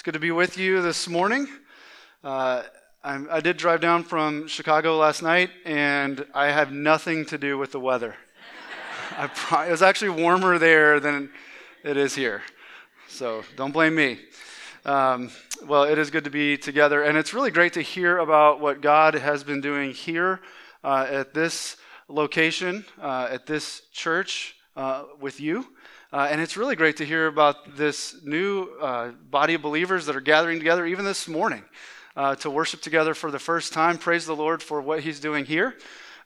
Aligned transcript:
It's 0.00 0.02
good 0.06 0.14
to 0.14 0.18
be 0.18 0.30
with 0.30 0.56
you 0.56 0.80
this 0.80 1.06
morning. 1.08 1.46
Uh, 2.24 2.62
i 3.04 3.38
did 3.40 3.58
drive 3.58 3.82
down 3.82 4.02
from 4.02 4.48
Chicago 4.48 4.96
last 4.96 5.22
night, 5.22 5.50
and 5.66 6.24
I 6.32 6.46
have 6.46 6.72
nothing 6.72 7.26
to 7.26 7.36
do 7.36 7.58
with 7.58 7.72
the 7.72 7.80
weather. 7.80 8.14
Pro- 9.34 9.64
it 9.64 9.70
was 9.70 9.82
actually 9.82 10.22
warmer 10.22 10.56
there 10.56 11.00
than 11.00 11.28
it 11.84 11.98
is 11.98 12.14
here. 12.14 12.40
So 13.08 13.44
don't 13.56 13.72
blame 13.72 13.94
me. 13.94 14.20
Um, 14.86 15.32
well, 15.66 15.82
it 15.82 15.98
is 15.98 16.08
good 16.08 16.24
to 16.24 16.30
be 16.30 16.56
together, 16.56 17.02
and 17.02 17.18
it's 17.18 17.34
really 17.34 17.50
great 17.50 17.74
to 17.74 17.82
hear 17.82 18.16
about 18.16 18.58
what 18.58 18.80
God 18.80 19.12
has 19.12 19.44
been 19.44 19.60
doing 19.60 19.92
here 19.92 20.40
uh, 20.82 21.08
at 21.10 21.34
this 21.34 21.76
location, 22.08 22.86
uh, 23.02 23.28
at 23.30 23.44
this 23.44 23.82
church 23.92 24.56
uh, 24.76 25.04
with 25.20 25.40
you. 25.40 25.66
Uh, 26.12 26.26
and 26.28 26.40
it's 26.40 26.56
really 26.56 26.74
great 26.74 26.96
to 26.96 27.06
hear 27.06 27.28
about 27.28 27.76
this 27.76 28.16
new 28.24 28.68
uh, 28.80 29.12
body 29.30 29.54
of 29.54 29.62
believers 29.62 30.06
that 30.06 30.16
are 30.16 30.20
gathering 30.20 30.58
together, 30.58 30.84
even 30.84 31.04
this 31.04 31.28
morning, 31.28 31.62
uh, 32.16 32.34
to 32.34 32.50
worship 32.50 32.82
together 32.82 33.14
for 33.14 33.30
the 33.30 33.38
first 33.38 33.72
time. 33.72 33.96
Praise 33.96 34.26
the 34.26 34.34
Lord 34.34 34.60
for 34.60 34.80
what 34.80 35.00
He's 35.00 35.20
doing 35.20 35.44
here. 35.44 35.76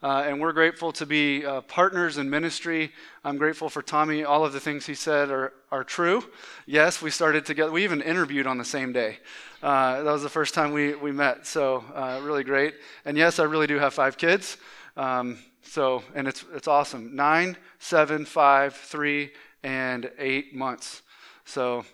Uh, 0.03 0.25
and 0.27 0.41
we're 0.41 0.55
grateful 0.55 0.91
to 0.91 1.05
be 1.05 1.45
uh, 1.45 1.61
partners 1.63 2.17
in 2.17 2.31
ministry. 2.31 2.93
I'm 3.25 3.37
grateful 3.37 3.69
for 3.69 3.83
Tommy. 3.83 4.25
All 4.25 4.43
of 4.43 4.55
the 4.55 4.61
things 4.61 4.87
he 4.87 4.95
said 4.95 5.31
are, 5.31 5.53
are 5.71 5.85
true. 5.85 6.25
Yes, 6.65 7.03
we 7.03 7.11
started 7.11 7.45
together. 7.45 7.71
We 7.71 7.85
even 7.85 8.01
interviewed 8.01 8.47
on 8.47 8.57
the 8.57 8.65
same 8.65 8.91
day. 8.91 9.19
Uh, 9.63 10.03
that 10.03 10.11
was 10.11 10.23
the 10.23 10.31
first 10.31 10.55
time 10.55 10.73
we, 10.73 10.95
we 10.95 11.13
met. 11.13 11.47
So, 11.47 11.85
really 12.23 12.45
great. 12.45 12.75
And 13.05 13.19
yes, 13.19 13.39
I 13.39 13.45
really 13.45 13.67
do 13.67 13.79
have 13.79 13.93
five 13.93 14.17
kids. 14.17 14.57
Um, 14.97 15.39
so, 15.63 16.03
and 16.15 16.29
it's, 16.29 16.45
it's 16.55 16.69
awesome. 16.69 17.15
Nine, 17.15 17.57
seven, 17.79 18.25
five, 18.25 18.75
three, 18.75 19.33
and 19.65 20.11
eight 20.19 20.55
months. 20.55 21.03
So 21.45 21.85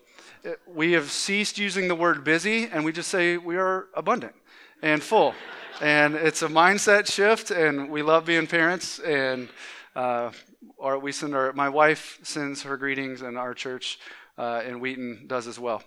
we 0.67 0.93
have 0.93 1.11
ceased 1.11 1.57
using 1.57 1.89
the 1.89 1.95
word 1.95 2.25
busy 2.25 2.65
and 2.65 2.85
we 2.85 2.93
just 2.93 3.09
say 3.09 3.39
we 3.39 3.57
are 3.57 3.87
abundant 3.95 4.35
and 4.83 5.03
full. 5.03 5.35
and 5.81 6.15
it's 6.15 6.43
a 6.43 6.49
mindset 6.49 7.11
shift, 7.11 7.51
and 7.51 7.89
we 7.91 8.03
love 8.03 8.27
being 8.27 8.47
parents. 8.47 8.99
And 8.99 9.49
uh, 9.97 10.31
our, 10.79 10.99
we 10.99 11.11
send 11.11 11.35
our, 11.35 11.55
my 11.55 11.71
wife 11.71 12.19
sends 12.23 12.63
her 12.63 12.77
greetings, 12.77 13.23
and 13.23 13.39
our 13.39 13.55
church 13.55 13.99
uh, 14.37 14.63
in 14.67 14.81
Wheaton 14.81 15.25
does 15.27 15.47
as 15.47 15.59
well. 15.59 15.83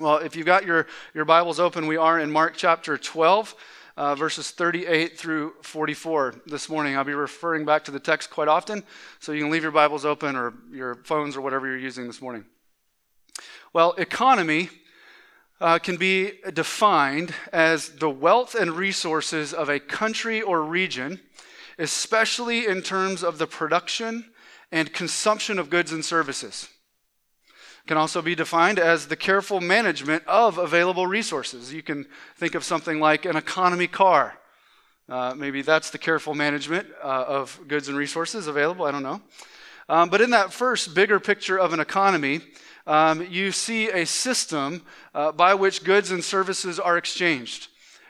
Well, 0.00 0.18
if 0.18 0.36
you've 0.36 0.46
got 0.46 0.66
your, 0.66 0.86
your 1.14 1.24
Bibles 1.24 1.60
open, 1.60 1.86
we 1.86 1.96
are 1.96 2.18
in 2.18 2.30
Mark 2.30 2.54
chapter 2.56 2.98
12 2.98 3.54
uh, 3.96 4.14
verses 4.14 4.50
38 4.50 5.18
through 5.18 5.54
44 5.62 6.34
this 6.46 6.68
morning. 6.68 6.96
I'll 6.96 7.04
be 7.04 7.14
referring 7.14 7.64
back 7.64 7.84
to 7.84 7.90
the 7.90 8.00
text 8.00 8.30
quite 8.30 8.48
often, 8.48 8.82
so 9.20 9.32
you 9.32 9.42
can 9.42 9.50
leave 9.50 9.62
your 9.62 9.72
Bibles 9.72 10.04
open 10.04 10.36
or 10.36 10.54
your 10.70 10.96
phones 11.04 11.36
or 11.36 11.40
whatever 11.40 11.66
you're 11.66 11.78
using 11.78 12.06
this 12.06 12.22
morning. 12.22 12.44
Well, 13.72 13.92
economy 13.98 14.70
uh, 15.60 15.78
can 15.78 15.96
be 15.96 16.32
defined 16.52 17.34
as 17.52 17.90
the 17.90 18.10
wealth 18.10 18.54
and 18.54 18.72
resources 18.72 19.54
of 19.54 19.68
a 19.68 19.78
country 19.78 20.42
or 20.42 20.62
region, 20.62 21.20
especially 21.78 22.66
in 22.66 22.82
terms 22.82 23.22
of 23.22 23.38
the 23.38 23.46
production 23.46 24.32
and 24.70 24.92
consumption 24.92 25.58
of 25.58 25.70
goods 25.70 25.92
and 25.92 26.04
services 26.04 26.68
can 27.86 27.96
also 27.96 28.22
be 28.22 28.34
defined 28.34 28.78
as 28.78 29.06
the 29.06 29.16
careful 29.16 29.60
management 29.60 30.26
of 30.26 30.58
available 30.58 31.06
resources. 31.06 31.72
You 31.72 31.82
can 31.82 32.06
think 32.36 32.54
of 32.54 32.64
something 32.64 33.00
like 33.00 33.24
an 33.24 33.36
economy 33.36 33.88
car. 33.88 34.38
Uh, 35.08 35.34
maybe 35.36 35.62
that's 35.62 35.90
the 35.90 35.98
careful 35.98 36.34
management 36.34 36.86
uh, 37.02 37.24
of 37.26 37.60
goods 37.66 37.88
and 37.88 37.98
resources 37.98 38.46
available. 38.46 38.84
I 38.84 38.92
don't 38.92 39.02
know. 39.02 39.20
Um, 39.88 40.08
but 40.08 40.20
in 40.20 40.30
that 40.30 40.52
first 40.52 40.94
bigger 40.94 41.18
picture 41.18 41.58
of 41.58 41.72
an 41.72 41.80
economy, 41.80 42.40
um, 42.86 43.26
you 43.28 43.52
see 43.52 43.90
a 43.90 44.06
system 44.06 44.82
uh, 45.14 45.32
by 45.32 45.54
which 45.54 45.84
goods 45.84 46.10
and 46.10 46.22
services 46.22 46.78
are 46.78 46.96
exchanged, 46.96 47.68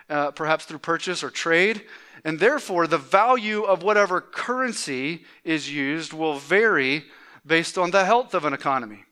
uh, 0.08 0.30
perhaps 0.30 0.64
through 0.64 0.78
purchase 0.78 1.24
or 1.24 1.30
trade. 1.30 1.84
And 2.24 2.38
therefore, 2.38 2.86
the 2.86 2.98
value 2.98 3.62
of 3.62 3.82
whatever 3.82 4.20
currency 4.20 5.24
is 5.44 5.72
used 5.72 6.12
will 6.12 6.38
vary 6.38 7.04
based 7.44 7.76
on 7.76 7.90
the 7.90 8.04
health 8.04 8.34
of 8.34 8.44
an 8.44 8.52
economy. 8.52 9.04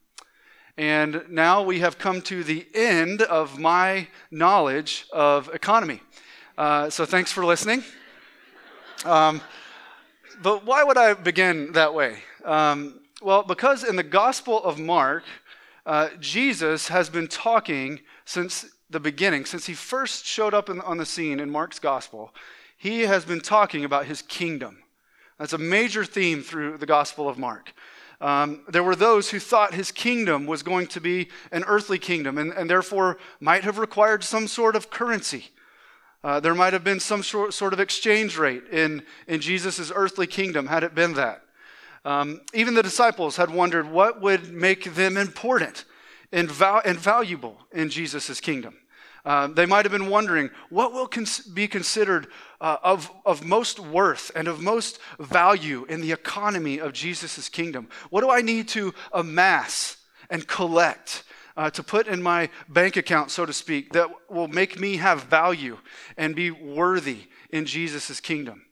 And 0.77 1.23
now 1.29 1.63
we 1.63 1.81
have 1.81 1.99
come 1.99 2.23
to 2.23 2.43
the 2.45 2.67
end 2.75 3.23
of 3.23 3.59
my 3.59 4.09
knowledge 4.31 5.07
of 5.13 5.49
economy. 5.55 6.01
Uh, 6.57 6.91
so 6.91 7.05
thanks 7.05 7.33
for 7.33 7.45
listening. 7.45 7.83
Um, 9.05 9.41
but 10.43 10.65
why 10.65 10.85
would 10.85 10.97
I 10.97 11.15
begin 11.15 11.73
that 11.73 11.95
way? 11.95 12.19
Um, 12.45 13.01
well, 13.23 13.43
because 13.43 13.85
in 13.85 13.97
the 13.97 14.03
Gospel 14.03 14.63
of 14.63 14.79
Mark, 14.79 15.25
uh, 15.85 16.09
Jesus 16.19 16.89
has 16.89 17.11
been 17.11 17.29
talking 17.29 18.01
since 18.25 18.67
the 18.89 19.01
beginning, 19.01 19.45
since 19.45 19.67
he 19.67 19.75
first 19.75 20.25
showed 20.25 20.55
up 20.55 20.69
in, 20.69 20.81
on 20.81 20.99
the 20.99 21.07
scene 21.07 21.41
in 21.41 21.51
Mark's 21.51 21.79
Gospel, 21.79 22.35
he 22.77 23.03
has 23.03 23.25
been 23.25 23.41
talking 23.41 23.85
about 23.85 24.07
his 24.07 24.23
kingdom. 24.23 24.83
That's 25.39 25.53
a 25.53 25.59
major 25.59 26.05
theme 26.05 26.43
through 26.43 26.79
the 26.79 26.87
Gospel 26.87 27.29
of 27.29 27.39
Mark. 27.39 27.73
Um, 28.21 28.63
there 28.69 28.83
were 28.83 28.97
those 28.97 29.31
who 29.31 29.39
thought 29.39 29.73
his 29.73 29.91
kingdom 29.91 30.47
was 30.47 30.63
going 30.63 30.89
to 30.89 31.01
be 31.01 31.29
an 31.53 31.65
earthly 31.67 31.99
kingdom 31.99 32.37
and, 32.37 32.53
and 32.53 32.69
therefore 32.69 33.19
might 33.41 33.65
have 33.65 33.79
required 33.79 34.23
some 34.23 34.47
sort 34.47 34.77
of 34.77 34.91
currency. 34.91 35.47
Uh, 36.23 36.39
there 36.39 36.55
might 36.55 36.75
have 36.75 36.85
been 36.85 37.01
some 37.01 37.23
sort, 37.23 37.55
sort 37.55 37.73
of 37.73 37.81
exchange 37.81 38.37
rate 38.37 38.65
in, 38.71 39.03
in 39.27 39.41
Jesus' 39.41 39.91
earthly 39.95 40.27
kingdom 40.27 40.67
had 40.67 40.85
it 40.85 40.95
been 40.95 41.15
that. 41.15 41.43
Um, 42.05 42.43
even 42.53 42.75
the 42.75 42.83
disciples 42.83 43.37
had 43.37 43.51
wondered 43.51 43.91
what 43.91 44.21
would 44.21 44.53
make 44.53 44.95
them 44.95 45.17
important 45.17 45.87
and, 46.31 46.51
val- 46.51 46.83
and 46.85 46.99
valuable 46.99 47.59
in 47.73 47.89
Jesus' 47.89 48.41
kingdom. 48.41 48.77
Uh, 49.25 49.47
they 49.49 49.67
might 49.67 49.85
have 49.85 49.93
been 49.93 50.09
wondering 50.09 50.51
what 50.71 50.93
will 50.93 51.07
cons- 51.07 51.41
be 51.41 51.69
considered 51.69 52.27
uh, 52.61 52.79
of, 52.83 53.11
of 53.27 53.45
most 53.45 53.79
worth 53.79 54.31
and 54.35 54.49
of 54.49 54.61
most 54.61 54.99
value 55.19 55.85
in 55.89 56.01
the 56.01 56.13
economy 56.13 56.79
of 56.79 56.93
Jesus' 56.93 57.49
kingdom. 57.49 57.89
What 58.11 58.23
do 58.23 58.31
I 58.31 58.41
need 58.41 58.69
to 58.69 58.95
amass 59.13 59.97
and 60.31 60.47
collect 60.47 61.25
uh, 61.57 61.69
to 61.71 61.83
put 61.83 62.07
in 62.07 62.23
my 62.23 62.49
bank 62.69 62.97
account, 62.97 63.31
so 63.31 63.45
to 63.45 63.53
speak, 63.53 63.93
that 63.93 64.09
will 64.31 64.49
make 64.49 64.81
me 64.81 64.97
have 64.97 65.25
value 65.25 65.79
and 66.17 66.35
be 66.35 66.51
worthy 66.51 67.29
in 67.51 67.67
Jesus' 67.67 68.21
kingdom? 68.21 68.63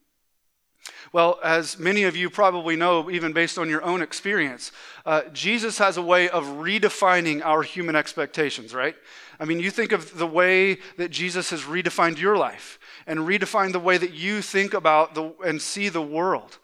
Well, 1.12 1.38
as 1.42 1.78
many 1.78 2.04
of 2.04 2.16
you 2.16 2.28
probably 2.28 2.76
know, 2.76 3.10
even 3.10 3.32
based 3.32 3.58
on 3.58 3.68
your 3.68 3.82
own 3.82 4.02
experience, 4.02 4.72
uh, 5.06 5.22
Jesus 5.32 5.78
has 5.78 5.96
a 5.96 6.02
way 6.02 6.28
of 6.28 6.44
redefining 6.44 7.44
our 7.44 7.62
human 7.62 7.96
expectations, 7.96 8.74
right? 8.74 8.94
I 9.40 9.44
mean, 9.44 9.60
you 9.60 9.70
think 9.70 9.92
of 9.92 10.18
the 10.18 10.26
way 10.26 10.78
that 10.96 11.10
Jesus 11.10 11.50
has 11.50 11.62
redefined 11.62 12.18
your 12.18 12.36
life 12.36 12.78
and 13.06 13.20
redefined 13.20 13.72
the 13.72 13.80
way 13.80 13.96
that 13.96 14.12
you 14.12 14.42
think 14.42 14.74
about 14.74 15.14
the, 15.14 15.32
and 15.44 15.62
see 15.62 15.88
the 15.88 16.02
world. 16.02 16.58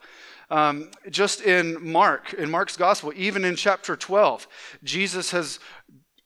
Um, 0.49 0.91
just 1.09 1.41
in 1.41 1.91
Mark, 1.91 2.33
in 2.33 2.51
Mark's 2.51 2.77
gospel, 2.77 3.11
even 3.15 3.45
in 3.45 3.55
chapter 3.55 3.95
12, 3.95 4.47
Jesus 4.83 5.31
has 5.31 5.59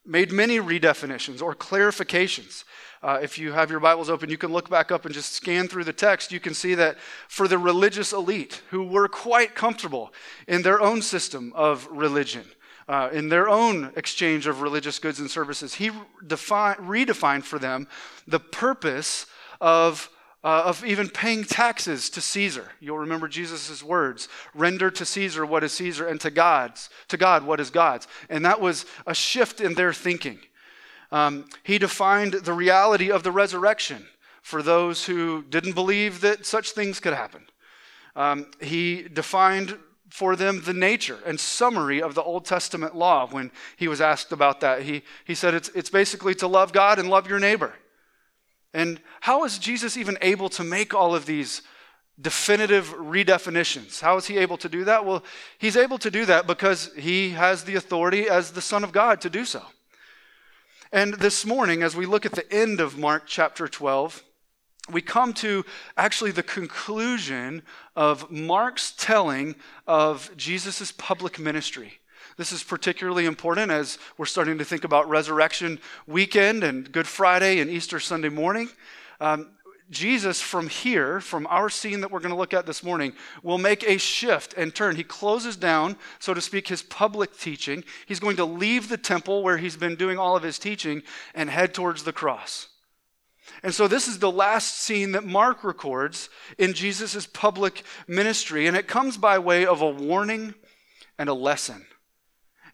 made 0.05 0.31
many 0.31 0.59
redefinitions 0.59 1.41
or 1.41 1.55
clarifications. 1.55 2.63
Uh, 3.01 3.19
if 3.21 3.37
you 3.37 3.53
have 3.53 3.71
your 3.71 3.79
Bibles 3.79 4.09
open, 4.09 4.29
you 4.29 4.37
can 4.37 4.51
look 4.51 4.69
back 4.69 4.91
up 4.91 5.05
and 5.05 5.13
just 5.13 5.31
scan 5.31 5.69
through 5.69 5.85
the 5.85 5.93
text. 5.93 6.33
You 6.33 6.39
can 6.41 6.53
see 6.53 6.75
that 6.75 6.97
for 7.29 7.47
the 7.47 7.57
religious 7.57 8.11
elite 8.11 8.61
who 8.71 8.83
were 8.83 9.07
quite 9.07 9.55
comfortable 9.55 10.11
in 10.47 10.63
their 10.63 10.81
own 10.81 11.01
system 11.01 11.53
of 11.55 11.87
religion, 11.89 12.43
uh, 12.89 13.07
in 13.13 13.29
their 13.29 13.47
own 13.47 13.93
exchange 13.95 14.47
of 14.47 14.61
religious 14.61 14.97
goods 14.97 15.19
and 15.19 15.29
services. 15.29 15.75
He 15.75 15.91
defi- 16.25 16.75
redefined 16.81 17.43
for 17.43 17.59
them 17.59 17.87
the 18.27 18.39
purpose 18.39 19.27
of, 19.61 20.09
uh, 20.43 20.63
of 20.65 20.83
even 20.83 21.07
paying 21.07 21.43
taxes 21.43 22.09
to 22.09 22.19
Caesar. 22.19 22.71
You'll 22.79 22.97
remember 22.97 23.27
Jesus' 23.27 23.83
words 23.83 24.27
render 24.55 24.89
to 24.89 25.05
Caesar 25.05 25.45
what 25.45 25.63
is 25.63 25.71
Caesar, 25.73 26.07
and 26.07 26.19
to 26.21 26.31
God's, 26.31 26.89
to 27.09 27.17
God 27.17 27.45
what 27.45 27.59
is 27.59 27.69
God's. 27.69 28.07
And 28.27 28.43
that 28.43 28.59
was 28.59 28.87
a 29.05 29.13
shift 29.13 29.61
in 29.61 29.75
their 29.75 29.93
thinking. 29.93 30.39
Um, 31.11 31.45
he 31.61 31.77
defined 31.77 32.33
the 32.33 32.53
reality 32.53 33.11
of 33.11 33.21
the 33.21 33.31
resurrection 33.31 34.07
for 34.41 34.63
those 34.63 35.05
who 35.05 35.43
didn't 35.43 35.73
believe 35.73 36.21
that 36.21 36.43
such 36.43 36.71
things 36.71 36.99
could 36.99 37.13
happen. 37.13 37.43
Um, 38.15 38.47
he 38.59 39.03
defined 39.03 39.77
for 40.09 40.35
them 40.35 40.61
the 40.63 40.73
nature 40.73 41.19
and 41.25 41.39
summary 41.39 42.01
of 42.01 42.15
the 42.15 42.23
Old 42.23 42.45
Testament 42.45 42.95
law 42.95 43.27
when 43.27 43.51
he 43.77 43.87
was 43.87 44.01
asked 44.01 44.31
about 44.31 44.59
that. 44.61 44.81
He, 44.81 45.03
he 45.25 45.35
said 45.35 45.53
it's, 45.53 45.69
it's 45.69 45.89
basically 45.89 46.35
to 46.35 46.47
love 46.47 46.73
God 46.73 46.99
and 46.99 47.09
love 47.09 47.29
your 47.29 47.39
neighbor. 47.39 47.73
And 48.73 48.99
how 49.21 49.45
is 49.45 49.57
Jesus 49.57 49.97
even 49.97 50.17
able 50.21 50.49
to 50.49 50.63
make 50.63 50.93
all 50.93 51.15
of 51.15 51.25
these 51.25 51.61
definitive 52.21 52.93
redefinitions? 52.95 54.01
How 54.01 54.17
is 54.17 54.27
he 54.27 54.37
able 54.37 54.57
to 54.57 54.69
do 54.69 54.83
that? 54.85 55.05
Well, 55.05 55.23
he's 55.57 55.77
able 55.77 55.97
to 55.99 56.11
do 56.11 56.25
that 56.25 56.47
because 56.47 56.91
he 56.97 57.31
has 57.31 57.63
the 57.63 57.75
authority 57.75 58.27
as 58.27 58.51
the 58.51 58.61
Son 58.61 58.83
of 58.83 58.91
God 58.91 59.21
to 59.21 59.29
do 59.29 59.45
so. 59.45 59.63
And 60.91 61.13
this 61.15 61.45
morning, 61.45 61.83
as 61.83 61.95
we 61.95 62.05
look 62.05 62.25
at 62.25 62.33
the 62.33 62.51
end 62.51 62.79
of 62.79 62.97
Mark 62.97 63.23
chapter 63.27 63.67
12, 63.67 64.23
we 64.91 65.01
come 65.01 65.33
to 65.33 65.65
actually 65.97 66.31
the 66.31 66.43
conclusion 66.43 67.61
of 67.95 68.29
Mark's 68.31 68.93
telling 68.97 69.55
of 69.87 70.31
Jesus' 70.35 70.91
public 70.91 71.39
ministry. 71.39 71.99
This 72.37 72.51
is 72.51 72.63
particularly 72.63 73.25
important 73.25 73.71
as 73.71 73.97
we're 74.17 74.25
starting 74.25 74.57
to 74.59 74.65
think 74.65 74.83
about 74.83 75.09
resurrection 75.09 75.79
weekend 76.07 76.63
and 76.63 76.91
Good 76.91 77.07
Friday 77.07 77.59
and 77.59 77.69
Easter 77.69 77.99
Sunday 77.99 78.29
morning. 78.29 78.69
Um, 79.19 79.49
Jesus, 79.89 80.39
from 80.39 80.69
here, 80.69 81.19
from 81.19 81.47
our 81.47 81.69
scene 81.69 82.01
that 82.01 82.11
we're 82.11 82.19
going 82.19 82.33
to 82.33 82.37
look 82.37 82.53
at 82.53 82.67
this 82.67 82.83
morning, 82.83 83.13
will 83.41 83.57
make 83.57 83.83
a 83.83 83.97
shift 83.97 84.53
and 84.55 84.73
turn. 84.73 84.95
He 84.95 85.03
closes 85.03 85.57
down, 85.57 85.97
so 86.19 86.33
to 86.33 86.41
speak, 86.41 86.67
his 86.67 86.83
public 86.83 87.37
teaching. 87.37 87.83
He's 88.05 88.19
going 88.19 88.35
to 88.35 88.45
leave 88.45 88.87
the 88.87 88.97
temple 88.97 89.41
where 89.41 89.57
he's 89.57 89.77
been 89.77 89.95
doing 89.95 90.19
all 90.19 90.37
of 90.37 90.43
his 90.43 90.59
teaching 90.59 91.01
and 91.33 91.49
head 91.49 91.73
towards 91.73 92.03
the 92.03 92.13
cross. 92.13 92.67
And 93.63 93.73
so, 93.73 93.87
this 93.87 94.07
is 94.07 94.19
the 94.19 94.31
last 94.31 94.77
scene 94.77 95.11
that 95.11 95.25
Mark 95.25 95.63
records 95.63 96.29
in 96.57 96.73
Jesus' 96.73 97.27
public 97.27 97.83
ministry, 98.07 98.67
and 98.67 98.77
it 98.77 98.87
comes 98.87 99.17
by 99.17 99.39
way 99.39 99.65
of 99.65 99.81
a 99.81 99.89
warning 99.89 100.53
and 101.17 101.29
a 101.29 101.33
lesson. 101.33 101.85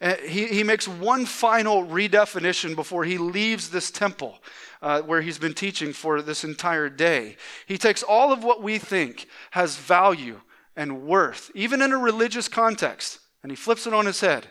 Uh, 0.01 0.15
he, 0.17 0.47
he 0.47 0.63
makes 0.63 0.87
one 0.87 1.25
final 1.25 1.85
redefinition 1.85 2.75
before 2.75 3.05
he 3.05 3.17
leaves 3.17 3.69
this 3.69 3.89
temple 3.89 4.37
uh, 4.81 5.01
where 5.01 5.21
he's 5.21 5.39
been 5.39 5.53
teaching 5.53 5.93
for 5.93 6.21
this 6.21 6.43
entire 6.43 6.89
day. 6.89 7.37
He 7.65 7.77
takes 7.77 8.03
all 8.03 8.31
of 8.31 8.43
what 8.43 8.61
we 8.61 8.77
think 8.77 9.27
has 9.51 9.77
value 9.77 10.41
and 10.75 11.03
worth, 11.03 11.49
even 11.55 11.81
in 11.81 11.93
a 11.93 11.97
religious 11.97 12.47
context, 12.47 13.19
and 13.41 13.51
he 13.51 13.55
flips 13.55 13.87
it 13.87 13.93
on 13.93 14.05
his 14.05 14.19
head. 14.19 14.47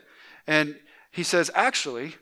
And 0.46 0.76
he 1.10 1.22
says, 1.22 1.50
actually, 1.54 2.16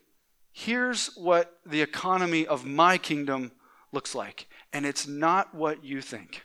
here's 0.52 1.14
what 1.16 1.58
the 1.64 1.80
economy 1.80 2.46
of 2.46 2.66
my 2.66 2.98
kingdom 2.98 3.52
looks 3.92 4.14
like. 4.14 4.46
And 4.72 4.86
it's 4.86 5.06
not 5.06 5.54
what 5.54 5.84
you 5.84 6.00
think. 6.00 6.44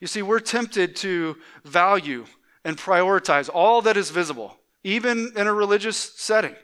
You 0.00 0.06
see, 0.06 0.22
we're 0.22 0.40
tempted 0.40 0.96
to 0.96 1.36
value 1.64 2.24
and 2.64 2.76
prioritize 2.76 3.50
all 3.52 3.82
that 3.82 3.96
is 3.96 4.10
visible, 4.10 4.56
even 4.84 5.32
in 5.36 5.46
a 5.46 5.52
religious 5.52 5.96
setting, 5.96 6.54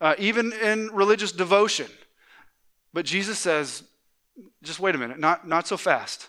uh, 0.00 0.14
even 0.18 0.52
in 0.52 0.90
religious 0.92 1.32
devotion. 1.32 1.88
But 2.92 3.06
Jesus 3.06 3.38
says, 3.38 3.82
just 4.62 4.80
wait 4.80 4.94
a 4.94 4.98
minute, 4.98 5.18
not, 5.18 5.46
not 5.46 5.66
so 5.66 5.76
fast. 5.76 6.28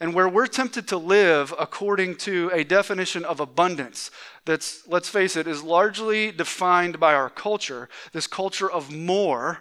And 0.00 0.14
where 0.14 0.28
we're 0.28 0.48
tempted 0.48 0.88
to 0.88 0.96
live 0.96 1.54
according 1.58 2.16
to 2.16 2.50
a 2.52 2.64
definition 2.64 3.24
of 3.24 3.38
abundance 3.38 4.10
that's, 4.44 4.86
let's 4.88 5.08
face 5.08 5.36
it, 5.36 5.46
is 5.46 5.62
largely 5.62 6.32
defined 6.32 6.98
by 6.98 7.14
our 7.14 7.30
culture, 7.30 7.88
this 8.12 8.26
culture 8.26 8.70
of 8.70 8.90
more, 8.92 9.60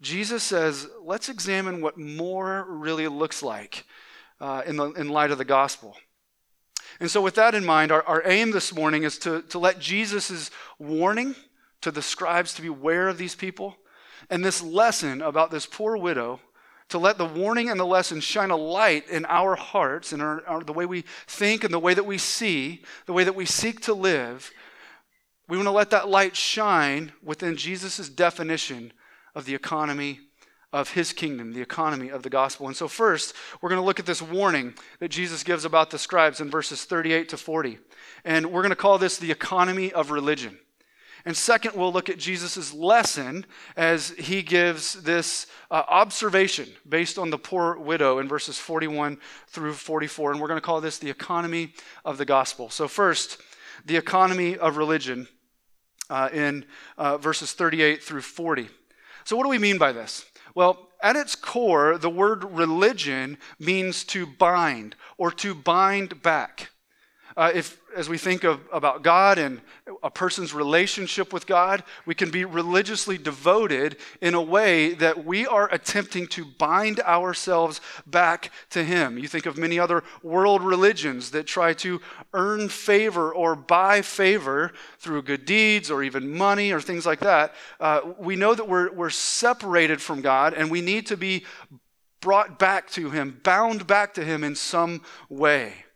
Jesus 0.00 0.42
says, 0.42 0.88
let's 1.02 1.28
examine 1.28 1.80
what 1.80 1.98
more 1.98 2.64
really 2.68 3.08
looks 3.08 3.42
like 3.42 3.84
uh, 4.40 4.62
in, 4.66 4.76
the, 4.76 4.90
in 4.92 5.08
light 5.08 5.30
of 5.30 5.38
the 5.38 5.44
gospel. 5.44 5.96
And 6.98 7.10
so, 7.10 7.20
with 7.20 7.34
that 7.36 7.54
in 7.54 7.64
mind, 7.64 7.92
our, 7.92 8.02
our 8.02 8.22
aim 8.26 8.50
this 8.50 8.74
morning 8.74 9.04
is 9.04 9.18
to, 9.18 9.42
to 9.42 9.58
let 9.58 9.78
Jesus' 9.78 10.50
warning 10.78 11.34
to 11.82 11.90
the 11.90 12.02
scribes 12.02 12.54
to 12.54 12.62
beware 12.62 13.08
of 13.08 13.18
these 13.18 13.34
people 13.34 13.76
and 14.28 14.44
this 14.44 14.62
lesson 14.62 15.22
about 15.22 15.50
this 15.50 15.66
poor 15.66 15.96
widow 15.96 16.40
to 16.90 16.98
let 16.98 17.18
the 17.18 17.24
warning 17.24 17.70
and 17.70 17.78
the 17.78 17.86
lesson 17.86 18.20
shine 18.20 18.50
a 18.50 18.56
light 18.56 19.08
in 19.08 19.24
our 19.26 19.54
hearts 19.54 20.12
and 20.12 20.20
our, 20.20 20.44
our, 20.46 20.62
the 20.62 20.72
way 20.72 20.86
we 20.86 21.04
think 21.26 21.64
and 21.64 21.72
the 21.72 21.78
way 21.78 21.94
that 21.94 22.04
we 22.04 22.18
see, 22.18 22.82
the 23.06 23.12
way 23.12 23.24
that 23.24 23.34
we 23.34 23.46
seek 23.46 23.80
to 23.80 23.94
live. 23.94 24.50
We 25.48 25.56
want 25.56 25.68
to 25.68 25.72
let 25.72 25.90
that 25.90 26.08
light 26.08 26.36
shine 26.36 27.12
within 27.22 27.56
Jesus' 27.56 28.08
definition 28.08 28.92
of 29.34 29.44
the 29.44 29.54
economy 29.54 30.20
of 30.72 30.92
his 30.92 31.12
kingdom, 31.12 31.52
the 31.52 31.60
economy 31.60 32.10
of 32.10 32.22
the 32.22 32.30
gospel. 32.30 32.66
And 32.68 32.76
so, 32.76 32.86
first, 32.86 33.34
we're 33.60 33.68
going 33.68 33.80
to 33.80 33.84
look 33.84 33.98
at 33.98 34.06
this 34.06 34.22
warning 34.22 34.74
that 35.00 35.08
Jesus 35.08 35.42
gives 35.42 35.64
about 35.64 35.90
the 35.90 35.98
scribes 35.98 36.40
in 36.40 36.50
verses 36.50 36.84
38 36.84 37.28
to 37.30 37.36
40. 37.36 37.78
And 38.24 38.52
we're 38.52 38.62
going 38.62 38.70
to 38.70 38.76
call 38.76 38.98
this 38.98 39.18
the 39.18 39.32
economy 39.32 39.92
of 39.92 40.10
religion. 40.10 40.58
And 41.24 41.36
second, 41.36 41.74
we'll 41.74 41.92
look 41.92 42.08
at 42.08 42.18
Jesus' 42.18 42.72
lesson 42.72 43.44
as 43.76 44.10
he 44.10 44.42
gives 44.42 45.02
this 45.02 45.46
uh, 45.70 45.82
observation 45.88 46.68
based 46.88 47.18
on 47.18 47.30
the 47.30 47.36
poor 47.36 47.76
widow 47.78 48.20
in 48.20 48.28
verses 48.28 48.58
41 48.58 49.18
through 49.48 49.74
44. 49.74 50.32
And 50.32 50.40
we're 50.40 50.48
going 50.48 50.56
to 50.56 50.64
call 50.64 50.80
this 50.80 50.98
the 50.98 51.10
economy 51.10 51.74
of 52.04 52.16
the 52.16 52.24
gospel. 52.24 52.70
So, 52.70 52.88
first, 52.88 53.38
the 53.84 53.96
economy 53.96 54.56
of 54.56 54.76
religion 54.76 55.28
uh, 56.08 56.28
in 56.32 56.64
uh, 56.96 57.18
verses 57.18 57.52
38 57.52 58.02
through 58.02 58.22
40. 58.22 58.68
So, 59.30 59.36
what 59.36 59.44
do 59.44 59.50
we 59.50 59.58
mean 59.58 59.78
by 59.78 59.92
this? 59.92 60.24
Well, 60.56 60.88
at 61.04 61.14
its 61.14 61.36
core, 61.36 61.96
the 61.98 62.10
word 62.10 62.42
religion 62.42 63.38
means 63.60 64.02
to 64.06 64.26
bind 64.26 64.96
or 65.18 65.30
to 65.30 65.54
bind 65.54 66.20
back. 66.20 66.70
Uh, 67.40 67.50
if, 67.54 67.80
as 67.96 68.06
we 68.06 68.18
think 68.18 68.44
of, 68.44 68.60
about 68.70 69.02
God 69.02 69.38
and 69.38 69.62
a 70.02 70.10
person's 70.10 70.52
relationship 70.52 71.32
with 71.32 71.46
God, 71.46 71.82
we 72.04 72.14
can 72.14 72.30
be 72.30 72.44
religiously 72.44 73.16
devoted 73.16 73.96
in 74.20 74.34
a 74.34 74.42
way 74.42 74.92
that 74.92 75.24
we 75.24 75.46
are 75.46 75.66
attempting 75.72 76.26
to 76.26 76.44
bind 76.44 77.00
ourselves 77.00 77.80
back 78.06 78.52
to 78.68 78.84
Him. 78.84 79.16
You 79.16 79.26
think 79.26 79.46
of 79.46 79.56
many 79.56 79.78
other 79.78 80.04
world 80.22 80.62
religions 80.62 81.30
that 81.30 81.46
try 81.46 81.72
to 81.72 82.02
earn 82.34 82.68
favor 82.68 83.32
or 83.32 83.56
buy 83.56 84.02
favor 84.02 84.72
through 84.98 85.22
good 85.22 85.46
deeds 85.46 85.90
or 85.90 86.02
even 86.02 86.36
money 86.36 86.72
or 86.72 86.80
things 86.82 87.06
like 87.06 87.20
that. 87.20 87.54
Uh, 87.80 88.02
we 88.18 88.36
know 88.36 88.54
that 88.54 88.68
we're, 88.68 88.92
we're 88.92 89.08
separated 89.08 90.02
from 90.02 90.20
God 90.20 90.52
and 90.52 90.70
we 90.70 90.82
need 90.82 91.06
to 91.06 91.16
be 91.16 91.46
brought 92.20 92.58
back 92.58 92.90
to 92.90 93.08
Him, 93.08 93.40
bound 93.42 93.86
back 93.86 94.12
to 94.12 94.24
Him 94.26 94.44
in 94.44 94.54
some 94.54 95.00
way. 95.30 95.86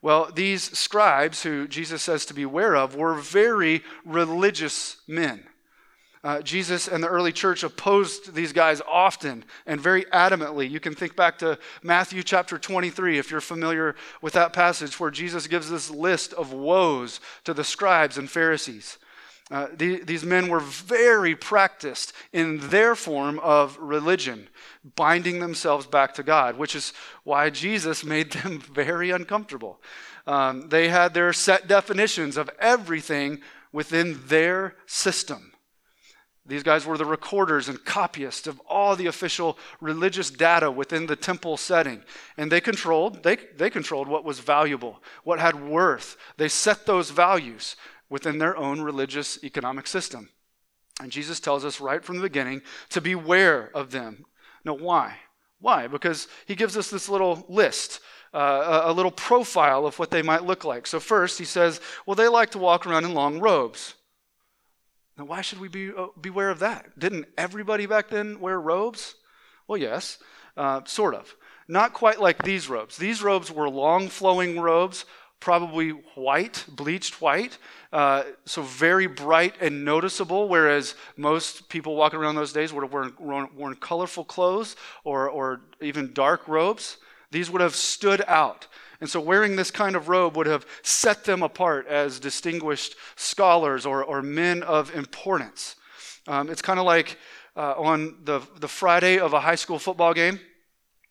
Well, 0.00 0.30
these 0.32 0.78
scribes, 0.78 1.42
who 1.42 1.66
Jesus 1.66 2.02
says 2.02 2.24
to 2.26 2.34
beware 2.34 2.76
of, 2.76 2.94
were 2.94 3.14
very 3.14 3.82
religious 4.04 4.98
men. 5.08 5.44
Uh, 6.24 6.42
Jesus 6.42 6.88
and 6.88 7.02
the 7.02 7.08
early 7.08 7.32
church 7.32 7.62
opposed 7.62 8.34
these 8.34 8.52
guys 8.52 8.80
often 8.88 9.44
and 9.66 9.80
very 9.80 10.04
adamantly. 10.06 10.68
You 10.68 10.80
can 10.80 10.94
think 10.94 11.14
back 11.14 11.38
to 11.38 11.58
Matthew 11.82 12.22
chapter 12.22 12.58
23 12.58 13.18
if 13.18 13.30
you're 13.30 13.40
familiar 13.40 13.94
with 14.20 14.32
that 14.32 14.52
passage 14.52 14.98
where 14.98 15.12
Jesus 15.12 15.46
gives 15.46 15.70
this 15.70 15.90
list 15.90 16.32
of 16.32 16.52
woes 16.52 17.20
to 17.44 17.54
the 17.54 17.64
scribes 17.64 18.18
and 18.18 18.28
Pharisees. 18.28 18.98
Uh, 19.50 19.68
the, 19.74 20.02
these 20.04 20.24
men 20.24 20.48
were 20.48 20.60
very 20.60 21.34
practiced 21.34 22.12
in 22.32 22.58
their 22.68 22.94
form 22.94 23.38
of 23.38 23.78
religion, 23.78 24.48
binding 24.94 25.38
themselves 25.38 25.86
back 25.86 26.14
to 26.14 26.22
God, 26.22 26.58
which 26.58 26.74
is 26.74 26.92
why 27.24 27.48
Jesus 27.48 28.04
made 28.04 28.32
them 28.32 28.60
very 28.72 29.10
uncomfortable. 29.10 29.80
Um, 30.26 30.68
they 30.68 30.88
had 30.88 31.14
their 31.14 31.32
set 31.32 31.66
definitions 31.66 32.36
of 32.36 32.50
everything 32.60 33.40
within 33.72 34.20
their 34.26 34.76
system. 34.86 35.52
These 36.44 36.62
guys 36.62 36.86
were 36.86 36.96
the 36.96 37.04
recorders 37.04 37.68
and 37.68 37.82
copyists 37.84 38.46
of 38.46 38.58
all 38.66 38.96
the 38.96 39.06
official 39.06 39.58
religious 39.82 40.30
data 40.30 40.70
within 40.70 41.06
the 41.06 41.16
temple 41.16 41.58
setting. 41.58 42.02
And 42.38 42.50
they 42.50 42.62
controlled, 42.62 43.22
they, 43.22 43.36
they 43.56 43.68
controlled 43.68 44.08
what 44.08 44.24
was 44.24 44.40
valuable, 44.40 45.02
what 45.24 45.40
had 45.40 45.62
worth. 45.68 46.16
They 46.38 46.48
set 46.48 46.86
those 46.86 47.10
values 47.10 47.76
within 48.08 48.38
their 48.38 48.56
own 48.56 48.80
religious 48.80 49.42
economic 49.44 49.86
system. 49.86 50.30
And 51.00 51.12
Jesus 51.12 51.40
tells 51.40 51.64
us 51.64 51.80
right 51.80 52.04
from 52.04 52.16
the 52.16 52.22
beginning 52.22 52.62
to 52.90 53.00
beware 53.00 53.70
of 53.74 53.90
them. 53.90 54.24
Now, 54.64 54.74
why? 54.74 55.16
Why? 55.60 55.86
Because 55.86 56.28
he 56.46 56.54
gives 56.54 56.76
us 56.76 56.90
this 56.90 57.08
little 57.08 57.44
list, 57.48 58.00
uh, 58.34 58.82
a, 58.84 58.92
little 58.92 59.10
profile 59.10 59.86
of 59.86 59.98
what 59.98 60.10
they 60.10 60.22
might 60.22 60.44
look 60.44 60.64
like. 60.64 60.86
So, 60.86 61.00
first, 61.00 61.38
he 61.38 61.44
says, 61.44 61.80
well, 62.06 62.14
they 62.14 62.28
like 62.28 62.50
to 62.50 62.58
walk 62.58 62.86
around 62.86 63.04
in 63.04 63.14
long 63.14 63.40
robes. 63.40 63.94
Now, 65.16 65.24
why 65.24 65.40
should 65.40 65.60
we 65.60 65.68
be, 65.68 65.90
uh, 65.90 66.08
beware 66.20 66.50
of 66.50 66.60
that? 66.60 66.98
Didn't 66.98 67.26
everybody 67.36 67.86
back 67.86 68.08
then 68.08 68.40
wear 68.40 68.60
robes? 68.60 69.16
Well, 69.66 69.78
yes, 69.78 70.18
uh, 70.56 70.82
sort 70.84 71.14
of. 71.14 71.34
Not 71.66 71.92
quite 71.92 72.20
like 72.20 72.42
these 72.42 72.68
robes. 72.68 72.96
These 72.96 73.22
robes 73.22 73.50
were 73.50 73.68
long 73.68 74.08
flowing 74.08 74.58
robes, 74.58 75.04
probably 75.40 75.90
white, 76.14 76.64
bleached 76.68 77.20
white, 77.20 77.58
uh, 77.92 78.24
so 78.44 78.62
very 78.62 79.06
bright 79.06 79.54
and 79.60 79.84
noticeable, 79.84 80.48
whereas 80.48 80.94
most 81.16 81.68
people 81.68 81.96
walking 81.96 82.18
around 82.18 82.34
those 82.34 82.52
days 82.52 82.72
would 82.72 82.82
have 82.82 82.92
worn, 82.92 83.48
worn, 83.56 83.74
colorful 83.76 84.24
clothes 84.24 84.76
or, 85.04 85.28
or 85.28 85.62
even 85.80 86.12
dark 86.12 86.46
robes. 86.48 86.98
These 87.30 87.50
would 87.50 87.60
have 87.60 87.74
stood 87.74 88.22
out. 88.26 88.66
And 89.00 89.08
so 89.08 89.20
wearing 89.20 89.54
this 89.54 89.70
kind 89.70 89.94
of 89.94 90.08
robe 90.08 90.36
would 90.36 90.48
have 90.48 90.66
set 90.82 91.24
them 91.24 91.42
apart 91.42 91.86
as 91.86 92.18
distinguished 92.18 92.96
scholars 93.16 93.86
or, 93.86 94.02
or 94.02 94.22
men 94.22 94.62
of 94.64 94.94
importance. 94.94 95.76
Um, 96.26 96.50
it's 96.50 96.62
kind 96.62 96.80
of 96.80 96.84
like 96.84 97.16
uh, 97.56 97.74
on 97.76 98.16
the, 98.24 98.40
the 98.58 98.68
Friday 98.68 99.18
of 99.18 99.34
a 99.34 99.40
high 99.40 99.54
school 99.54 99.78
football 99.78 100.14
game. 100.14 100.40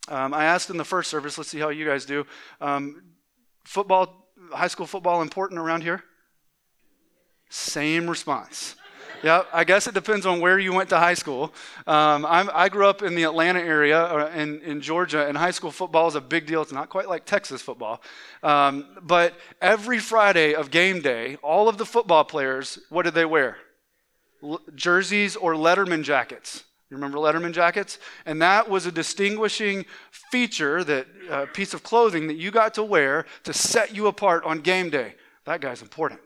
Um, 0.10 0.34
I 0.34 0.46
asked 0.46 0.69
in 0.69 0.77
the 0.77 0.86
first 0.86 1.10
service, 1.10 1.38
let's 1.38 1.50
see 1.50 1.60
how 1.60 1.69
you 1.69 1.86
guys 1.86 2.05
do. 2.05 2.25
Um, 2.62 3.01
football, 3.67 4.29
high 4.51 4.69
school 4.69 4.86
football 4.86 5.21
important 5.21 5.59
around 5.59 5.81
here? 5.81 6.03
Same 7.50 8.09
response. 8.09 8.75
yeah, 9.24 9.43
I 9.51 9.63
guess 9.65 9.88
it 9.88 9.93
depends 9.93 10.25
on 10.25 10.39
where 10.39 10.57
you 10.57 10.74
went 10.74 10.89
to 10.89 10.97
high 10.97 11.15
school. 11.15 11.53
Um, 11.86 12.25
i 12.25 12.69
grew 12.69 12.88
up 12.88 13.01
in 13.03 13.15
the 13.15 13.24
Atlanta 13.24 13.59
area 13.59 14.01
uh, 14.01 14.31
in, 14.33 14.62
in 14.62 14.81
Georgia, 14.81 15.27
and 15.27 15.38
high 15.38 15.51
school 15.51 15.71
football 15.71 16.07
is 16.07 16.15
a 16.15 16.21
big 16.21 16.45
deal. 16.45 16.62
It's 16.62 16.71
not 16.71 16.89
quite 16.89 17.09
like 17.09 17.25
Texas 17.25 17.62
football. 17.62 18.01
Um, 18.41 18.86
but 19.01 19.33
every 19.62 20.00
Friday 20.00 20.55
of 20.55 20.71
game 20.71 21.01
day, 21.01 21.36
all 21.43 21.67
of 21.67 21.77
the 21.77 21.86
football 21.86 22.24
players, 22.24 22.79
what 22.89 23.03
did 23.03 23.15
they 23.15 23.25
wear? 23.25 23.57
L- 24.43 24.62
jerseys 24.75 25.36
or 25.36 25.53
Letterman 25.55 26.03
jackets. 26.03 26.63
You 26.89 26.96
remember 26.96 27.17
Letterman 27.17 27.51
jackets? 27.51 28.00
And 28.25 28.41
that 28.41 28.70
was 28.70 28.86
a 28.86 28.91
distinguishing 28.91 29.86
feature, 30.12 30.84
that 30.84 31.08
uh, 31.29 31.46
piece 31.53 31.74
of 31.74 31.84
clothing 31.84 32.27
that 32.27 32.36
you 32.36 32.50
got 32.50 32.74
to 32.75 32.84
wear 32.84 33.25
to 33.44 33.53
set 33.53 33.96
you 33.96 34.08
apart 34.08 34.44
on 34.46 34.62
game 34.62 34.89
day. 34.89 35.15
That 35.46 35.60
guy's 35.60 35.82
important. 35.82 36.22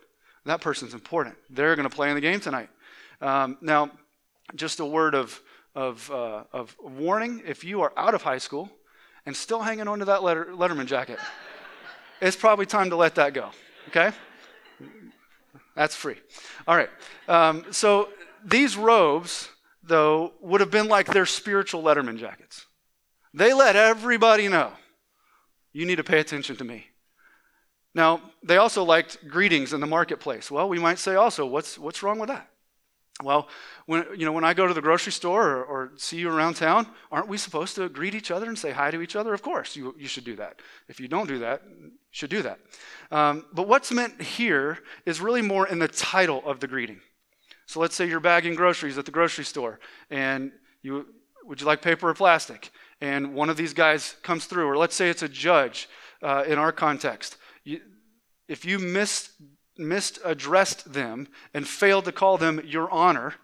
That 0.45 0.61
person's 0.61 0.93
important. 0.93 1.35
They're 1.49 1.75
going 1.75 1.89
to 1.89 1.95
play 1.95 2.09
in 2.09 2.15
the 2.15 2.21
game 2.21 2.39
tonight. 2.39 2.69
Um, 3.21 3.57
now, 3.61 3.91
just 4.55 4.79
a 4.79 4.85
word 4.85 5.15
of, 5.15 5.41
of, 5.75 6.09
uh, 6.11 6.43
of 6.51 6.75
warning 6.81 7.41
if 7.45 7.63
you 7.63 7.81
are 7.81 7.93
out 7.97 8.13
of 8.13 8.21
high 8.21 8.39
school 8.39 8.69
and 9.25 9.35
still 9.35 9.61
hanging 9.61 9.87
on 9.87 9.99
to 9.99 10.05
that 10.05 10.23
letter, 10.23 10.45
Letterman 10.51 10.87
jacket, 10.87 11.19
it's 12.21 12.35
probably 12.35 12.65
time 12.65 12.89
to 12.89 12.95
let 12.95 13.15
that 13.15 13.33
go, 13.33 13.49
okay? 13.87 14.11
That's 15.75 15.95
free. 15.95 16.17
All 16.67 16.75
right. 16.75 16.89
Um, 17.27 17.65
so 17.71 18.09
these 18.43 18.75
robes, 18.75 19.49
though, 19.91 20.31
would 20.39 20.61
have 20.61 20.71
been 20.71 20.87
like 20.87 21.07
their 21.07 21.25
spiritual 21.25 21.83
Letterman 21.83 22.17
jackets. 22.17 22.65
They 23.33 23.53
let 23.53 23.75
everybody 23.75 24.47
know 24.47 24.71
you 25.73 25.85
need 25.85 25.97
to 25.97 26.03
pay 26.03 26.19
attention 26.19 26.55
to 26.55 26.63
me. 26.63 26.87
Now, 27.93 28.21
they 28.41 28.55
also 28.55 28.83
liked 28.83 29.27
greetings 29.27 29.73
in 29.73 29.81
the 29.81 29.87
marketplace. 29.87 30.49
Well, 30.49 30.69
we 30.69 30.79
might 30.79 30.97
say 30.97 31.15
also, 31.15 31.45
what's, 31.45 31.77
what's 31.77 32.01
wrong 32.01 32.19
with 32.19 32.29
that? 32.29 32.47
Well, 33.21 33.49
when, 33.85 34.05
you 34.15 34.25
know, 34.25 34.31
when 34.31 34.45
I 34.45 34.53
go 34.53 34.65
to 34.65 34.73
the 34.73 34.81
grocery 34.81 35.11
store 35.11 35.49
or, 35.49 35.63
or, 35.65 35.91
see 35.97 36.17
you 36.17 36.29
around 36.29 36.55
town, 36.55 36.87
aren't 37.11 37.27
we 37.27 37.37
supposed 37.37 37.75
to 37.75 37.89
greet 37.89 38.15
each 38.15 38.31
other 38.31 38.47
and 38.47 38.57
say 38.57 38.71
hi 38.71 38.91
to 38.91 39.01
each 39.01 39.17
other? 39.17 39.33
Of 39.33 39.41
course, 39.41 39.75
you, 39.75 39.93
you 39.99 40.07
should 40.07 40.23
do 40.23 40.37
that. 40.37 40.61
If 40.87 40.99
you 41.01 41.09
don't 41.09 41.27
do 41.27 41.39
that, 41.39 41.61
you 41.67 41.91
should 42.11 42.29
do 42.29 42.41
that. 42.43 42.59
Um, 43.11 43.45
but 43.53 43.67
what's 43.67 43.91
meant 43.91 44.21
here 44.21 44.79
is 45.05 45.19
really 45.19 45.41
more 45.41 45.67
in 45.67 45.79
the 45.79 45.89
title 45.89 46.41
of 46.45 46.61
the 46.61 46.67
greeting. 46.67 47.01
So 47.71 47.79
let's 47.79 47.95
say 47.95 48.05
you're 48.05 48.19
bagging 48.19 48.55
groceries 48.55 48.97
at 48.97 49.05
the 49.05 49.11
grocery 49.11 49.45
store, 49.45 49.79
and 50.09 50.51
you 50.81 51.05
would 51.45 51.61
you 51.61 51.65
like 51.65 51.81
paper 51.81 52.09
or 52.09 52.13
plastic? 52.13 52.69
And 52.99 53.33
one 53.33 53.49
of 53.49 53.55
these 53.55 53.73
guys 53.73 54.17
comes 54.23 54.43
through, 54.43 54.67
or 54.67 54.75
let's 54.75 54.93
say 54.93 55.09
it's 55.09 55.23
a 55.23 55.29
judge 55.29 55.87
uh, 56.21 56.43
in 56.45 56.59
our 56.59 56.73
context. 56.73 57.37
You, 57.63 57.79
if 58.49 58.65
you 58.65 58.77
miss 58.77 59.29
misaddressed 59.79 60.83
them 60.91 61.29
and 61.53 61.65
failed 61.65 62.03
to 62.05 62.11
call 62.11 62.37
them 62.37 62.61
your 62.65 62.91
honor, 62.91 63.35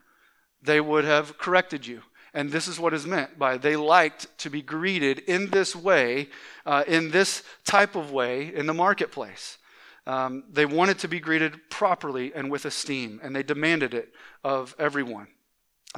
they 0.61 0.81
would 0.81 1.05
have 1.05 1.37
corrected 1.37 1.87
you. 1.87 2.01
And 2.33 2.51
this 2.51 2.67
is 2.67 2.81
what 2.81 2.93
is 2.93 3.07
meant 3.07 3.39
by 3.39 3.57
they 3.57 3.77
liked 3.77 4.27
to 4.39 4.49
be 4.49 4.61
greeted 4.61 5.19
in 5.19 5.51
this 5.51 5.73
way, 5.73 6.27
uh, 6.65 6.83
in 6.85 7.11
this 7.11 7.43
type 7.63 7.95
of 7.95 8.11
way 8.11 8.53
in 8.53 8.65
the 8.65 8.73
marketplace. 8.73 9.57
Um, 10.07 10.45
they 10.49 10.65
wanted 10.65 10.99
to 10.99 11.09
be 11.09 11.19
greeted 11.19 11.69
properly 11.69 12.33
and 12.33 12.49
with 12.49 12.63
esteem, 12.63 13.19
and 13.21 13.35
they 13.35 13.43
demanded 13.43 13.93
it 13.93 14.13
of 14.41 14.73
everyone. 14.79 15.27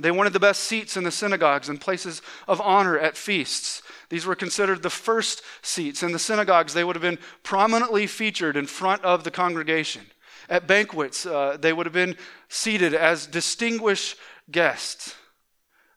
They 0.01 0.09
wanted 0.09 0.33
the 0.33 0.39
best 0.39 0.61
seats 0.61 0.97
in 0.97 1.03
the 1.03 1.11
synagogues 1.11 1.69
and 1.69 1.79
places 1.79 2.23
of 2.47 2.59
honor 2.59 2.97
at 2.97 3.15
feasts. 3.15 3.83
These 4.09 4.25
were 4.25 4.35
considered 4.35 4.81
the 4.81 4.89
first 4.89 5.43
seats. 5.61 6.01
In 6.01 6.11
the 6.11 6.17
synagogues, 6.17 6.73
they 6.73 6.83
would 6.83 6.95
have 6.95 7.03
been 7.03 7.19
prominently 7.43 8.07
featured 8.07 8.57
in 8.57 8.65
front 8.65 9.03
of 9.03 9.23
the 9.23 9.31
congregation. 9.31 10.07
At 10.49 10.65
banquets, 10.65 11.27
uh, 11.27 11.57
they 11.59 11.71
would 11.71 11.85
have 11.85 11.93
been 11.93 12.15
seated 12.47 12.95
as 12.95 13.27
distinguished 13.27 14.17
guests. 14.49 15.13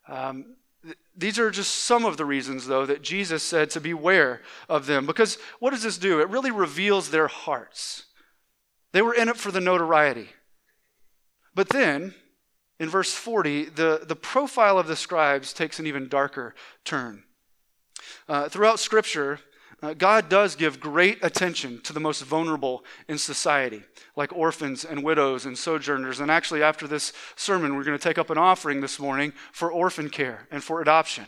Um, 0.07 0.57
these 1.15 1.37
are 1.37 1.51
just 1.51 1.75
some 1.75 2.05
of 2.05 2.17
the 2.17 2.25
reasons, 2.25 2.67
though, 2.67 2.85
that 2.85 3.01
Jesus 3.01 3.43
said 3.43 3.69
to 3.71 3.79
beware 3.79 4.41
of 4.67 4.85
them. 4.85 5.05
Because 5.05 5.37
what 5.59 5.71
does 5.71 5.83
this 5.83 5.97
do? 5.97 6.19
It 6.19 6.29
really 6.29 6.51
reveals 6.51 7.11
their 7.11 7.27
hearts. 7.27 8.05
They 8.93 9.01
were 9.01 9.13
in 9.13 9.29
it 9.29 9.37
for 9.37 9.51
the 9.51 9.61
notoriety. 9.61 10.29
But 11.55 11.69
then, 11.69 12.15
in 12.79 12.89
verse 12.89 13.13
40, 13.13 13.65
the, 13.65 14.01
the 14.07 14.15
profile 14.15 14.79
of 14.79 14.87
the 14.87 14.95
scribes 14.95 15.53
takes 15.53 15.79
an 15.79 15.87
even 15.87 16.07
darker 16.07 16.55
turn. 16.83 17.23
Uh, 18.27 18.49
throughout 18.49 18.79
Scripture, 18.79 19.39
uh, 19.83 19.93
God 19.93 20.29
does 20.29 20.55
give 20.55 20.79
great 20.79 21.19
attention 21.21 21.81
to 21.81 21.91
the 21.91 21.99
most 21.99 22.23
vulnerable 22.23 22.85
in 23.09 23.17
society, 23.17 23.83
like 24.15 24.31
orphans 24.31 24.85
and 24.85 25.03
widows 25.03 25.45
and 25.45 25.57
sojourners. 25.57 26.21
And 26.21 26.31
actually, 26.31 26.63
after 26.63 26.87
this 26.87 27.11
sermon, 27.35 27.75
we're 27.75 27.83
going 27.83 27.97
to 27.97 28.03
take 28.03 28.17
up 28.17 28.29
an 28.29 28.37
offering 28.37 28.79
this 28.79 28.97
morning 28.97 29.33
for 29.51 29.69
orphan 29.69 30.09
care 30.09 30.47
and 30.51 30.63
for 30.63 30.81
adoption. 30.81 31.25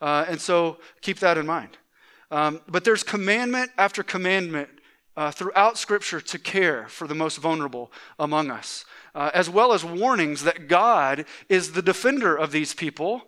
Uh, 0.00 0.24
and 0.28 0.40
so 0.40 0.78
keep 1.02 1.20
that 1.20 1.38
in 1.38 1.46
mind. 1.46 1.78
Um, 2.32 2.60
but 2.68 2.82
there's 2.82 3.04
commandment 3.04 3.70
after 3.78 4.02
commandment 4.02 4.68
uh, 5.16 5.30
throughout 5.30 5.78
Scripture 5.78 6.20
to 6.20 6.38
care 6.38 6.88
for 6.88 7.06
the 7.06 7.14
most 7.14 7.38
vulnerable 7.38 7.92
among 8.18 8.50
us, 8.50 8.84
uh, 9.14 9.30
as 9.32 9.48
well 9.48 9.72
as 9.72 9.84
warnings 9.84 10.42
that 10.42 10.66
God 10.66 11.26
is 11.48 11.72
the 11.72 11.82
defender 11.82 12.36
of 12.36 12.50
these 12.50 12.74
people 12.74 13.22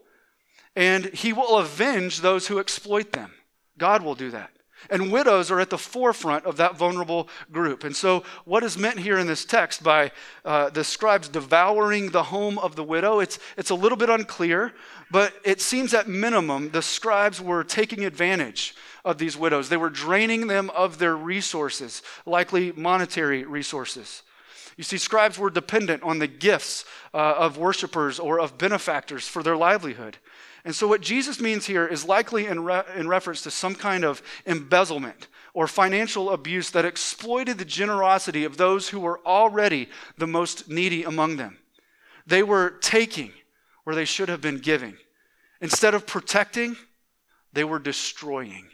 and 0.77 1.07
he 1.07 1.33
will 1.33 1.59
avenge 1.59 2.21
those 2.21 2.47
who 2.47 2.59
exploit 2.59 3.13
them. 3.13 3.33
God 3.81 4.03
will 4.05 4.15
do 4.15 4.31
that. 4.31 4.51
And 4.89 5.13
widows 5.13 5.51
are 5.51 5.61
at 5.61 5.69
the 5.69 5.77
forefront 5.77 6.47
of 6.47 6.57
that 6.57 6.77
vulnerable 6.77 7.29
group. 7.53 7.85
And 7.85 7.95
so, 7.95 8.23
what 8.45 8.63
is 8.63 8.79
meant 8.79 8.99
here 8.99 9.19
in 9.19 9.27
this 9.27 9.45
text 9.45 9.83
by 9.83 10.13
uh, 10.45 10.71
the 10.71 10.85
scribes 10.85 11.29
devouring 11.29 12.11
the 12.11 12.23
home 12.23 12.59
of 12.59 12.77
the 12.77 12.85
widow, 12.85 13.21
it's, 13.21 13.39
it's 13.59 13.71
a 13.71 13.75
little 13.75 13.99
bit 13.99 14.09
unclear, 14.09 14.73
but 15.11 15.35
it 15.45 15.61
seems 15.61 15.93
at 15.93 16.09
minimum 16.09 16.71
the 16.71 16.81
scribes 16.81 17.41
were 17.43 17.65
taking 17.65 18.05
advantage 18.05 18.75
of 19.05 19.19
these 19.19 19.37
widows. 19.37 19.69
They 19.69 19.77
were 19.77 19.91
draining 19.91 20.47
them 20.47 20.71
of 20.71 20.99
their 20.99 21.17
resources, 21.17 22.03
likely 22.25 22.73
monetary 22.73 23.45
resources. 23.45 24.23
You 24.81 24.85
see, 24.85 24.97
scribes 24.97 25.39
were 25.39 25.51
dependent 25.51 26.03
on 26.03 26.21
the 26.21 26.27
gifts 26.27 26.87
uh, 27.13 27.35
of 27.37 27.59
worshipers 27.59 28.19
or 28.19 28.41
of 28.41 28.57
benefactors 28.57 29.29
for 29.29 29.43
their 29.43 29.55
livelihood. 29.55 30.17
And 30.65 30.75
so, 30.75 30.87
what 30.87 31.03
Jesus 31.03 31.39
means 31.39 31.67
here 31.67 31.87
is 31.87 32.07
likely 32.07 32.47
in, 32.47 32.65
re- 32.65 32.85
in 32.97 33.07
reference 33.07 33.43
to 33.43 33.51
some 33.51 33.75
kind 33.75 34.05
of 34.05 34.23
embezzlement 34.47 35.29
or 35.53 35.67
financial 35.67 36.31
abuse 36.31 36.71
that 36.71 36.87
exploited 36.87 37.59
the 37.59 37.65
generosity 37.67 38.43
of 38.43 38.57
those 38.57 38.89
who 38.89 39.01
were 39.01 39.21
already 39.27 39.91
the 40.17 40.27
most 40.27 40.71
needy 40.71 41.05
among 41.05 41.37
them. 41.37 41.59
They 42.27 42.43
were 42.43 42.71
taking 42.81 43.33
where 43.85 43.95
they 43.95 44.07
should 44.07 44.31
have 44.31 44.41
been 44.41 44.61
giving. 44.61 44.97
Instead 45.61 45.93
of 45.93 46.07
protecting, 46.07 46.75
they 47.53 47.65
were 47.65 47.79
destroying. 47.79 48.71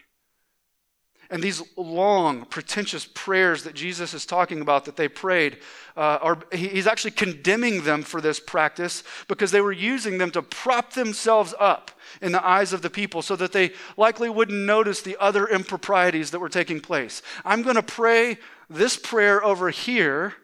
And 1.30 1.42
these 1.42 1.62
long, 1.76 2.44
pretentious 2.44 3.04
prayers 3.04 3.64
that 3.64 3.74
Jesus 3.74 4.14
is 4.14 4.24
talking 4.24 4.60
about 4.60 4.84
that 4.84 4.96
they 4.96 5.08
prayed, 5.08 5.58
uh, 5.96 6.18
are, 6.22 6.38
he's 6.52 6.86
actually 6.86 7.10
condemning 7.10 7.82
them 7.82 8.02
for 8.02 8.20
this 8.20 8.38
practice 8.38 9.02
because 9.26 9.50
they 9.50 9.60
were 9.60 9.72
using 9.72 10.18
them 10.18 10.30
to 10.30 10.42
prop 10.42 10.92
themselves 10.92 11.52
up 11.58 11.90
in 12.22 12.32
the 12.32 12.46
eyes 12.46 12.72
of 12.72 12.82
the 12.82 12.90
people 12.90 13.22
so 13.22 13.34
that 13.36 13.52
they 13.52 13.72
likely 13.96 14.28
wouldn't 14.28 14.66
notice 14.66 15.02
the 15.02 15.16
other 15.18 15.48
improprieties 15.48 16.30
that 16.30 16.38
were 16.38 16.48
taking 16.48 16.80
place. 16.80 17.22
I'm 17.44 17.62
going 17.62 17.76
to 17.76 17.82
pray 17.82 18.38
this 18.70 18.96
prayer 18.96 19.42
over 19.44 19.70
here 19.70 20.34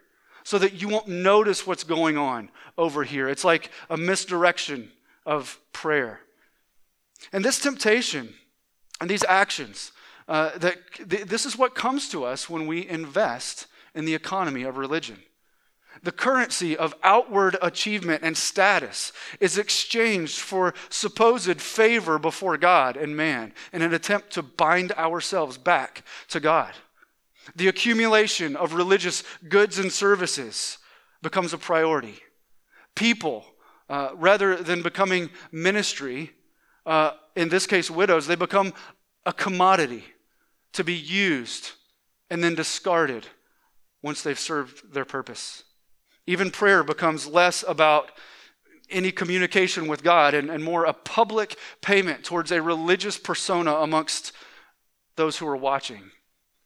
so 0.45 0.59
that 0.59 0.81
you 0.81 0.89
won't 0.89 1.09
notice 1.09 1.67
what's 1.67 1.85
going 1.85 2.19
on 2.19 2.51
over 2.77 3.05
here. 3.05 3.29
It's 3.29 3.45
like 3.45 3.71
a 3.89 3.97
misdirection 3.97 4.91
of 5.25 5.61
prayer. 5.73 6.21
And 7.33 7.45
this 7.45 7.61
temptation 7.61 8.35
and 9.01 9.09
these 9.09 9.25
actions, 9.25 9.93
uh, 10.29 10.57
that 10.59 10.79
th- 11.09 11.25
this 11.25 11.47
is 11.47 11.59
what 11.59 11.75
comes 11.75 12.09
to 12.11 12.25
us 12.25 12.49
when 12.49 12.67
we 12.67 12.89
invest 12.89 13.67
in 13.95 14.05
the 14.05 14.15
economy 14.15 14.63
of 14.63 14.77
religion. 14.77 15.19
The 16.03 16.13
currency 16.13 16.77
of 16.77 16.95
outward 17.03 17.57
achievement 17.61 18.23
and 18.25 18.37
status 18.37 19.13
is 19.41 19.59
exchanged 19.59 20.39
for 20.39 20.75
supposed 20.89 21.61
favor 21.61 22.19
before 22.19 22.57
God 22.57 22.97
and 22.97 23.17
man 23.17 23.53
in 23.73 23.83
an 23.83 23.93
attempt 23.93 24.31
to 24.33 24.43
bind 24.43 24.93
ourselves 24.93 25.59
back 25.59 26.03
to 26.29 26.41
God. 26.41 26.73
The 27.55 27.69
accumulation 27.69 28.57
of 28.57 28.75
religious 28.75 29.23
goods 29.49 29.79
and 29.79 29.93
services 29.93 30.79
becomes 31.23 31.53
a 31.53 31.59
priority. 31.59 32.17
People, 32.95 33.45
uh, 33.89 34.11
rather 34.15 34.57
than 34.57 34.83
becoming 34.83 35.31
ministry, 35.51 36.33
uh, 36.87 37.13
in 37.37 37.49
this 37.49 37.67
case, 37.67 37.91
widows, 37.91 38.27
they 38.27 38.35
become 38.35 38.73
a 39.25 39.33
commodity 39.33 40.05
to 40.73 40.85
be 40.85 40.95
used 40.95 41.73
and 42.31 42.43
then 42.43 42.55
discarded 42.55 43.27
once 44.03 44.23
they've 44.23 44.39
served 44.39 44.93
their 44.93 45.05
purpose. 45.05 45.65
Even 46.27 46.51
prayer 46.51 46.83
becomes 46.83 47.27
less 47.27 47.65
about 47.67 48.11
any 48.91 49.11
communication 49.11 49.87
with 49.87 50.03
God 50.03 50.35
and, 50.35 50.51
and 50.51 50.63
more 50.63 50.85
a 50.85 50.93
public 50.93 51.57
payment 51.81 52.25
towards 52.25 52.53
a 52.53 52.63
religious 52.63 53.19
persona 53.19 53.75
amongst 53.75 54.33
those 55.17 55.39
who 55.39 55.47
are 55.47 55.57
watching. 55.57 56.11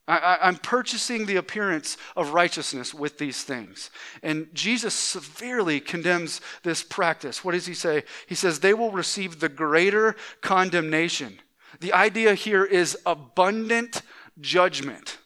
I, 0.09 0.37
am 0.47 0.55
purchasing 0.55 1.25
the 1.25 1.35
appearance 1.35 1.97
of 2.15 2.33
righteousness 2.33 2.93
with 2.93 3.17
these 3.17 3.43
things. 3.43 3.91
And 4.23 4.47
Jesus 4.53 4.93
severely 4.93 5.81
condemns 5.81 6.39
this 6.63 6.81
practice. 6.81 7.43
What 7.43 7.51
does 7.51 7.65
he 7.65 7.73
say? 7.73 8.03
He 8.25 8.35
says, 8.35 8.59
they 8.59 8.73
will 8.73 8.91
receive 8.91 9.39
the 9.39 9.49
greater 9.49 10.15
condemnation. 10.39 11.39
The 11.79 11.93
idea 11.93 12.33
here 12.33 12.65
is 12.65 12.97
abundant 13.05 14.01
judgment. 14.39 15.17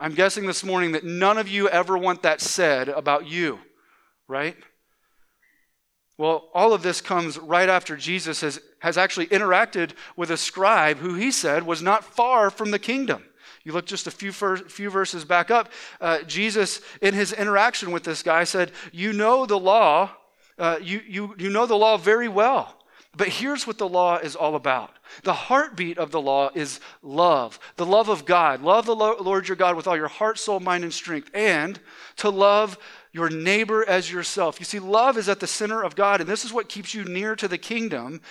I'm 0.00 0.14
guessing 0.14 0.46
this 0.46 0.64
morning 0.64 0.92
that 0.92 1.04
none 1.04 1.38
of 1.38 1.48
you 1.48 1.68
ever 1.68 1.96
want 1.96 2.22
that 2.22 2.40
said 2.40 2.88
about 2.88 3.28
you, 3.28 3.60
right? 4.26 4.56
Well, 6.18 6.50
all 6.54 6.72
of 6.72 6.82
this 6.82 7.00
comes 7.00 7.38
right 7.38 7.68
after 7.68 7.96
Jesus 7.96 8.40
has, 8.40 8.60
has 8.80 8.98
actually 8.98 9.26
interacted 9.28 9.92
with 10.16 10.30
a 10.30 10.36
scribe 10.36 10.98
who 10.98 11.14
he 11.14 11.30
said 11.30 11.64
was 11.64 11.82
not 11.82 12.04
far 12.04 12.50
from 12.50 12.70
the 12.70 12.78
kingdom. 12.78 13.24
You 13.64 13.72
look 13.72 13.86
just 13.86 14.06
a 14.06 14.10
few, 14.10 14.32
few 14.32 14.90
verses 14.90 15.24
back 15.24 15.50
up. 15.50 15.70
Uh, 16.00 16.22
Jesus, 16.22 16.80
in 17.00 17.14
his 17.14 17.32
interaction 17.32 17.92
with 17.92 18.02
this 18.02 18.22
guy, 18.22 18.44
said, 18.44 18.72
You 18.90 19.12
know 19.12 19.46
the 19.46 19.58
law, 19.58 20.10
uh, 20.58 20.78
you, 20.82 21.00
you, 21.06 21.34
you 21.38 21.48
know 21.48 21.66
the 21.66 21.76
law 21.76 21.96
very 21.96 22.28
well. 22.28 22.81
But 23.14 23.28
here's 23.28 23.66
what 23.66 23.76
the 23.76 23.88
law 23.88 24.16
is 24.16 24.34
all 24.34 24.54
about. 24.54 24.96
The 25.22 25.34
heartbeat 25.34 25.98
of 25.98 26.10
the 26.12 26.20
law 26.20 26.50
is 26.54 26.80
love, 27.02 27.58
the 27.76 27.84
love 27.84 28.08
of 28.08 28.24
God. 28.24 28.62
Love 28.62 28.86
the 28.86 28.96
Lord 28.96 29.48
your 29.48 29.56
God 29.56 29.76
with 29.76 29.86
all 29.86 29.96
your 29.96 30.08
heart, 30.08 30.38
soul, 30.38 30.60
mind, 30.60 30.82
and 30.82 30.94
strength, 30.94 31.30
and 31.34 31.78
to 32.16 32.30
love 32.30 32.78
your 33.12 33.28
neighbor 33.28 33.86
as 33.86 34.10
yourself. 34.10 34.58
You 34.58 34.64
see, 34.64 34.78
love 34.78 35.18
is 35.18 35.28
at 35.28 35.40
the 35.40 35.46
center 35.46 35.82
of 35.82 35.94
God, 35.94 36.22
and 36.22 36.30
this 36.30 36.46
is 36.46 36.54
what 36.54 36.70
keeps 36.70 36.94
you 36.94 37.04
near 37.04 37.36
to 37.36 37.48
the 37.48 37.58
kingdom. 37.58 38.22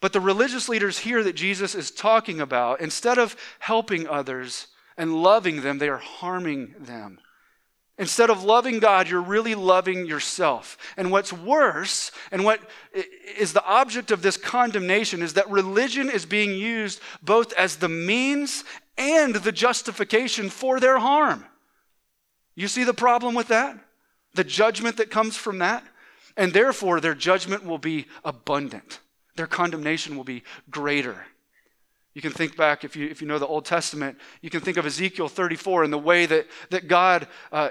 But 0.00 0.12
the 0.12 0.20
religious 0.20 0.68
leaders 0.68 1.00
here 1.00 1.24
that 1.24 1.34
Jesus 1.34 1.74
is 1.74 1.90
talking 1.90 2.40
about, 2.40 2.80
instead 2.80 3.18
of 3.18 3.34
helping 3.58 4.06
others 4.06 4.68
and 4.96 5.22
loving 5.24 5.62
them, 5.62 5.78
they 5.78 5.88
are 5.88 5.98
harming 5.98 6.76
them. 6.78 7.18
Instead 7.98 8.30
of 8.30 8.44
loving 8.44 8.78
God, 8.78 9.08
you're 9.08 9.20
really 9.20 9.54
loving 9.54 10.06
yourself. 10.06 10.78
And 10.96 11.10
what's 11.10 11.32
worse, 11.32 12.12
and 12.30 12.44
what 12.44 12.60
is 13.36 13.52
the 13.52 13.64
object 13.64 14.10
of 14.10 14.22
this 14.22 14.36
condemnation, 14.36 15.22
is 15.22 15.34
that 15.34 15.50
religion 15.50 16.08
is 16.08 16.24
being 16.24 16.54
used 16.54 17.00
both 17.22 17.52
as 17.54 17.76
the 17.76 17.88
means 17.88 18.64
and 18.96 19.34
the 19.34 19.52
justification 19.52 20.48
for 20.48 20.78
their 20.78 20.98
harm. 20.98 21.44
You 22.54 22.68
see 22.68 22.84
the 22.84 22.94
problem 22.94 23.34
with 23.34 23.48
that? 23.48 23.78
The 24.34 24.44
judgment 24.44 24.96
that 24.98 25.10
comes 25.10 25.36
from 25.36 25.58
that? 25.58 25.84
And 26.36 26.52
therefore, 26.52 27.00
their 27.00 27.14
judgment 27.14 27.64
will 27.64 27.78
be 27.78 28.06
abundant 28.24 29.00
their 29.38 29.46
condemnation 29.46 30.16
will 30.16 30.24
be 30.24 30.42
greater. 30.68 31.24
You 32.12 32.20
can 32.20 32.32
think 32.32 32.56
back, 32.56 32.84
if 32.84 32.96
you, 32.96 33.06
if 33.06 33.22
you 33.22 33.28
know 33.28 33.38
the 33.38 33.46
Old 33.46 33.64
Testament, 33.64 34.18
you 34.42 34.50
can 34.50 34.60
think 34.60 34.76
of 34.76 34.84
Ezekiel 34.84 35.28
34 35.28 35.84
and 35.84 35.92
the 35.92 35.98
way 35.98 36.26
that, 36.26 36.46
that 36.70 36.88
God 36.88 37.28
uh, 37.52 37.70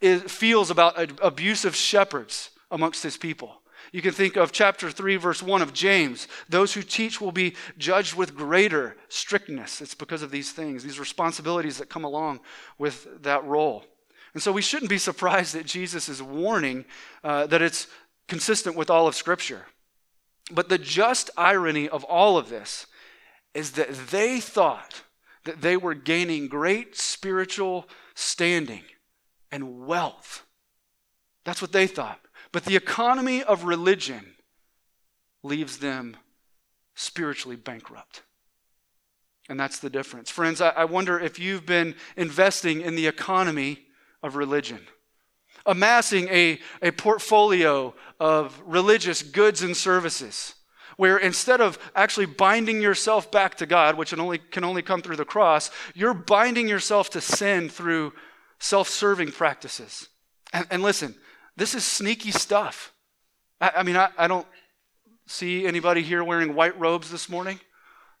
is, 0.00 0.22
feels 0.22 0.70
about 0.70 1.12
abusive 1.22 1.74
shepherds 1.74 2.50
amongst 2.70 3.02
his 3.02 3.16
people. 3.16 3.60
You 3.92 4.02
can 4.02 4.12
think 4.12 4.36
of 4.36 4.50
chapter 4.50 4.90
3, 4.90 5.16
verse 5.16 5.42
1 5.42 5.62
of 5.62 5.72
James. 5.72 6.26
Those 6.48 6.74
who 6.74 6.82
teach 6.82 7.20
will 7.20 7.32
be 7.32 7.54
judged 7.78 8.14
with 8.14 8.34
greater 8.34 8.96
strictness. 9.08 9.80
It's 9.80 9.94
because 9.94 10.22
of 10.22 10.30
these 10.30 10.52
things, 10.52 10.82
these 10.82 10.98
responsibilities 10.98 11.78
that 11.78 11.88
come 11.88 12.04
along 12.04 12.40
with 12.78 13.22
that 13.22 13.44
role. 13.44 13.84
And 14.32 14.42
so 14.42 14.50
we 14.50 14.62
shouldn't 14.62 14.90
be 14.90 14.98
surprised 14.98 15.54
that 15.54 15.66
Jesus 15.66 16.08
is 16.08 16.20
warning 16.20 16.84
uh, 17.22 17.46
that 17.46 17.62
it's 17.62 17.86
consistent 18.26 18.74
with 18.74 18.90
all 18.90 19.06
of 19.06 19.14
Scripture. 19.14 19.66
But 20.50 20.68
the 20.68 20.78
just 20.78 21.30
irony 21.36 21.88
of 21.88 22.04
all 22.04 22.36
of 22.36 22.48
this 22.48 22.86
is 23.54 23.72
that 23.72 23.94
they 24.10 24.40
thought 24.40 25.02
that 25.44 25.60
they 25.60 25.76
were 25.76 25.94
gaining 25.94 26.48
great 26.48 26.96
spiritual 26.96 27.88
standing 28.14 28.82
and 29.54 29.86
wealth. 29.86 30.44
That's 31.44 31.62
what 31.62 31.70
they 31.70 31.86
thought. 31.86 32.18
But 32.50 32.64
the 32.64 32.74
economy 32.74 33.40
of 33.40 33.62
religion 33.62 34.34
leaves 35.44 35.78
them 35.78 36.16
spiritually 36.96 37.54
bankrupt. 37.54 38.22
And 39.48 39.60
that's 39.60 39.78
the 39.78 39.90
difference. 39.90 40.28
Friends, 40.28 40.60
I, 40.60 40.84
wonder 40.86 41.20
if 41.20 41.38
you've 41.38 41.66
been 41.66 41.94
investing 42.16 42.80
in 42.80 42.96
the 42.96 43.06
economy 43.06 43.78
of 44.24 44.34
religion 44.34 44.80
amassing 45.66 46.28
a, 46.28 46.58
a 46.82 46.90
portfolio 46.90 47.94
of 48.20 48.60
religious 48.66 49.22
goods 49.22 49.62
and 49.62 49.74
services 49.74 50.54
where 50.96 51.16
instead 51.16 51.60
of 51.60 51.78
actually 51.94 52.26
binding 52.26 52.82
yourself 52.82 53.30
back 53.30 53.54
to 53.56 53.66
God, 53.66 53.96
which 53.96 54.10
can 54.10 54.20
only, 54.20 54.38
can 54.38 54.64
only 54.64 54.82
come 54.82 55.00
through 55.00 55.16
the 55.16 55.24
cross, 55.24 55.70
you're 55.94 56.14
binding 56.14 56.68
yourself 56.68 57.10
to 57.10 57.20
sin 57.20 57.68
through 57.68 58.12
self 58.58 58.88
serving 58.88 59.32
practices. 59.32 60.08
And, 60.52 60.66
and, 60.70 60.82
listen, 60.82 61.14
this 61.56 61.74
is 61.74 61.84
sneaky 61.84 62.30
stuff. 62.30 62.92
I, 63.60 63.72
I 63.76 63.82
mean, 63.82 63.96
I, 63.96 64.10
I 64.16 64.28
don't 64.28 64.46
see 65.26 65.66
anybody 65.66 66.02
here 66.02 66.22
wearing 66.22 66.54
white 66.54 66.78
robes 66.78 67.10
this 67.10 67.28
morning 67.28 67.58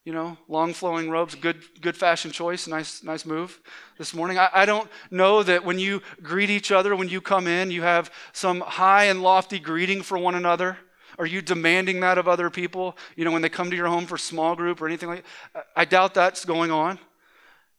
you 0.04 0.12
know, 0.12 0.36
long 0.48 0.74
flowing 0.74 1.08
robes, 1.08 1.34
good, 1.34 1.62
good 1.80 1.96
fashion 1.96 2.30
choice, 2.30 2.68
nice, 2.68 3.02
nice 3.02 3.24
move 3.24 3.58
this 3.96 4.12
morning. 4.12 4.38
I, 4.38 4.50
I, 4.52 4.66
don't 4.66 4.88
know 5.10 5.42
that 5.42 5.64
when 5.64 5.78
you 5.78 6.02
greet 6.22 6.50
each 6.50 6.70
other, 6.70 6.94
when 6.94 7.08
you 7.08 7.22
come 7.22 7.46
in, 7.46 7.70
you 7.70 7.82
have 7.82 8.10
some 8.34 8.60
high 8.60 9.04
and 9.04 9.22
lofty 9.22 9.58
greeting 9.58 10.02
for 10.02 10.18
one 10.18 10.34
another. 10.34 10.76
Are 11.18 11.24
you 11.24 11.40
demanding 11.40 12.00
that 12.00 12.18
of 12.18 12.28
other 12.28 12.50
people? 12.50 12.98
You 13.16 13.24
know, 13.24 13.32
when 13.32 13.40
they 13.40 13.48
come 13.48 13.70
to 13.70 13.76
your 13.76 13.86
home 13.86 14.04
for 14.04 14.18
small 14.18 14.54
group 14.54 14.82
or 14.82 14.86
anything 14.86 15.08
like 15.08 15.24
that? 15.54 15.66
I 15.74 15.86
doubt 15.86 16.12
that's 16.12 16.44
going 16.44 16.70
on. 16.70 16.98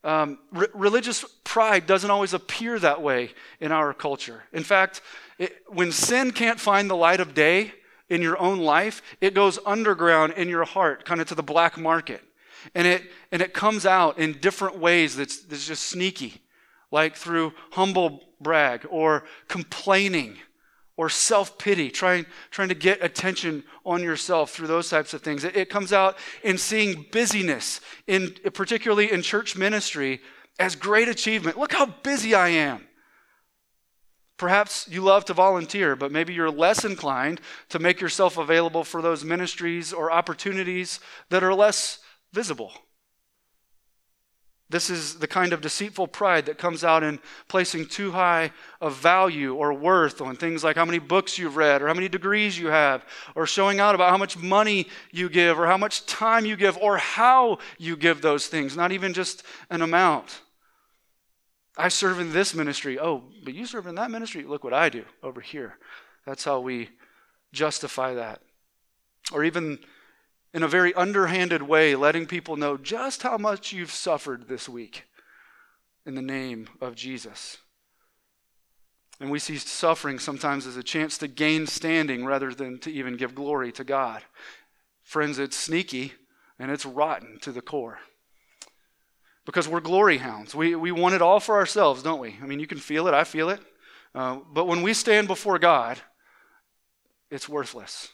Um, 0.06 0.38
re- 0.54 0.68
religious 0.74 1.26
pride 1.44 1.86
doesn't 1.86 2.10
always 2.10 2.34
appear 2.34 2.80
that 2.80 3.02
way 3.02 3.32
in 3.60 3.74
our 3.74 3.94
culture. 3.94 4.44
In 4.54 4.64
fact, 4.64 5.02
it, 5.38 5.64
when 5.68 5.92
sin 5.92 6.32
can't 6.32 6.60
find 6.60 6.90
the 6.90 6.96
light 6.96 7.20
of 7.20 7.34
day, 7.34 7.74
in 8.10 8.22
your 8.22 8.38
own 8.38 8.60
life, 8.60 9.02
it 9.22 9.34
goes 9.34 9.60
underground 9.66 10.34
in 10.34 10.48
your 10.48 10.66
heart, 10.66 11.06
kind 11.06 11.22
of 11.22 11.28
to 11.28 11.36
the 11.36 11.44
black 11.44 11.78
market. 11.78 12.22
And 12.74 12.88
it, 12.88 13.04
and 13.32 13.42
it 13.42 13.54
comes 13.54 13.86
out 13.86 14.18
in 14.18 14.34
different 14.40 14.78
ways 14.78 15.16
that's, 15.16 15.40
that's 15.40 15.68
just 15.68 15.84
sneaky, 15.84 16.42
like 16.92 17.16
through 17.16 17.54
humble 17.72 18.24
brag 18.40 18.86
or 18.90 19.24
complaining 19.48 20.38
or 20.98 21.10
self 21.10 21.58
pity, 21.58 21.90
trying, 21.90 22.26
trying 22.52 22.70
to 22.70 22.76
get 22.76 23.04
attention 23.04 23.64
on 23.86 24.02
yourself 24.02 24.52
through 24.52 24.68
those 24.68 24.90
types 24.90 25.14
of 25.14 25.22
things. 25.22 25.44
It, 25.44 25.56
it 25.56 25.70
comes 25.70 25.92
out 25.92 26.18
in 26.44 26.58
seeing 26.58 27.06
busyness, 27.12 27.82
in, 28.08 28.34
particularly 28.54 29.12
in 29.12 29.22
church 29.22 29.56
ministry, 29.56 30.22
as 30.60 30.76
great 30.76 31.10
achievement. 31.10 31.58
Look 31.58 31.74
how 31.74 31.88
busy 31.88 32.34
I 32.34 32.50
am. 32.50 32.88
Perhaps 34.38 34.88
you 34.90 35.02
love 35.02 35.24
to 35.26 35.34
volunteer, 35.34 35.96
but 35.96 36.12
maybe 36.12 36.34
you're 36.34 36.52
less 36.52 36.84
inclined 36.84 37.40
to 37.70 37.80
make 37.80 38.02
yourself 38.02 38.38
available 38.38 38.84
for 38.84 39.02
those 39.02 39.24
ministries 39.24 39.94
or 39.94 40.12
opportunities 40.12 41.00
that 41.30 41.44
are 41.44 41.54
less 41.54 42.00
visible. 42.34 42.74
This 44.68 44.90
is 44.90 45.20
the 45.20 45.28
kind 45.28 45.54
of 45.54 45.62
deceitful 45.62 46.08
pride 46.08 46.48
that 46.48 46.58
comes 46.58 46.84
out 46.84 47.04
in 47.04 47.20
placing 47.48 47.86
too 47.86 48.12
high 48.12 48.52
of 48.82 48.96
value 48.96 49.54
or 49.54 49.72
worth 49.72 50.22
on 50.22 50.36
things 50.36 50.64
like 50.64 50.76
how 50.76 50.86
many 50.86 50.98
books 50.98 51.38
you've 51.38 51.56
read 51.56 51.84
or 51.84 51.88
how 51.88 51.94
many 51.94 52.10
degrees 52.10 52.58
you 52.58 52.68
have, 52.68 53.06
or 53.36 53.46
showing 53.46 53.80
out 53.80 53.94
about 53.94 54.10
how 54.10 54.18
much 54.18 54.38
money 54.38 54.88
you 55.12 55.30
give 55.30 55.60
or 55.60 55.68
how 55.68 55.78
much 55.78 56.08
time 56.08 56.46
you 56.46 56.56
give 56.56 56.78
or 56.78 56.98
how 56.98 57.60
you 57.78 57.96
give 57.96 58.22
those 58.22 58.48
things, 58.48 58.76
not 58.76 58.92
even 58.92 59.14
just 59.14 59.44
an 59.70 59.84
amount. 59.84 60.42
I 61.78 61.90
serve 61.90 62.20
in 62.20 62.34
this 62.34 62.56
ministry. 62.56 62.98
Oh, 63.00 63.24
but 63.44 63.54
you 63.54 63.68
serve 63.68 63.86
in 63.86 63.96
that 63.96 64.10
ministry? 64.10 64.44
Look 64.44 64.64
what 64.64 64.74
I 64.74 64.90
do 64.90 65.06
over 65.22 65.42
here. 65.42 65.78
That's 66.26 66.44
how 66.44 66.60
we 66.60 66.90
justify 67.54 68.16
that. 68.16 68.42
Or 69.32 69.44
even 69.44 69.80
in 70.56 70.64
a 70.64 70.68
very 70.70 70.94
underhanded 70.94 71.62
way, 71.62 71.96
letting 71.96 72.26
people 72.26 72.56
know 72.56 72.78
just 72.78 73.24
how 73.24 73.38
much 73.38 73.74
you've 73.74 73.92
suffered 73.92 74.48
this 74.48 74.70
week 74.70 75.04
in 76.06 76.16
the 76.16 76.22
name 76.22 76.70
of 76.80 76.96
Jesus. 76.96 77.58
And 79.20 79.30
we 79.30 79.38
see 79.38 79.58
suffering 79.58 80.18
sometimes 80.18 80.66
as 80.66 80.78
a 80.78 80.84
chance 80.84 81.18
to 81.18 81.28
gain 81.28 81.68
standing 81.68 82.24
rather 82.24 82.54
than 82.54 82.80
to 82.80 82.92
even 82.92 83.18
give 83.18 83.36
glory 83.36 83.74
to 83.74 83.84
God. 83.84 84.24
Friends, 85.04 85.40
it's 85.40 85.58
sneaky 85.58 86.14
and 86.58 86.72
it's 86.72 86.86
rotten 86.86 87.38
to 87.42 87.52
the 87.52 87.62
core 87.62 88.00
because 89.46 89.68
we're 89.68 89.82
glory 89.82 90.20
hounds. 90.20 90.56
We, 90.56 90.74
we 90.74 90.94
want 90.94 91.16
it 91.16 91.22
all 91.22 91.42
for 91.42 91.56
ourselves, 91.56 92.02
don't 92.02 92.22
we? 92.22 92.38
I 92.42 92.46
mean, 92.46 92.62
you 92.62 92.68
can 92.68 92.80
feel 92.80 93.08
it, 93.10 93.14
I 93.14 93.26
feel 93.26 93.50
it. 93.50 93.60
Uh, 94.14 94.40
but 94.54 94.68
when 94.68 94.84
we 94.84 94.94
stand 94.94 95.28
before 95.28 95.60
God, 95.60 95.98
it's 97.30 97.50
worthless. 97.50 98.08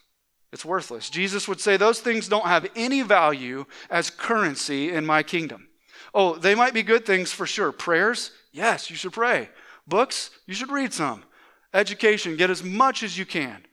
It's 0.52 0.66
worthless. 0.66 1.10
Jesus 1.10 1.48
would 1.48 1.62
say 1.62 1.78
those 1.78 2.02
things 2.02 2.28
don't 2.28 2.46
have 2.46 2.68
any 2.76 3.02
value 3.02 3.66
as 3.90 4.10
currency 4.10 4.92
in 4.92 5.06
my 5.06 5.24
kingdom. 5.24 5.70
Oh, 6.14 6.36
they 6.36 6.56
might 6.56 6.74
be 6.74 6.84
good 6.84 7.06
things 7.06 7.32
for 7.32 7.46
sure. 7.46 7.72
Prayers, 7.72 8.32
yes, 8.52 8.90
you 8.90 8.96
should 8.96 9.14
pray. 9.14 9.50
Books, 9.88 10.30
you 10.46 10.54
should 10.54 10.72
read 10.72 10.94
some. 10.94 11.24
Education, 11.74 12.36
get 12.36 12.50
as 12.50 12.64
much 12.64 13.02
as 13.02 13.18
you 13.18 13.26
can. 13.26 13.66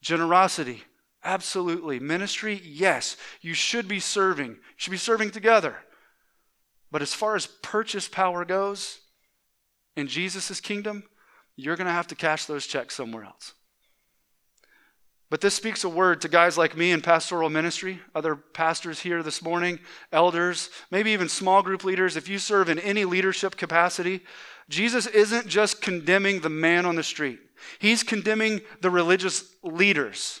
Generosity, 0.00 0.82
absolutely. 1.22 2.00
Ministry, 2.00 2.60
yes, 2.64 3.16
you 3.40 3.54
should 3.54 3.86
be 3.86 4.00
serving. 4.00 4.50
You 4.50 4.76
should 4.76 4.90
be 4.90 4.96
serving 4.96 5.30
together. 5.30 5.76
But 6.90 7.02
as 7.02 7.14
far 7.14 7.36
as 7.36 7.46
purchase 7.46 8.08
power 8.08 8.44
goes 8.44 8.98
in 9.96 10.08
Jesus' 10.08 10.60
kingdom, 10.60 11.04
you're 11.54 11.76
going 11.76 11.86
to 11.86 11.92
have 11.92 12.06
to 12.08 12.14
cash 12.14 12.46
those 12.46 12.66
checks 12.66 12.94
somewhere 12.94 13.24
else. 13.24 13.54
But 15.30 15.42
this 15.42 15.54
speaks 15.54 15.84
a 15.84 15.90
word 15.90 16.22
to 16.22 16.28
guys 16.28 16.56
like 16.56 16.76
me 16.76 16.90
in 16.90 17.02
pastoral 17.02 17.50
ministry, 17.50 18.00
other 18.14 18.34
pastors 18.34 19.00
here 19.00 19.22
this 19.22 19.42
morning, 19.42 19.78
elders, 20.10 20.70
maybe 20.90 21.10
even 21.10 21.28
small 21.28 21.62
group 21.62 21.84
leaders. 21.84 22.16
If 22.16 22.28
you 22.28 22.38
serve 22.38 22.70
in 22.70 22.78
any 22.78 23.04
leadership 23.04 23.56
capacity, 23.56 24.22
Jesus 24.70 25.06
isn't 25.06 25.46
just 25.46 25.82
condemning 25.82 26.40
the 26.40 26.48
man 26.48 26.86
on 26.86 26.96
the 26.96 27.02
street, 27.02 27.40
he's 27.78 28.02
condemning 28.02 28.62
the 28.80 28.90
religious 28.90 29.44
leaders. 29.62 30.40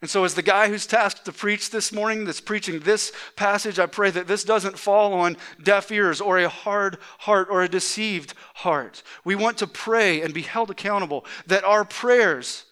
And 0.00 0.08
so, 0.08 0.22
as 0.22 0.34
the 0.34 0.42
guy 0.42 0.68
who's 0.68 0.86
tasked 0.86 1.24
to 1.24 1.32
preach 1.32 1.70
this 1.70 1.92
morning, 1.92 2.24
that's 2.24 2.40
preaching 2.40 2.78
this 2.78 3.12
passage, 3.34 3.80
I 3.80 3.86
pray 3.86 4.10
that 4.10 4.28
this 4.28 4.44
doesn't 4.44 4.78
fall 4.78 5.12
on 5.12 5.36
deaf 5.60 5.90
ears 5.90 6.20
or 6.20 6.38
a 6.38 6.48
hard 6.48 6.98
heart 7.18 7.48
or 7.50 7.62
a 7.62 7.68
deceived 7.68 8.34
heart. 8.54 9.02
We 9.24 9.34
want 9.34 9.58
to 9.58 9.66
pray 9.66 10.22
and 10.22 10.32
be 10.32 10.42
held 10.42 10.70
accountable 10.70 11.24
that 11.48 11.64
our 11.64 11.84
prayers 11.84 12.64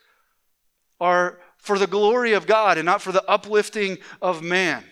are 1.01 1.39
for 1.59 1.79
the 1.79 1.87
glory 1.87 2.33
of 2.33 2.47
God 2.47 2.79
and 2.79 2.87
not 2.87 3.03
for 3.03 3.13
the 3.13 3.29
uplifting 3.29 3.99
of 4.23 4.43
man, 4.43 4.85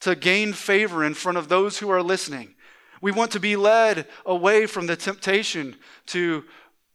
to 0.00 0.14
gain 0.14 0.52
favor 0.52 1.04
in 1.04 1.14
front 1.14 1.38
of 1.38 1.48
those 1.48 1.78
who 1.78 1.90
are 1.90 2.02
listening. 2.02 2.54
We 3.00 3.12
want 3.12 3.32
to 3.32 3.40
be 3.40 3.56
led 3.56 4.06
away 4.24 4.66
from 4.66 4.86
the 4.86 4.96
temptation 4.96 5.76
to 6.06 6.44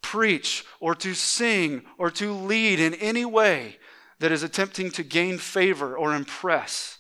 preach 0.01 0.65
or 0.79 0.95
to 0.95 1.13
sing 1.13 1.83
or 1.97 2.09
to 2.11 2.33
lead 2.33 2.79
in 2.79 2.95
any 2.95 3.25
way 3.25 3.77
that 4.19 4.31
is 4.31 4.43
attempting 4.43 4.91
to 4.91 5.03
gain 5.03 5.37
favor 5.37 5.95
or 5.95 6.15
impress. 6.15 6.97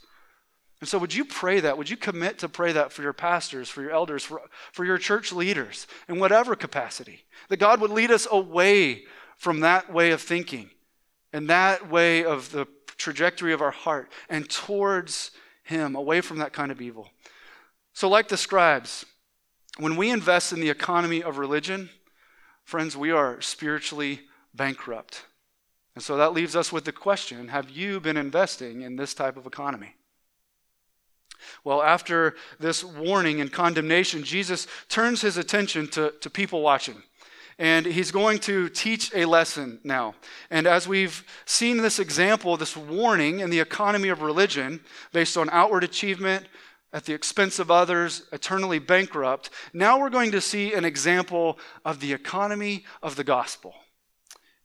And 0.79 0.87
so, 0.87 0.97
would 0.97 1.13
you 1.13 1.25
pray 1.25 1.59
that? 1.59 1.77
Would 1.77 1.89
you 1.89 1.97
commit 1.97 2.39
to 2.39 2.49
pray 2.49 2.71
that 2.71 2.93
for 2.93 3.01
your 3.01 3.13
pastors, 3.13 3.67
for 3.67 3.81
your 3.81 3.91
elders, 3.91 4.23
for, 4.23 4.41
for 4.71 4.85
your 4.85 4.97
church 4.97 5.33
leaders, 5.33 5.87
in 6.07 6.19
whatever 6.19 6.55
capacity? 6.55 7.25
That 7.49 7.57
God 7.57 7.81
would 7.81 7.91
lead 7.91 8.11
us 8.11 8.27
away 8.31 9.03
from 9.37 9.59
that 9.61 9.91
way 9.91 10.11
of 10.11 10.21
thinking 10.21 10.69
and 11.33 11.49
that 11.49 11.89
way 11.89 12.23
of 12.23 12.51
the 12.51 12.67
trajectory 12.97 13.53
of 13.53 13.61
our 13.61 13.71
heart 13.71 14.11
and 14.29 14.49
towards 14.49 15.31
Him, 15.63 15.95
away 15.95 16.21
from 16.21 16.37
that 16.39 16.53
kind 16.53 16.71
of 16.71 16.81
evil. 16.81 17.09
So, 17.93 18.09
like 18.09 18.27
the 18.27 18.37
scribes, 18.37 19.05
when 19.77 19.95
we 19.95 20.09
invest 20.09 20.51
in 20.51 20.59
the 20.59 20.69
economy 20.69 21.23
of 21.23 21.37
religion, 21.37 21.89
friends, 22.63 22.95
we 22.97 23.11
are 23.11 23.41
spiritually 23.41 24.21
bankrupt. 24.53 25.25
And 25.95 26.03
so 26.03 26.17
that 26.17 26.33
leaves 26.33 26.55
us 26.55 26.71
with 26.71 26.85
the 26.85 26.91
question 26.91 27.49
have 27.49 27.69
you 27.69 27.99
been 27.99 28.17
investing 28.17 28.81
in 28.81 28.95
this 28.95 29.13
type 29.13 29.37
of 29.37 29.45
economy? 29.45 29.95
Well, 31.63 31.81
after 31.81 32.35
this 32.59 32.83
warning 32.83 33.41
and 33.41 33.51
condemnation, 33.51 34.23
Jesus 34.23 34.67
turns 34.87 35.21
his 35.21 35.37
attention 35.37 35.87
to, 35.89 36.13
to 36.21 36.29
people 36.29 36.61
watching. 36.61 37.01
And 37.59 37.85
he's 37.85 38.09
going 38.09 38.39
to 38.39 38.69
teach 38.69 39.13
a 39.13 39.25
lesson 39.25 39.79
now. 39.83 40.15
And 40.49 40.65
as 40.65 40.87
we've 40.87 41.23
seen 41.45 41.77
this 41.77 41.99
example, 41.99 42.55
this 42.55 42.75
warning 42.75 43.41
in 43.41 43.49
the 43.49 43.59
economy 43.59 44.07
of 44.07 44.21
religion 44.21 44.79
based 45.11 45.37
on 45.37 45.49
outward 45.51 45.83
achievement 45.83 46.47
at 46.93 47.03
the 47.03 47.13
expense 47.13 47.59
of 47.59 47.69
others, 47.69 48.23
eternally 48.31 48.79
bankrupt, 48.79 49.49
now 49.73 49.99
we're 49.99 50.09
going 50.09 50.31
to 50.31 50.41
see 50.41 50.73
an 50.73 50.85
example 50.85 51.59
of 51.83 51.99
the 51.99 52.13
economy 52.13 52.85
of 53.03 53.17
the 53.17 53.25
gospel 53.25 53.75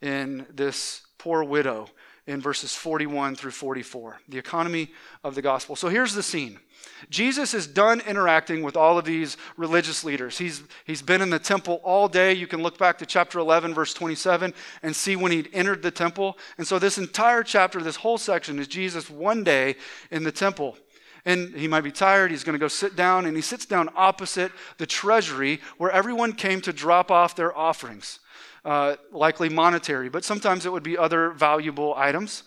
in 0.00 0.46
this 0.48 1.02
poor 1.18 1.42
widow 1.42 1.88
in 2.26 2.40
verses 2.40 2.74
41 2.74 3.34
through 3.34 3.50
44. 3.50 4.20
The 4.28 4.38
economy 4.38 4.92
of 5.22 5.34
the 5.34 5.42
gospel. 5.42 5.76
So 5.76 5.88
here's 5.88 6.14
the 6.14 6.22
scene 6.22 6.60
Jesus 7.10 7.54
is 7.54 7.66
done 7.66 8.00
interacting 8.00 8.62
with 8.62 8.76
all 8.76 8.98
of 8.98 9.04
these 9.04 9.36
religious 9.56 10.04
leaders. 10.04 10.38
He's, 10.38 10.62
he's 10.84 11.02
been 11.02 11.22
in 11.22 11.30
the 11.30 11.38
temple 11.38 11.80
all 11.82 12.08
day. 12.08 12.32
You 12.32 12.46
can 12.46 12.62
look 12.62 12.78
back 12.78 12.98
to 12.98 13.06
chapter 13.06 13.38
11, 13.38 13.74
verse 13.74 13.94
27, 13.94 14.54
and 14.82 14.96
see 14.96 15.16
when 15.16 15.32
he 15.32 15.46
entered 15.52 15.82
the 15.82 15.90
temple. 15.90 16.38
And 16.58 16.66
so, 16.66 16.78
this 16.78 16.98
entire 16.98 17.42
chapter, 17.42 17.82
this 17.82 17.96
whole 17.96 18.18
section, 18.18 18.58
is 18.58 18.68
Jesus 18.68 19.10
one 19.10 19.44
day 19.44 19.76
in 20.10 20.24
the 20.24 20.32
temple. 20.32 20.76
And 21.26 21.54
he 21.54 21.68
might 21.68 21.82
be 21.82 21.92
tired. 21.92 22.30
He's 22.30 22.44
going 22.44 22.54
to 22.54 22.58
go 22.58 22.68
sit 22.68 22.96
down, 22.96 23.26
and 23.26 23.36
he 23.36 23.42
sits 23.42 23.64
down 23.64 23.88
opposite 23.96 24.52
the 24.78 24.86
treasury 24.86 25.60
where 25.78 25.90
everyone 25.90 26.32
came 26.32 26.60
to 26.62 26.72
drop 26.72 27.10
off 27.10 27.34
their 27.34 27.56
offerings, 27.56 28.18
uh, 28.64 28.96
likely 29.10 29.48
monetary, 29.48 30.08
but 30.08 30.24
sometimes 30.24 30.66
it 30.66 30.72
would 30.72 30.82
be 30.82 30.98
other 30.98 31.30
valuable 31.30 31.94
items. 31.96 32.42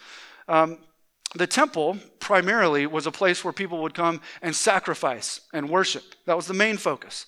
Um, 0.48 0.78
the 1.36 1.48
temple 1.48 1.98
primarily 2.20 2.88
was 2.88 3.06
a 3.06 3.12
place 3.12 3.44
where 3.44 3.54
people 3.54 3.82
would 3.82 3.94
come 3.94 4.22
and 4.42 4.56
sacrifice 4.56 5.42
and 5.54 5.70
worship. 5.70 6.04
That 6.26 6.36
was 6.36 6.48
the 6.48 6.54
main 6.54 6.78
focus. 6.78 7.26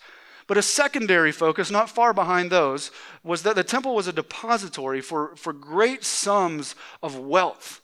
But 0.48 0.58
a 0.58 0.64
secondary 0.64 1.32
focus, 1.32 1.70
not 1.70 1.90
far 1.92 2.14
behind 2.14 2.50
those, 2.50 2.92
was 3.24 3.44
that 3.44 3.56
the 3.56 3.64
temple 3.64 3.94
was 3.94 4.08
a 4.08 4.14
depository 4.14 5.00
for, 5.00 5.36
for 5.36 5.54
great 5.54 6.04
sums 6.04 6.76
of 7.04 7.20
wealth. 7.20 7.82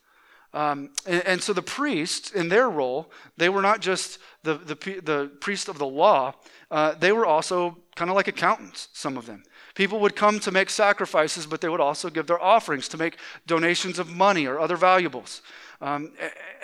Um, 0.51 0.89
and, 1.05 1.21
and, 1.27 1.43
so 1.43 1.51
the 1.51 1.61
priests, 1.61 2.31
in 2.31 2.47
their 2.47 2.69
role, 2.69 3.11
they 3.35 3.49
were 3.49 3.61
not 3.61 3.81
just 3.81 4.19
the, 4.43 4.55
the, 4.55 4.75
the 5.03 5.31
priest 5.41 5.67
of 5.67 5.77
the 5.77 5.85
law, 5.85 6.33
uh, 6.71 6.95
they 6.95 7.11
were 7.11 7.25
also 7.25 7.77
kind 7.95 8.09
of 8.09 8.15
like 8.15 8.29
accountants, 8.29 8.87
some 8.93 9.17
of 9.17 9.25
them. 9.25 9.43
People 9.75 9.99
would 9.99 10.15
come 10.15 10.39
to 10.39 10.51
make 10.51 10.69
sacrifices, 10.69 11.45
but 11.45 11.59
they 11.59 11.67
would 11.67 11.81
also 11.81 12.09
give 12.09 12.25
their 12.25 12.41
offerings 12.41 12.87
to 12.87 12.97
make 12.97 13.17
donations 13.45 13.99
of 13.99 14.15
money 14.15 14.47
or 14.47 14.59
other 14.59 14.77
valuables. 14.77 15.41
Um, 15.81 16.13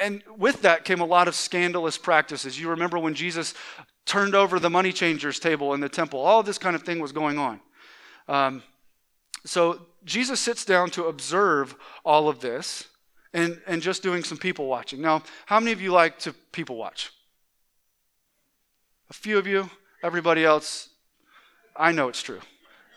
and 0.01 0.23
with 0.37 0.61
that 0.61 0.85
came 0.85 1.01
a 1.01 1.05
lot 1.05 1.27
of 1.27 1.35
scandalous 1.35 1.97
practices. 1.97 2.59
You 2.59 2.69
remember 2.69 2.97
when 2.97 3.13
Jesus 3.13 3.53
turned 4.05 4.35
over 4.35 4.59
the 4.59 4.69
money 4.69 4.91
changers 4.91 5.39
table 5.39 5.73
in 5.73 5.79
the 5.79 5.89
temple, 5.89 6.19
all 6.19 6.43
this 6.43 6.57
kind 6.57 6.75
of 6.75 6.83
thing 6.83 6.99
was 6.99 7.11
going 7.11 7.37
on. 7.37 7.59
Um, 8.27 8.63
so 9.45 9.81
Jesus 10.05 10.39
sits 10.39 10.65
down 10.65 10.89
to 10.91 11.05
observe 11.05 11.75
all 12.03 12.29
of 12.29 12.39
this 12.39 12.87
and, 13.33 13.61
and 13.67 13.81
just 13.81 14.03
doing 14.03 14.23
some 14.23 14.37
people 14.37 14.67
watching. 14.67 15.01
Now, 15.01 15.23
how 15.45 15.59
many 15.59 15.71
of 15.71 15.81
you 15.81 15.91
like 15.91 16.19
to 16.19 16.33
people 16.51 16.75
watch? 16.75 17.11
A 19.09 19.13
few 19.13 19.37
of 19.37 19.47
you. 19.47 19.69
Everybody 20.03 20.43
else, 20.43 20.89
I 21.75 21.91
know 21.91 22.07
it's 22.07 22.21
true. 22.21 22.39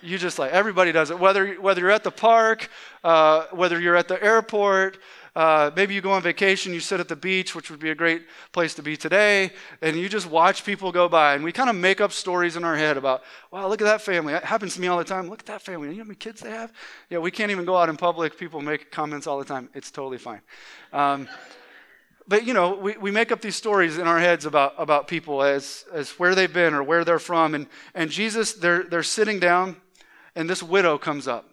You 0.00 0.18
just 0.18 0.38
like, 0.38 0.52
everybody 0.52 0.92
does 0.92 1.10
it. 1.10 1.18
Whether, 1.18 1.54
whether 1.54 1.80
you're 1.80 1.90
at 1.90 2.04
the 2.04 2.10
park, 2.10 2.68
uh, 3.02 3.46
whether 3.52 3.80
you're 3.80 3.96
at 3.96 4.08
the 4.08 4.22
airport, 4.22 4.98
uh, 5.36 5.70
maybe 5.74 5.94
you 5.94 6.00
go 6.00 6.12
on 6.12 6.22
vacation, 6.22 6.72
you 6.72 6.78
sit 6.78 7.00
at 7.00 7.08
the 7.08 7.16
beach, 7.16 7.56
which 7.56 7.70
would 7.70 7.80
be 7.80 7.90
a 7.90 7.94
great 7.94 8.22
place 8.52 8.72
to 8.74 8.82
be 8.82 8.96
today, 8.96 9.50
and 9.82 9.96
you 9.96 10.08
just 10.08 10.30
watch 10.30 10.64
people 10.64 10.92
go 10.92 11.08
by. 11.08 11.34
And 11.34 11.42
we 11.42 11.50
kind 11.50 11.68
of 11.68 11.74
make 11.74 12.00
up 12.00 12.12
stories 12.12 12.54
in 12.56 12.62
our 12.62 12.76
head 12.76 12.96
about, 12.96 13.22
wow, 13.50 13.66
look 13.66 13.80
at 13.80 13.84
that 13.84 14.00
family. 14.00 14.32
It 14.32 14.44
happens 14.44 14.74
to 14.74 14.80
me 14.80 14.86
all 14.86 14.98
the 14.98 15.04
time. 15.04 15.28
Look 15.28 15.40
at 15.40 15.46
that 15.46 15.62
family. 15.62 15.88
You 15.88 15.94
know 15.94 16.04
how 16.04 16.08
many 16.08 16.16
kids 16.16 16.40
they 16.40 16.50
have? 16.50 16.72
Yeah, 17.10 17.18
we 17.18 17.32
can't 17.32 17.50
even 17.50 17.64
go 17.64 17.76
out 17.76 17.88
in 17.88 17.96
public. 17.96 18.38
People 18.38 18.60
make 18.60 18.92
comments 18.92 19.26
all 19.26 19.38
the 19.38 19.44
time. 19.44 19.68
It's 19.74 19.90
totally 19.90 20.18
fine. 20.18 20.40
Um, 20.92 21.28
but 22.28 22.46
you 22.46 22.54
know, 22.54 22.76
we, 22.76 22.96
we 22.96 23.10
make 23.10 23.32
up 23.32 23.40
these 23.40 23.56
stories 23.56 23.98
in 23.98 24.06
our 24.06 24.20
heads 24.20 24.46
about, 24.46 24.74
about 24.78 25.08
people 25.08 25.42
as, 25.42 25.84
as 25.92 26.10
where 26.12 26.36
they've 26.36 26.52
been 26.52 26.74
or 26.74 26.82
where 26.82 27.04
they're 27.04 27.18
from. 27.18 27.56
And, 27.56 27.66
and 27.92 28.08
Jesus, 28.08 28.52
they're, 28.52 28.84
they're 28.84 29.02
sitting 29.02 29.40
down, 29.40 29.76
and 30.36 30.48
this 30.48 30.62
widow 30.62 30.96
comes 30.96 31.26
up 31.26 31.50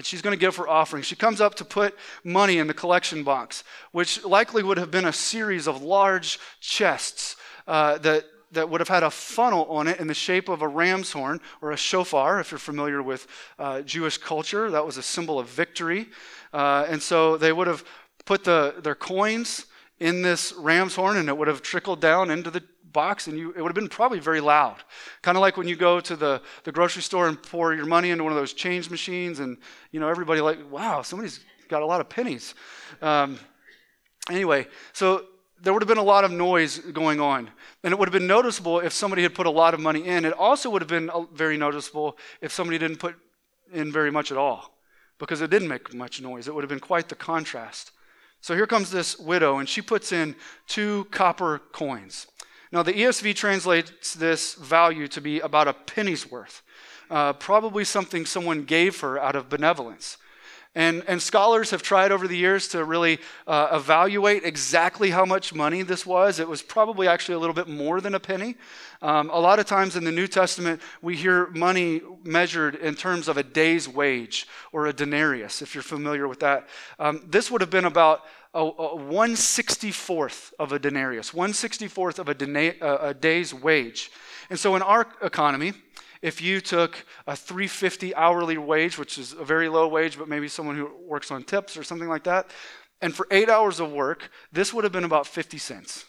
and 0.00 0.06
she's 0.06 0.22
going 0.22 0.32
to 0.32 0.40
give 0.40 0.56
her 0.56 0.66
offering. 0.66 1.02
She 1.02 1.14
comes 1.14 1.42
up 1.42 1.56
to 1.56 1.64
put 1.66 1.94
money 2.24 2.56
in 2.56 2.66
the 2.66 2.72
collection 2.72 3.22
box, 3.22 3.64
which 3.92 4.24
likely 4.24 4.62
would 4.62 4.78
have 4.78 4.90
been 4.90 5.04
a 5.04 5.12
series 5.12 5.68
of 5.68 5.82
large 5.82 6.38
chests 6.58 7.36
uh, 7.68 7.98
that, 7.98 8.24
that 8.50 8.70
would 8.70 8.80
have 8.80 8.88
had 8.88 9.02
a 9.02 9.10
funnel 9.10 9.66
on 9.66 9.88
it 9.88 10.00
in 10.00 10.06
the 10.06 10.14
shape 10.14 10.48
of 10.48 10.62
a 10.62 10.66
ram's 10.66 11.12
horn 11.12 11.38
or 11.60 11.72
a 11.72 11.76
shofar, 11.76 12.40
if 12.40 12.50
you're 12.50 12.58
familiar 12.58 13.02
with 13.02 13.26
uh, 13.58 13.82
Jewish 13.82 14.16
culture. 14.16 14.70
That 14.70 14.86
was 14.86 14.96
a 14.96 15.02
symbol 15.02 15.38
of 15.38 15.48
victory. 15.48 16.08
Uh, 16.50 16.86
and 16.88 17.02
so 17.02 17.36
they 17.36 17.52
would 17.52 17.66
have 17.66 17.84
put 18.24 18.42
the, 18.44 18.76
their 18.82 18.94
coins 18.94 19.66
in 19.98 20.22
this 20.22 20.54
ram's 20.54 20.94
horn 20.94 21.18
and 21.18 21.28
it 21.28 21.36
would 21.36 21.46
have 21.48 21.60
trickled 21.60 22.00
down 22.00 22.30
into 22.30 22.50
the 22.50 22.62
box 22.92 23.26
and 23.26 23.38
you, 23.38 23.52
it 23.52 23.62
would 23.62 23.68
have 23.68 23.74
been 23.74 23.88
probably 23.88 24.18
very 24.18 24.40
loud. 24.40 24.76
Kind 25.22 25.36
of 25.36 25.42
like 25.42 25.56
when 25.56 25.68
you 25.68 25.76
go 25.76 26.00
to 26.00 26.16
the, 26.16 26.42
the 26.64 26.72
grocery 26.72 27.02
store 27.02 27.28
and 27.28 27.40
pour 27.42 27.74
your 27.74 27.86
money 27.86 28.10
into 28.10 28.24
one 28.24 28.32
of 28.32 28.38
those 28.38 28.52
change 28.52 28.90
machines 28.90 29.40
and, 29.40 29.56
you 29.92 30.00
know, 30.00 30.08
everybody 30.08 30.40
like, 30.40 30.58
wow, 30.70 31.02
somebody's 31.02 31.40
got 31.68 31.82
a 31.82 31.86
lot 31.86 32.00
of 32.00 32.08
pennies. 32.08 32.54
Um, 33.00 33.38
anyway, 34.28 34.66
so 34.92 35.26
there 35.62 35.72
would 35.72 35.82
have 35.82 35.88
been 35.88 35.98
a 35.98 36.02
lot 36.02 36.24
of 36.24 36.30
noise 36.30 36.78
going 36.78 37.20
on. 37.20 37.50
And 37.82 37.92
it 37.92 37.98
would 37.98 38.08
have 38.08 38.12
been 38.12 38.26
noticeable 38.26 38.80
if 38.80 38.92
somebody 38.92 39.22
had 39.22 39.34
put 39.34 39.46
a 39.46 39.50
lot 39.50 39.74
of 39.74 39.80
money 39.80 40.06
in. 40.06 40.24
It 40.24 40.32
also 40.32 40.70
would 40.70 40.82
have 40.82 40.88
been 40.88 41.10
very 41.32 41.56
noticeable 41.56 42.16
if 42.40 42.52
somebody 42.52 42.78
didn't 42.78 42.98
put 42.98 43.16
in 43.72 43.92
very 43.92 44.10
much 44.10 44.32
at 44.32 44.38
all 44.38 44.74
because 45.18 45.40
it 45.42 45.50
didn't 45.50 45.68
make 45.68 45.94
much 45.94 46.20
noise. 46.20 46.48
It 46.48 46.54
would 46.54 46.64
have 46.64 46.68
been 46.70 46.80
quite 46.80 47.08
the 47.08 47.14
contrast. 47.14 47.92
So 48.40 48.54
here 48.54 48.66
comes 48.66 48.90
this 48.90 49.18
widow, 49.18 49.58
and 49.58 49.68
she 49.68 49.82
puts 49.82 50.12
in 50.12 50.34
two 50.66 51.06
copper 51.10 51.58
coins. 51.72 52.26
Now, 52.72 52.82
the 52.82 52.92
ESV 52.92 53.34
translates 53.34 54.14
this 54.14 54.54
value 54.54 55.08
to 55.08 55.20
be 55.20 55.40
about 55.40 55.66
a 55.66 55.72
penny's 55.72 56.30
worth, 56.30 56.62
uh, 57.10 57.32
probably 57.32 57.84
something 57.84 58.24
someone 58.24 58.64
gave 58.64 59.00
her 59.00 59.18
out 59.18 59.34
of 59.34 59.48
benevolence. 59.48 60.16
And, 60.76 61.02
and 61.08 61.20
scholars 61.20 61.72
have 61.72 61.82
tried 61.82 62.12
over 62.12 62.28
the 62.28 62.36
years 62.36 62.68
to 62.68 62.84
really 62.84 63.18
uh, 63.48 63.70
evaluate 63.72 64.44
exactly 64.44 65.10
how 65.10 65.24
much 65.24 65.52
money 65.52 65.82
this 65.82 66.06
was. 66.06 66.38
It 66.38 66.46
was 66.46 66.62
probably 66.62 67.08
actually 67.08 67.34
a 67.34 67.38
little 67.40 67.54
bit 67.54 67.66
more 67.66 68.00
than 68.00 68.14
a 68.14 68.20
penny. 68.20 68.54
Um, 69.02 69.30
a 69.30 69.40
lot 69.40 69.58
of 69.58 69.66
times 69.66 69.96
in 69.96 70.04
the 70.04 70.12
New 70.12 70.28
Testament, 70.28 70.80
we 71.02 71.16
hear 71.16 71.48
money 71.48 72.02
measured 72.22 72.76
in 72.76 72.94
terms 72.94 73.26
of 73.26 73.36
a 73.36 73.42
day's 73.42 73.88
wage 73.88 74.46
or 74.70 74.86
a 74.86 74.92
denarius, 74.92 75.60
if 75.60 75.74
you're 75.74 75.82
familiar 75.82 76.28
with 76.28 76.38
that. 76.38 76.68
Um, 77.00 77.22
this 77.26 77.50
would 77.50 77.62
have 77.62 77.70
been 77.70 77.86
about 77.86 78.22
a, 78.54 78.64
a 78.64 78.98
164th 78.98 80.52
of 80.58 80.72
a 80.72 80.78
denarius, 80.78 81.30
164th 81.30 82.18
of 82.18 82.28
a, 82.28 82.34
dena- 82.34 82.74
uh, 82.80 82.98
a 83.00 83.14
day's 83.14 83.54
wage. 83.54 84.10
And 84.48 84.58
so 84.58 84.74
in 84.76 84.82
our 84.82 85.06
economy, 85.22 85.72
if 86.22 86.42
you 86.42 86.60
took 86.60 87.04
a 87.26 87.34
350 87.36 88.14
hourly 88.14 88.58
wage, 88.58 88.98
which 88.98 89.18
is 89.18 89.32
a 89.32 89.44
very 89.44 89.68
low 89.68 89.88
wage, 89.88 90.18
but 90.18 90.28
maybe 90.28 90.48
someone 90.48 90.76
who 90.76 90.90
works 91.06 91.30
on 91.30 91.44
tips 91.44 91.76
or 91.76 91.82
something 91.82 92.08
like 92.08 92.24
that, 92.24 92.50
and 93.00 93.14
for 93.14 93.26
eight 93.30 93.48
hours 93.48 93.80
of 93.80 93.92
work, 93.92 94.30
this 94.52 94.74
would 94.74 94.84
have 94.84 94.92
been 94.92 95.04
about 95.04 95.26
50 95.26 95.56
cents. 95.56 96.04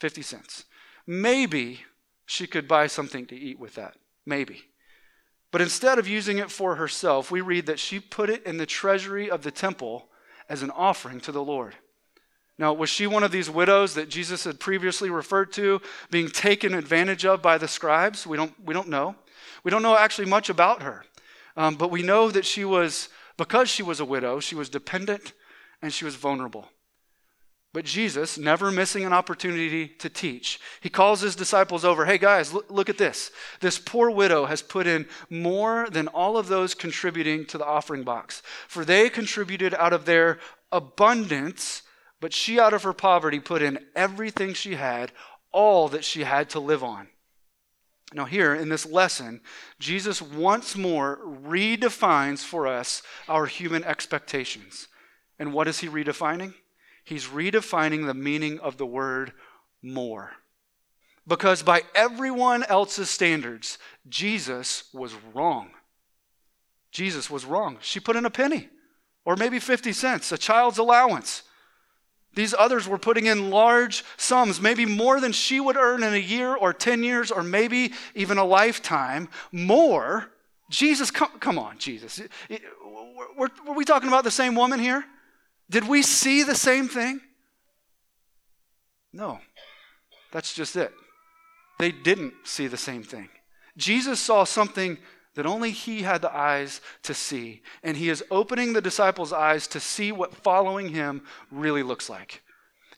50 0.00 0.22
cents. 0.22 0.64
Maybe 1.06 1.80
she 2.26 2.46
could 2.46 2.68
buy 2.68 2.88
something 2.88 3.26
to 3.26 3.36
eat 3.36 3.58
with 3.58 3.76
that. 3.76 3.96
Maybe. 4.26 4.64
But 5.52 5.62
instead 5.62 5.98
of 5.98 6.08
using 6.08 6.38
it 6.38 6.50
for 6.50 6.74
herself, 6.74 7.30
we 7.30 7.40
read 7.40 7.66
that 7.66 7.78
she 7.78 8.00
put 8.00 8.28
it 8.28 8.44
in 8.44 8.58
the 8.58 8.66
treasury 8.66 9.30
of 9.30 9.42
the 9.42 9.52
temple 9.52 10.08
as 10.48 10.62
an 10.62 10.70
offering 10.70 11.20
to 11.20 11.32
the 11.32 11.42
Lord. 11.42 11.74
Now, 12.58 12.72
was 12.72 12.88
she 12.88 13.06
one 13.06 13.22
of 13.22 13.32
these 13.32 13.50
widows 13.50 13.94
that 13.94 14.08
Jesus 14.08 14.44
had 14.44 14.58
previously 14.58 15.10
referred 15.10 15.52
to 15.54 15.80
being 16.10 16.28
taken 16.28 16.72
advantage 16.72 17.26
of 17.26 17.42
by 17.42 17.58
the 17.58 17.68
scribes? 17.68 18.26
We 18.26 18.36
don't, 18.36 18.52
we 18.64 18.72
don't 18.72 18.88
know. 18.88 19.14
We 19.62 19.70
don't 19.70 19.82
know 19.82 19.96
actually 19.96 20.28
much 20.28 20.48
about 20.48 20.82
her. 20.82 21.04
Um, 21.56 21.74
but 21.74 21.90
we 21.90 22.02
know 22.02 22.30
that 22.30 22.46
she 22.46 22.64
was, 22.64 23.08
because 23.36 23.68
she 23.68 23.82
was 23.82 24.00
a 24.00 24.04
widow, 24.04 24.40
she 24.40 24.54
was 24.54 24.68
dependent 24.68 25.32
and 25.82 25.92
she 25.92 26.04
was 26.04 26.16
vulnerable. 26.16 26.68
But 27.76 27.84
Jesus, 27.84 28.38
never 28.38 28.72
missing 28.72 29.04
an 29.04 29.12
opportunity 29.12 29.86
to 29.86 30.08
teach, 30.08 30.58
he 30.80 30.88
calls 30.88 31.20
his 31.20 31.36
disciples 31.36 31.84
over 31.84 32.06
Hey, 32.06 32.16
guys, 32.16 32.54
look, 32.54 32.70
look, 32.70 32.88
at 32.88 32.96
this. 32.96 33.30
This 33.60 33.78
poor 33.78 34.10
widow 34.10 34.46
has 34.46 34.62
put 34.62 34.86
in 34.86 35.06
more 35.28 35.86
than 35.90 36.08
all 36.08 36.38
of 36.38 36.48
those 36.48 36.72
contributing 36.72 37.44
to 37.44 37.58
the 37.58 37.66
offering 37.66 38.02
box. 38.02 38.40
For 38.66 38.82
they 38.82 39.10
contributed 39.10 39.74
out 39.74 39.92
of 39.92 40.06
their 40.06 40.38
abundance 40.72 41.82
but 42.18 42.32
she, 42.32 42.58
out 42.58 42.72
of 42.72 42.82
her 42.82 42.94
poverty, 42.94 43.40
put 43.40 43.60
in 43.60 43.78
everything 43.94 44.54
she 44.54 44.76
had, 44.76 45.12
all 45.52 45.88
that 45.88 46.02
she 46.02 46.24
had 46.24 46.48
to 46.48 46.60
live 46.60 46.82
on. 46.82 47.08
Now, 48.14 48.24
here 48.24 48.54
in 48.54 48.70
this 48.70 48.86
lesson, 48.86 49.42
Jesus 49.78 50.22
once 50.22 50.76
more 50.76 51.18
redefines 51.22 52.38
for 52.38 52.66
us 52.66 53.02
our 53.28 53.44
human 53.44 53.84
expectations. 53.84 54.88
And 55.38 55.52
what 55.52 55.68
is 55.68 55.80
he 55.80 55.88
redefining? 55.88 56.54
He's 57.06 57.26
redefining 57.26 58.04
the 58.04 58.14
meaning 58.14 58.58
of 58.58 58.78
the 58.78 58.84
word 58.84 59.32
more. 59.80 60.32
Because 61.24 61.62
by 61.62 61.82
everyone 61.94 62.64
else's 62.64 63.08
standards, 63.08 63.78
Jesus 64.08 64.84
was 64.92 65.14
wrong. 65.32 65.70
Jesus 66.90 67.30
was 67.30 67.44
wrong. 67.44 67.78
She 67.80 68.00
put 68.00 68.16
in 68.16 68.26
a 68.26 68.30
penny, 68.30 68.68
or 69.24 69.36
maybe 69.36 69.60
50 69.60 69.92
cents, 69.92 70.32
a 70.32 70.38
child's 70.38 70.78
allowance. 70.78 71.44
These 72.34 72.54
others 72.58 72.88
were 72.88 72.98
putting 72.98 73.26
in 73.26 73.50
large 73.50 74.04
sums, 74.16 74.60
maybe 74.60 74.84
more 74.84 75.20
than 75.20 75.30
she 75.30 75.60
would 75.60 75.76
earn 75.76 76.02
in 76.02 76.12
a 76.12 76.18
year 76.18 76.56
or 76.56 76.72
10 76.72 77.04
years 77.04 77.30
or 77.30 77.44
maybe 77.44 77.92
even 78.16 78.36
a 78.36 78.44
lifetime. 78.44 79.28
More. 79.52 80.32
Jesus, 80.70 81.12
come, 81.12 81.38
come 81.38 81.56
on, 81.56 81.78
Jesus. 81.78 82.20
Were, 83.36 83.50
were 83.64 83.74
we 83.74 83.84
talking 83.84 84.08
about 84.08 84.24
the 84.24 84.32
same 84.32 84.56
woman 84.56 84.80
here? 84.80 85.04
Did 85.68 85.88
we 85.88 86.02
see 86.02 86.42
the 86.42 86.54
same 86.54 86.88
thing? 86.88 87.20
No. 89.12 89.40
That's 90.32 90.54
just 90.54 90.76
it. 90.76 90.92
They 91.78 91.90
didn't 91.90 92.34
see 92.44 92.66
the 92.66 92.76
same 92.76 93.02
thing. 93.02 93.28
Jesus 93.76 94.20
saw 94.20 94.44
something 94.44 94.98
that 95.34 95.46
only 95.46 95.70
he 95.70 96.02
had 96.02 96.22
the 96.22 96.34
eyes 96.34 96.80
to 97.02 97.14
see. 97.14 97.62
And 97.82 97.96
he 97.96 98.08
is 98.08 98.24
opening 98.30 98.72
the 98.72 98.80
disciples' 98.80 99.32
eyes 99.32 99.66
to 99.68 99.80
see 99.80 100.10
what 100.10 100.34
following 100.34 100.88
him 100.88 101.22
really 101.50 101.82
looks 101.82 102.08
like. 102.10 102.42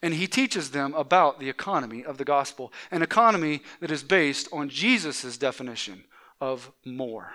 And 0.00 0.14
he 0.14 0.28
teaches 0.28 0.70
them 0.70 0.94
about 0.94 1.40
the 1.40 1.48
economy 1.48 2.04
of 2.04 2.18
the 2.18 2.24
gospel, 2.24 2.72
an 2.92 3.02
economy 3.02 3.62
that 3.80 3.90
is 3.90 4.04
based 4.04 4.48
on 4.52 4.68
Jesus' 4.68 5.36
definition 5.36 6.04
of 6.40 6.70
more. 6.84 7.32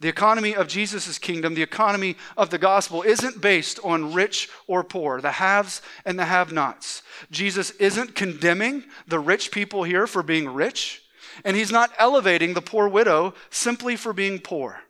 The 0.00 0.08
economy 0.08 0.54
of 0.54 0.68
Jesus' 0.68 1.18
kingdom, 1.18 1.54
the 1.54 1.62
economy 1.62 2.16
of 2.36 2.50
the 2.50 2.58
gospel, 2.58 3.02
isn't 3.02 3.40
based 3.40 3.80
on 3.82 4.12
rich 4.12 4.48
or 4.66 4.84
poor, 4.84 5.20
the 5.22 5.32
haves 5.32 5.80
and 6.04 6.18
the 6.18 6.26
have 6.26 6.52
nots. 6.52 7.02
Jesus 7.30 7.70
isn't 7.72 8.14
condemning 8.14 8.84
the 9.06 9.18
rich 9.18 9.50
people 9.50 9.84
here 9.84 10.06
for 10.06 10.22
being 10.22 10.48
rich. 10.48 11.02
And 11.44 11.56
he's 11.56 11.72
not 11.72 11.92
elevating 11.98 12.54
the 12.54 12.62
poor 12.62 12.88
widow 12.88 13.34
simply 13.50 13.96
for 13.96 14.12
being 14.12 14.38
poor. 14.38 14.80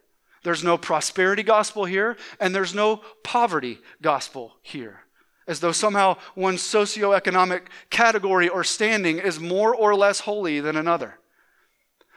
There's 0.42 0.62
no 0.62 0.78
prosperity 0.78 1.42
gospel 1.42 1.84
here, 1.84 2.16
and 2.38 2.54
there's 2.54 2.74
no 2.74 3.02
poverty 3.24 3.80
gospel 4.00 4.54
here. 4.62 5.00
As 5.48 5.60
though 5.60 5.72
somehow 5.72 6.16
one 6.34 6.56
socioeconomic 6.56 7.62
category 7.90 8.48
or 8.48 8.64
standing 8.64 9.18
is 9.18 9.38
more 9.38 9.74
or 9.74 9.94
less 9.94 10.20
holy 10.20 10.60
than 10.60 10.76
another. 10.76 11.18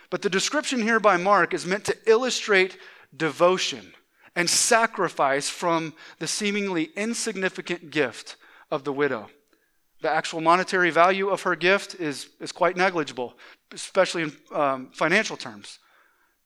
But 0.09 0.21
the 0.21 0.29
description 0.29 0.81
here 0.81 0.99
by 0.99 1.17
Mark 1.17 1.53
is 1.53 1.65
meant 1.65 1.85
to 1.85 1.97
illustrate 2.05 2.77
devotion 3.15 3.93
and 4.35 4.49
sacrifice 4.49 5.49
from 5.49 5.93
the 6.19 6.27
seemingly 6.27 6.89
insignificant 6.95 7.91
gift 7.91 8.35
of 8.71 8.83
the 8.83 8.93
widow. 8.93 9.29
The 10.01 10.09
actual 10.09 10.41
monetary 10.41 10.91
value 10.91 11.29
of 11.29 11.41
her 11.41 11.55
gift 11.55 11.95
is, 11.95 12.29
is 12.39 12.51
quite 12.51 12.77
negligible, 12.77 13.33
especially 13.73 14.23
in 14.23 14.31
um, 14.53 14.89
financial 14.93 15.35
terms. 15.35 15.79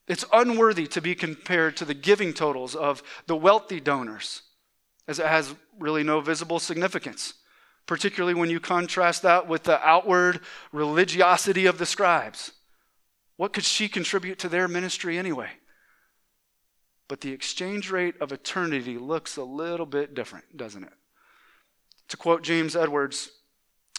It's 0.07 0.25
unworthy 0.33 0.87
to 0.87 1.01
be 1.01 1.15
compared 1.15 1.77
to 1.77 1.85
the 1.85 1.93
giving 1.93 2.33
totals 2.33 2.75
of 2.75 3.03
the 3.27 3.35
wealthy 3.35 3.79
donors, 3.79 4.41
as 5.07 5.19
it 5.19 5.27
has 5.27 5.53
really 5.79 6.03
no 6.03 6.19
visible 6.19 6.59
significance, 6.59 7.35
particularly 7.85 8.33
when 8.33 8.49
you 8.49 8.59
contrast 8.59 9.21
that 9.21 9.47
with 9.47 9.63
the 9.63 9.79
outward 9.87 10.41
religiosity 10.71 11.65
of 11.65 11.77
the 11.77 11.85
scribes. 11.85 12.51
What 13.37 13.53
could 13.53 13.63
she 13.63 13.87
contribute 13.87 14.39
to 14.39 14.49
their 14.49 14.67
ministry 14.67 15.17
anyway? 15.17 15.49
But 17.07 17.21
the 17.21 17.31
exchange 17.31 17.91
rate 17.91 18.15
of 18.21 18.31
eternity 18.31 18.97
looks 18.97 19.37
a 19.37 19.43
little 19.43 19.85
bit 19.85 20.13
different, 20.13 20.55
doesn't 20.55 20.83
it? 20.83 20.93
To 22.09 22.17
quote 22.17 22.43
James 22.43 22.75
Edwards, 22.75 23.31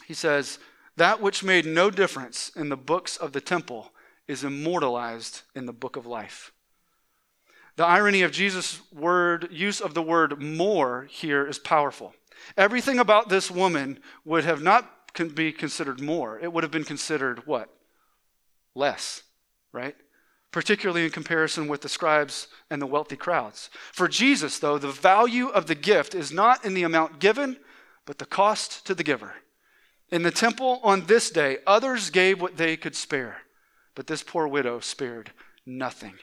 he 0.07 0.15
says, 0.15 0.59
That 0.97 1.21
which 1.21 1.43
made 1.43 1.67
no 1.67 1.91
difference 1.91 2.51
in 2.55 2.69
the 2.69 2.77
books 2.77 3.17
of 3.17 3.33
the 3.33 3.41
temple 3.41 3.93
is 4.27 4.45
immortalized 4.45 5.43
in 5.55 5.67
the 5.67 5.73
book 5.73 5.97
of 5.97 6.07
life. 6.07 6.53
The 7.77 7.85
irony 7.85 8.23
of 8.23 8.31
Jesus' 8.31 8.81
word, 8.93 9.49
use 9.51 9.81
of 9.81 9.95
the 9.95 10.03
word 10.03 10.41
more 10.41 11.09
here 11.11 11.47
is 11.47 11.59
powerful. 11.59 12.15
Everything 12.57 12.99
about 12.99 13.29
this 13.29 13.51
woman 13.51 13.99
would 14.25 14.45
have 14.45 14.63
not 14.63 14.91
be 15.35 15.53
considered 15.53 16.01
more. 16.01 16.39
It 16.39 16.53
would 16.53 16.63
have 16.63 16.71
been 16.71 16.85
considered 16.85 17.47
what? 17.47 17.69
Less, 18.75 19.24
right? 19.75 19.97
Particularly 20.53 21.05
in 21.05 21.11
comparison 21.11 21.67
with 21.67 21.83
the 21.83 21.89
scribes 21.89 22.47
and 22.71 22.81
the 22.81 22.87
wealthy 22.87 23.17
crowds. 23.17 23.69
For 23.93 24.09
Jesus, 24.09 24.59
though, 24.59 24.79
the 24.79 24.89
value 24.89 25.49
of 25.49 25.67
the 25.67 25.75
gift 25.75 26.15
is 26.15 26.33
not 26.33 26.65
in 26.65 26.75
the 26.75 26.85
amount 26.85 27.19
given, 27.19 27.59
but 28.07 28.19
the 28.19 28.25
cost 28.25 28.87
to 28.87 28.95
the 28.95 29.05
giver. 29.05 29.35
In 30.11 30.23
the 30.23 30.31
temple 30.31 30.81
on 30.83 31.07
this 31.07 31.31
day, 31.31 31.59
others 31.67 32.11
gave 32.11 32.41
what 32.41 32.57
they 32.57 32.77
could 32.77 32.95
spare, 32.95 33.39
but 33.95 34.07
this 34.07 34.23
poor 34.23 34.47
widow 34.47 34.79
spared 34.81 35.33
nothing. 35.67 36.15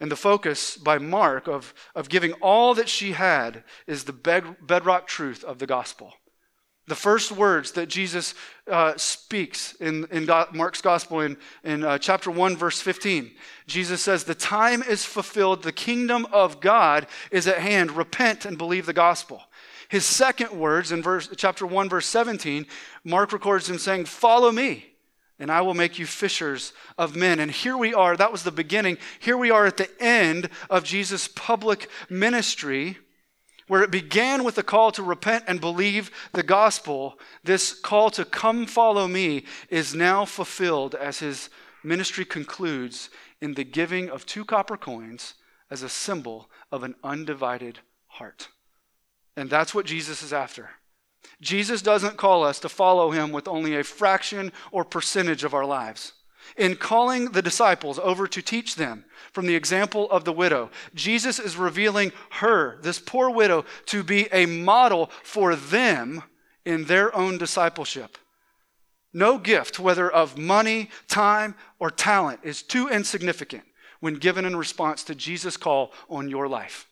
And 0.00 0.10
the 0.10 0.16
focus 0.16 0.76
by 0.76 0.98
Mark 0.98 1.48
of, 1.48 1.72
of 1.94 2.08
giving 2.08 2.32
all 2.34 2.74
that 2.74 2.88
she 2.88 3.12
had 3.12 3.64
is 3.86 4.04
the 4.04 4.12
bed, 4.12 4.56
bedrock 4.60 5.06
truth 5.06 5.42
of 5.44 5.60
the 5.60 5.66
gospel. 5.66 6.12
The 6.86 6.94
first 6.94 7.32
words 7.32 7.72
that 7.72 7.88
Jesus 7.88 8.34
uh, 8.70 8.92
speaks 8.96 9.72
in, 9.76 10.06
in 10.10 10.26
Mark's 10.52 10.82
gospel 10.82 11.20
in, 11.20 11.38
in 11.62 11.82
uh, 11.82 11.96
chapter 11.96 12.30
1, 12.30 12.56
verse 12.56 12.78
15, 12.80 13.30
Jesus 13.66 14.02
says, 14.02 14.24
The 14.24 14.34
time 14.34 14.82
is 14.82 15.04
fulfilled, 15.04 15.62
the 15.62 15.72
kingdom 15.72 16.26
of 16.30 16.60
God 16.60 17.06
is 17.30 17.46
at 17.46 17.58
hand. 17.58 17.92
Repent 17.92 18.44
and 18.44 18.58
believe 18.58 18.84
the 18.84 18.92
gospel. 18.92 19.42
His 19.88 20.04
second 20.04 20.50
words 20.50 20.92
in 20.92 21.02
verse, 21.02 21.28
chapter 21.36 21.66
1, 21.66 21.88
verse 21.88 22.06
17, 22.06 22.66
Mark 23.02 23.32
records 23.32 23.70
him 23.70 23.78
saying, 23.78 24.04
Follow 24.04 24.52
me, 24.52 24.84
and 25.38 25.50
I 25.50 25.62
will 25.62 25.74
make 25.74 25.98
you 25.98 26.04
fishers 26.04 26.74
of 26.98 27.16
men. 27.16 27.40
And 27.40 27.50
here 27.50 27.78
we 27.78 27.94
are, 27.94 28.14
that 28.16 28.32
was 28.32 28.42
the 28.42 28.50
beginning. 28.50 28.98
Here 29.20 29.38
we 29.38 29.50
are 29.50 29.64
at 29.64 29.78
the 29.78 29.90
end 30.00 30.50
of 30.68 30.84
Jesus' 30.84 31.28
public 31.28 31.88
ministry, 32.10 32.98
where 33.66 33.82
it 33.82 33.90
began 33.90 34.44
with 34.44 34.54
the 34.54 34.62
call 34.62 34.92
to 34.92 35.02
repent 35.02 35.44
and 35.46 35.60
believe 35.60 36.10
the 36.32 36.42
gospel. 36.42 37.18
This 37.42 37.72
call 37.72 38.10
to 38.10 38.24
come 38.24 38.66
follow 38.66 39.08
me 39.08 39.44
is 39.68 39.94
now 39.94 40.24
fulfilled 40.24 40.94
as 40.94 41.18
his 41.18 41.50
ministry 41.82 42.24
concludes 42.24 43.10
in 43.40 43.54
the 43.54 43.64
giving 43.64 44.08
of 44.08 44.26
two 44.26 44.44
copper 44.44 44.76
coins 44.76 45.34
as 45.70 45.82
a 45.82 45.88
symbol 45.88 46.50
of 46.70 46.82
an 46.82 46.94
undivided 47.02 47.80
heart. 48.06 48.48
And 49.36 49.50
that's 49.50 49.74
what 49.74 49.86
Jesus 49.86 50.22
is 50.22 50.32
after. 50.32 50.70
Jesus 51.40 51.82
doesn't 51.82 52.16
call 52.16 52.44
us 52.44 52.60
to 52.60 52.68
follow 52.68 53.10
him 53.10 53.32
with 53.32 53.48
only 53.48 53.76
a 53.76 53.84
fraction 53.84 54.52
or 54.70 54.84
percentage 54.84 55.44
of 55.44 55.54
our 55.54 55.64
lives. 55.64 56.12
In 56.56 56.76
calling 56.76 57.32
the 57.32 57.42
disciples 57.42 57.98
over 57.98 58.26
to 58.28 58.42
teach 58.42 58.76
them 58.76 59.04
from 59.32 59.46
the 59.46 59.56
example 59.56 60.10
of 60.10 60.24
the 60.24 60.32
widow, 60.32 60.70
Jesus 60.94 61.38
is 61.38 61.56
revealing 61.56 62.12
her, 62.30 62.78
this 62.82 62.98
poor 62.98 63.30
widow, 63.30 63.64
to 63.86 64.02
be 64.02 64.28
a 64.32 64.46
model 64.46 65.10
for 65.22 65.56
them 65.56 66.22
in 66.64 66.84
their 66.84 67.14
own 67.14 67.38
discipleship. 67.38 68.18
No 69.12 69.38
gift, 69.38 69.78
whether 69.78 70.10
of 70.10 70.36
money, 70.36 70.90
time, 71.08 71.54
or 71.78 71.90
talent, 71.90 72.40
is 72.42 72.62
too 72.62 72.88
insignificant 72.88 73.64
when 74.00 74.14
given 74.14 74.44
in 74.44 74.56
response 74.56 75.04
to 75.04 75.14
Jesus' 75.14 75.56
call 75.56 75.92
on 76.10 76.28
your 76.28 76.48
life. 76.48 76.86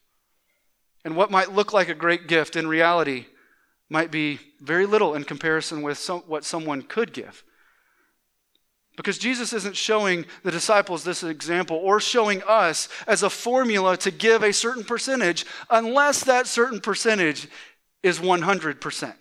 And 1.05 1.17
what 1.17 1.31
might 1.31 1.53
look 1.53 1.73
like 1.73 1.89
a 1.89 1.95
great 1.95 2.29
gift 2.29 2.57
in 2.57 2.67
reality 2.67 3.27
might 3.91 4.11
be 4.11 4.39
very 4.61 4.87
little 4.87 5.15
in 5.15 5.25
comparison 5.25 5.83
with 5.83 5.99
some, 5.99 6.21
what 6.21 6.45
someone 6.45 6.83
could 6.83 7.13
give. 7.13 7.45
Because 8.97 9.19
Jesus 9.19 9.53
isn't 9.53 9.77
showing 9.77 10.27
the 10.43 10.51
disciples 10.51 11.03
this 11.03 11.23
example 11.23 11.77
or 11.77 11.99
showing 11.99 12.43
us 12.47 12.89
as 13.07 13.23
a 13.23 13.31
formula 13.31 13.97
to 13.99 14.11
give 14.11 14.43
a 14.43 14.53
certain 14.53 14.85
percentage 14.85 15.47
unless 15.71 16.25
that 16.25 16.47
certain 16.47 16.81
percentage 16.81 17.49
is 18.03 18.19
100%. 18.19 19.15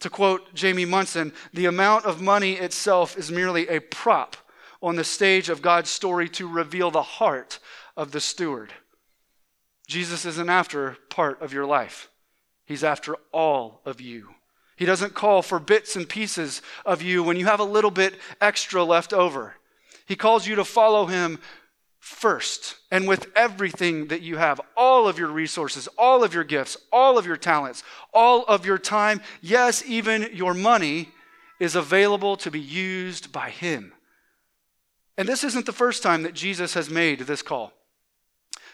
To 0.00 0.10
quote 0.10 0.54
Jamie 0.54 0.84
Munson, 0.84 1.32
the 1.52 1.66
amount 1.66 2.06
of 2.06 2.22
money 2.22 2.54
itself 2.54 3.18
is 3.18 3.30
merely 3.30 3.68
a 3.68 3.80
prop 3.80 4.36
on 4.80 4.96
the 4.96 5.04
stage 5.04 5.48
of 5.48 5.62
God's 5.62 5.90
story 5.90 6.28
to 6.30 6.48
reveal 6.48 6.90
the 6.90 7.02
heart 7.02 7.58
of 7.96 8.12
the 8.12 8.20
steward. 8.20 8.72
Jesus 9.86 10.24
isn't 10.24 10.48
after 10.48 10.96
part 11.10 11.42
of 11.42 11.52
your 11.52 11.66
life, 11.66 12.08
He's 12.64 12.84
after 12.84 13.16
all 13.32 13.82
of 13.84 14.00
you. 14.00 14.28
He 14.80 14.86
doesn't 14.86 15.12
call 15.12 15.42
for 15.42 15.58
bits 15.58 15.94
and 15.94 16.08
pieces 16.08 16.62
of 16.86 17.02
you 17.02 17.22
when 17.22 17.36
you 17.36 17.44
have 17.44 17.60
a 17.60 17.64
little 17.64 17.90
bit 17.90 18.14
extra 18.40 18.82
left 18.82 19.12
over. 19.12 19.56
He 20.06 20.16
calls 20.16 20.46
you 20.46 20.54
to 20.54 20.64
follow 20.64 21.04
Him 21.04 21.38
first 21.98 22.76
and 22.90 23.06
with 23.06 23.30
everything 23.36 24.06
that 24.06 24.22
you 24.22 24.38
have 24.38 24.58
all 24.78 25.06
of 25.06 25.18
your 25.18 25.28
resources, 25.28 25.86
all 25.98 26.24
of 26.24 26.32
your 26.32 26.44
gifts, 26.44 26.78
all 26.90 27.18
of 27.18 27.26
your 27.26 27.36
talents, 27.36 27.82
all 28.14 28.42
of 28.44 28.64
your 28.64 28.78
time, 28.78 29.20
yes, 29.42 29.84
even 29.86 30.30
your 30.32 30.54
money 30.54 31.10
is 31.58 31.74
available 31.74 32.38
to 32.38 32.50
be 32.50 32.58
used 32.58 33.32
by 33.32 33.50
Him. 33.50 33.92
And 35.18 35.28
this 35.28 35.44
isn't 35.44 35.66
the 35.66 35.72
first 35.72 36.02
time 36.02 36.22
that 36.22 36.32
Jesus 36.32 36.72
has 36.72 36.88
made 36.88 37.20
this 37.20 37.42
call. 37.42 37.74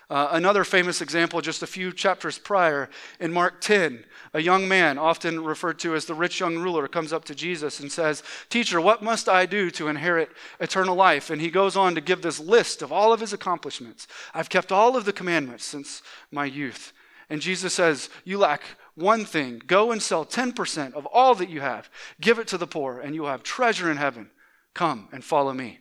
Uh, 0.08 0.28
another 0.32 0.62
famous 0.62 1.00
example, 1.00 1.40
just 1.40 1.64
a 1.64 1.66
few 1.66 1.92
chapters 1.92 2.38
prior, 2.38 2.88
in 3.18 3.32
Mark 3.32 3.60
10, 3.60 4.04
a 4.34 4.40
young 4.40 4.68
man, 4.68 4.98
often 4.98 5.42
referred 5.42 5.80
to 5.80 5.96
as 5.96 6.04
the 6.04 6.14
rich 6.14 6.38
young 6.38 6.58
ruler, 6.58 6.86
comes 6.86 7.12
up 7.12 7.24
to 7.24 7.34
Jesus 7.34 7.80
and 7.80 7.90
says, 7.90 8.22
Teacher, 8.48 8.80
what 8.80 9.02
must 9.02 9.28
I 9.28 9.46
do 9.46 9.68
to 9.72 9.88
inherit 9.88 10.30
eternal 10.60 10.94
life? 10.94 11.30
And 11.30 11.40
he 11.40 11.50
goes 11.50 11.76
on 11.76 11.96
to 11.96 12.00
give 12.00 12.22
this 12.22 12.38
list 12.38 12.82
of 12.82 12.92
all 12.92 13.12
of 13.12 13.18
his 13.18 13.32
accomplishments. 13.32 14.06
I've 14.32 14.48
kept 14.48 14.70
all 14.70 14.96
of 14.96 15.06
the 15.06 15.12
commandments 15.12 15.64
since 15.64 16.02
my 16.30 16.44
youth. 16.44 16.92
And 17.28 17.40
Jesus 17.40 17.74
says, 17.74 18.08
You 18.24 18.38
lack 18.38 18.62
one 18.94 19.24
thing. 19.24 19.60
Go 19.66 19.90
and 19.90 20.00
sell 20.00 20.24
10% 20.24 20.94
of 20.94 21.06
all 21.06 21.34
that 21.34 21.50
you 21.50 21.60
have, 21.60 21.90
give 22.20 22.38
it 22.38 22.46
to 22.48 22.58
the 22.58 22.66
poor, 22.68 23.00
and 23.00 23.12
you 23.12 23.22
will 23.22 23.30
have 23.30 23.42
treasure 23.42 23.90
in 23.90 23.96
heaven. 23.96 24.30
Come 24.72 25.08
and 25.10 25.24
follow 25.24 25.52
me. 25.52 25.80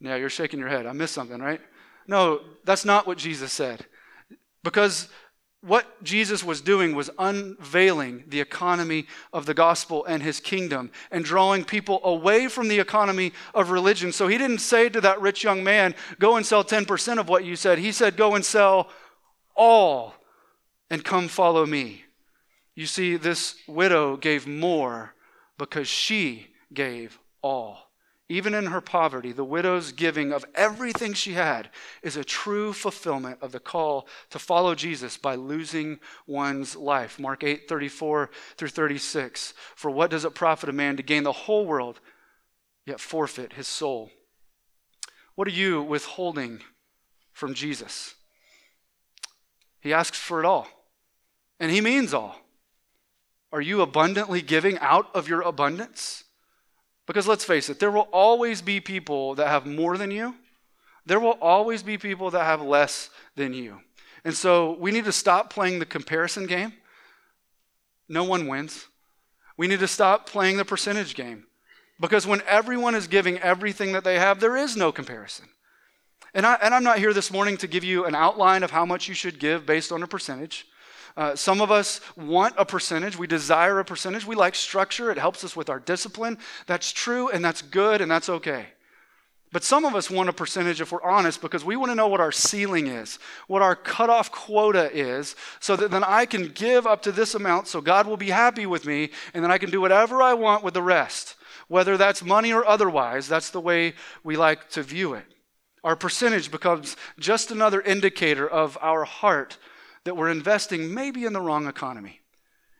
Now 0.00 0.16
you're 0.16 0.30
shaking 0.30 0.58
your 0.58 0.68
head. 0.68 0.86
I 0.86 0.92
missed 0.92 1.14
something, 1.14 1.40
right? 1.40 1.60
No, 2.08 2.40
that's 2.64 2.86
not 2.86 3.06
what 3.06 3.18
Jesus 3.18 3.52
said. 3.52 3.86
Because 4.64 5.08
what 5.60 6.02
Jesus 6.04 6.42
was 6.42 6.60
doing 6.60 6.94
was 6.94 7.10
unveiling 7.18 8.24
the 8.28 8.40
economy 8.40 9.06
of 9.32 9.44
the 9.44 9.54
gospel 9.54 10.04
and 10.06 10.22
his 10.22 10.40
kingdom 10.40 10.90
and 11.10 11.24
drawing 11.24 11.64
people 11.64 12.00
away 12.04 12.48
from 12.48 12.68
the 12.68 12.78
economy 12.78 13.32
of 13.54 13.70
religion. 13.70 14.12
So 14.12 14.28
he 14.28 14.38
didn't 14.38 14.58
say 14.58 14.88
to 14.88 15.00
that 15.02 15.20
rich 15.20 15.44
young 15.44 15.62
man, 15.62 15.94
Go 16.18 16.36
and 16.36 16.46
sell 16.46 16.64
10% 16.64 17.18
of 17.18 17.28
what 17.28 17.44
you 17.44 17.56
said. 17.56 17.78
He 17.78 17.92
said, 17.92 18.16
Go 18.16 18.34
and 18.34 18.44
sell 18.44 18.88
all 19.54 20.14
and 20.90 21.04
come 21.04 21.28
follow 21.28 21.66
me. 21.66 22.04
You 22.74 22.86
see, 22.86 23.16
this 23.16 23.56
widow 23.66 24.16
gave 24.16 24.46
more 24.46 25.14
because 25.58 25.88
she 25.88 26.46
gave 26.72 27.18
all. 27.42 27.87
Even 28.30 28.52
in 28.52 28.66
her 28.66 28.82
poverty, 28.82 29.32
the 29.32 29.44
widow's 29.44 29.90
giving 29.90 30.32
of 30.32 30.44
everything 30.54 31.14
she 31.14 31.32
had 31.32 31.70
is 32.02 32.14
a 32.14 32.24
true 32.24 32.74
fulfillment 32.74 33.38
of 33.40 33.52
the 33.52 33.60
call 33.60 34.06
to 34.28 34.38
follow 34.38 34.74
Jesus 34.74 35.16
by 35.16 35.34
losing 35.34 35.98
one's 36.26 36.76
life. 36.76 37.18
Mark 37.18 37.42
8, 37.42 37.66
34 37.66 38.28
through 38.56 38.68
36. 38.68 39.54
For 39.74 39.90
what 39.90 40.10
does 40.10 40.26
it 40.26 40.34
profit 40.34 40.68
a 40.68 40.72
man 40.72 40.98
to 40.98 41.02
gain 41.02 41.22
the 41.22 41.32
whole 41.32 41.64
world, 41.64 42.00
yet 42.84 43.00
forfeit 43.00 43.54
his 43.54 43.66
soul? 43.66 44.10
What 45.34 45.48
are 45.48 45.52
you 45.52 45.82
withholding 45.82 46.60
from 47.32 47.54
Jesus? 47.54 48.14
He 49.80 49.92
asks 49.92 50.18
for 50.18 50.38
it 50.40 50.44
all, 50.44 50.68
and 51.58 51.70
he 51.70 51.80
means 51.80 52.12
all. 52.12 52.36
Are 53.50 53.62
you 53.62 53.80
abundantly 53.80 54.42
giving 54.42 54.78
out 54.80 55.06
of 55.14 55.28
your 55.28 55.40
abundance? 55.40 56.24
Because 57.08 57.26
let's 57.26 57.44
face 57.44 57.70
it, 57.70 57.80
there 57.80 57.90
will 57.90 58.08
always 58.12 58.60
be 58.60 58.80
people 58.80 59.34
that 59.36 59.48
have 59.48 59.64
more 59.64 59.96
than 59.96 60.10
you. 60.10 60.34
There 61.06 61.18
will 61.18 61.38
always 61.40 61.82
be 61.82 61.96
people 61.96 62.30
that 62.30 62.44
have 62.44 62.60
less 62.60 63.08
than 63.34 63.54
you. 63.54 63.80
And 64.24 64.34
so 64.34 64.76
we 64.78 64.90
need 64.90 65.06
to 65.06 65.12
stop 65.12 65.50
playing 65.50 65.78
the 65.78 65.86
comparison 65.86 66.46
game. 66.46 66.74
No 68.10 68.24
one 68.24 68.46
wins. 68.46 68.88
We 69.56 69.68
need 69.68 69.80
to 69.80 69.88
stop 69.88 70.28
playing 70.28 70.58
the 70.58 70.66
percentage 70.66 71.14
game. 71.14 71.46
Because 71.98 72.26
when 72.26 72.42
everyone 72.46 72.94
is 72.94 73.06
giving 73.06 73.38
everything 73.38 73.92
that 73.92 74.04
they 74.04 74.18
have, 74.18 74.38
there 74.38 74.58
is 74.58 74.76
no 74.76 74.92
comparison. 74.92 75.46
And, 76.34 76.44
I, 76.44 76.58
and 76.62 76.74
I'm 76.74 76.84
not 76.84 76.98
here 76.98 77.14
this 77.14 77.32
morning 77.32 77.56
to 77.56 77.66
give 77.66 77.84
you 77.84 78.04
an 78.04 78.14
outline 78.14 78.62
of 78.62 78.70
how 78.70 78.84
much 78.84 79.08
you 79.08 79.14
should 79.14 79.38
give 79.38 79.64
based 79.64 79.92
on 79.92 80.02
a 80.02 80.06
percentage. 80.06 80.66
Uh, 81.18 81.34
some 81.34 81.60
of 81.60 81.72
us 81.72 82.00
want 82.16 82.54
a 82.56 82.64
percentage. 82.64 83.18
We 83.18 83.26
desire 83.26 83.80
a 83.80 83.84
percentage. 83.84 84.24
We 84.24 84.36
like 84.36 84.54
structure. 84.54 85.10
It 85.10 85.18
helps 85.18 85.42
us 85.42 85.56
with 85.56 85.68
our 85.68 85.80
discipline. 85.80 86.38
That's 86.68 86.92
true 86.92 87.28
and 87.28 87.44
that's 87.44 87.60
good 87.60 88.00
and 88.00 88.08
that's 88.08 88.28
okay. 88.28 88.66
But 89.50 89.64
some 89.64 89.84
of 89.84 89.96
us 89.96 90.08
want 90.08 90.28
a 90.28 90.32
percentage 90.32 90.80
if 90.80 90.92
we're 90.92 91.02
honest 91.02 91.40
because 91.40 91.64
we 91.64 91.74
want 91.74 91.90
to 91.90 91.96
know 91.96 92.06
what 92.06 92.20
our 92.20 92.30
ceiling 92.30 92.86
is, 92.86 93.18
what 93.48 93.62
our 93.62 93.74
cutoff 93.74 94.30
quota 94.30 94.92
is, 94.96 95.34
so 95.58 95.74
that 95.74 95.90
then 95.90 96.04
I 96.04 96.24
can 96.24 96.52
give 96.52 96.86
up 96.86 97.02
to 97.02 97.10
this 97.10 97.34
amount 97.34 97.66
so 97.66 97.80
God 97.80 98.06
will 98.06 98.16
be 98.16 98.30
happy 98.30 98.66
with 98.66 98.86
me 98.86 99.10
and 99.34 99.42
then 99.42 99.50
I 99.50 99.58
can 99.58 99.70
do 99.70 99.80
whatever 99.80 100.22
I 100.22 100.34
want 100.34 100.62
with 100.62 100.74
the 100.74 100.82
rest. 100.82 101.34
Whether 101.66 101.96
that's 101.96 102.22
money 102.22 102.52
or 102.52 102.64
otherwise, 102.64 103.26
that's 103.26 103.50
the 103.50 103.60
way 103.60 103.94
we 104.22 104.36
like 104.36 104.70
to 104.70 104.84
view 104.84 105.14
it. 105.14 105.24
Our 105.82 105.96
percentage 105.96 106.52
becomes 106.52 106.96
just 107.18 107.50
another 107.50 107.80
indicator 107.80 108.48
of 108.48 108.78
our 108.80 109.04
heart 109.04 109.58
that 110.04 110.16
we're 110.16 110.30
investing 110.30 110.92
maybe 110.92 111.24
in 111.24 111.32
the 111.32 111.40
wrong 111.40 111.66
economy. 111.66 112.20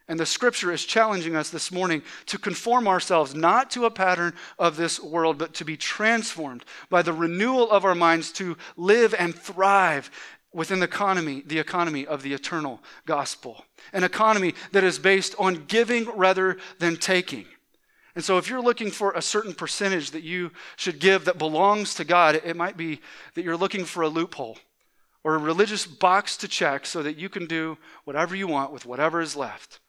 And 0.09 0.19
the 0.19 0.25
scripture 0.25 0.71
is 0.71 0.85
challenging 0.85 1.35
us 1.35 1.51
this 1.51 1.71
morning 1.71 2.01
to 2.25 2.39
conform 2.39 2.87
ourselves 2.87 3.35
not 3.35 3.69
to 3.71 3.85
a 3.85 3.91
pattern 3.91 4.33
of 4.57 4.75
this 4.75 4.99
world, 4.99 5.37
but 5.37 5.53
to 5.53 5.65
be 5.65 5.77
transformed 5.77 6.65
by 6.89 7.03
the 7.03 7.13
renewal 7.13 7.69
of 7.69 7.85
our 7.85 7.93
minds 7.93 8.31
to 8.33 8.57
live 8.75 9.13
and 9.17 9.35
thrive 9.35 10.09
within 10.51 10.79
the 10.79 10.85
economy, 10.85 11.43
the 11.45 11.59
economy 11.59 12.07
of 12.07 12.23
the 12.23 12.33
eternal 12.33 12.81
gospel. 13.05 13.63
An 13.93 14.03
economy 14.03 14.55
that 14.71 14.83
is 14.83 14.97
based 14.97 15.35
on 15.37 15.65
giving 15.67 16.05
rather 16.17 16.57
than 16.79 16.97
taking. 16.97 17.45
And 18.15 18.25
so, 18.25 18.39
if 18.39 18.49
you're 18.49 18.63
looking 18.63 18.89
for 18.89 19.11
a 19.11 19.21
certain 19.21 19.53
percentage 19.53 20.09
that 20.11 20.23
you 20.23 20.51
should 20.75 20.99
give 20.99 21.25
that 21.25 21.37
belongs 21.37 21.93
to 21.95 22.03
God, 22.03 22.41
it 22.43 22.57
might 22.57 22.75
be 22.75 22.99
that 23.35 23.43
you're 23.43 23.55
looking 23.55 23.85
for 23.85 24.01
a 24.01 24.09
loophole 24.09 24.57
or 25.23 25.35
a 25.35 25.39
religious 25.39 25.85
box 25.85 26.37
to 26.37 26.47
check 26.47 26.85
so 26.85 27.03
that 27.03 27.17
you 27.17 27.29
can 27.29 27.45
do 27.45 27.77
whatever 28.05 28.35
you 28.35 28.47
want 28.47 28.71
with 28.71 28.85
whatever 28.85 29.21
is 29.21 29.35
left. 29.35 29.79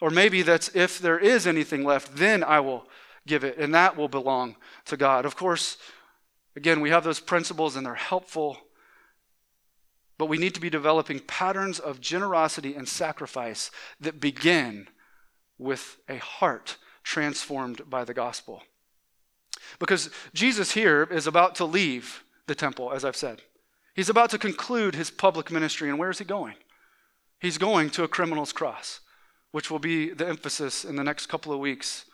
Or 0.00 0.10
maybe 0.10 0.42
that's 0.42 0.68
if 0.74 0.98
there 0.98 1.18
is 1.18 1.46
anything 1.46 1.84
left, 1.84 2.16
then 2.16 2.44
I 2.44 2.60
will 2.60 2.86
give 3.26 3.42
it, 3.44 3.58
and 3.58 3.74
that 3.74 3.96
will 3.96 4.08
belong 4.08 4.56
to 4.84 4.96
God. 4.96 5.24
Of 5.24 5.36
course, 5.36 5.78
again, 6.54 6.80
we 6.80 6.90
have 6.90 7.04
those 7.04 7.20
principles 7.20 7.76
and 7.76 7.84
they're 7.84 7.94
helpful, 7.94 8.58
but 10.18 10.26
we 10.26 10.38
need 10.38 10.54
to 10.54 10.60
be 10.60 10.70
developing 10.70 11.20
patterns 11.20 11.78
of 11.78 12.00
generosity 12.00 12.74
and 12.74 12.88
sacrifice 12.88 13.70
that 14.00 14.20
begin 14.20 14.88
with 15.58 15.96
a 16.08 16.18
heart 16.18 16.76
transformed 17.02 17.88
by 17.88 18.04
the 18.04 18.14
gospel. 18.14 18.62
Because 19.78 20.10
Jesus 20.34 20.72
here 20.72 21.04
is 21.04 21.26
about 21.26 21.54
to 21.56 21.64
leave 21.64 22.24
the 22.46 22.54
temple, 22.54 22.92
as 22.92 23.04
I've 23.04 23.16
said. 23.16 23.42
He's 23.96 24.10
about 24.10 24.28
to 24.30 24.38
conclude 24.38 24.94
his 24.94 25.10
public 25.10 25.50
ministry, 25.50 25.88
and 25.88 25.98
where 25.98 26.10
is 26.10 26.18
he 26.18 26.24
going? 26.26 26.56
He's 27.40 27.56
going 27.56 27.88
to 27.90 28.04
a 28.04 28.08
criminal's 28.08 28.52
cross, 28.52 29.00
which 29.52 29.70
will 29.70 29.78
be 29.78 30.10
the 30.10 30.28
emphasis 30.28 30.84
in 30.84 30.96
the 30.96 31.02
next 31.02 31.26
couple 31.26 31.50
of 31.50 31.58
weeks, 31.58 32.04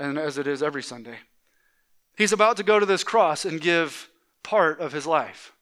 and 0.00 0.18
as 0.18 0.36
it 0.36 0.48
is 0.48 0.64
every 0.64 0.82
Sunday. 0.82 1.18
He's 2.16 2.32
about 2.32 2.56
to 2.56 2.64
go 2.64 2.80
to 2.80 2.86
this 2.86 3.04
cross 3.04 3.44
and 3.44 3.60
give 3.60 4.10
part 4.42 4.80
of 4.80 4.92
his 4.92 5.06
life. 5.06 5.52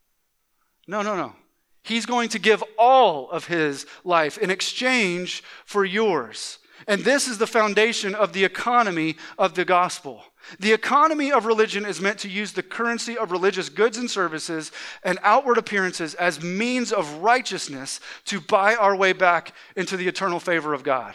No, 0.89 1.03
no, 1.03 1.15
no. 1.15 1.35
He's 1.83 2.07
going 2.07 2.31
to 2.31 2.39
give 2.39 2.65
all 2.79 3.31
of 3.31 3.47
his 3.47 3.85
life 4.03 4.39
in 4.39 4.51
exchange 4.51 5.45
for 5.67 5.85
yours. 5.85 6.59
And 6.89 7.03
this 7.03 7.29
is 7.29 7.37
the 7.37 7.47
foundation 7.47 8.15
of 8.15 8.33
the 8.33 8.45
economy 8.45 9.17
of 9.39 9.55
the 9.55 9.67
gospel. 9.67 10.25
The 10.59 10.73
economy 10.73 11.31
of 11.31 11.47
religion 11.47 11.87
is 11.87 12.01
meant 12.01 12.19
to 12.21 12.29
use 12.29 12.53
the 12.53 12.63
currency 12.63 13.17
of 13.17 13.31
religious 13.31 13.69
goods 13.69 13.97
and 13.97 14.11
services 14.11 14.73
and 15.05 15.19
outward 15.23 15.59
appearances 15.59 16.15
as 16.15 16.43
means 16.43 16.93
of 16.93 17.19
righteousness 17.19 18.01
to 18.27 18.41
buy 18.41 18.75
our 18.75 18.97
way 18.97 19.13
back 19.13 19.55
into 19.77 19.97
the 19.97 20.09
eternal 20.09 20.41
favor 20.41 20.75
of 20.75 20.83
God. 20.83 21.15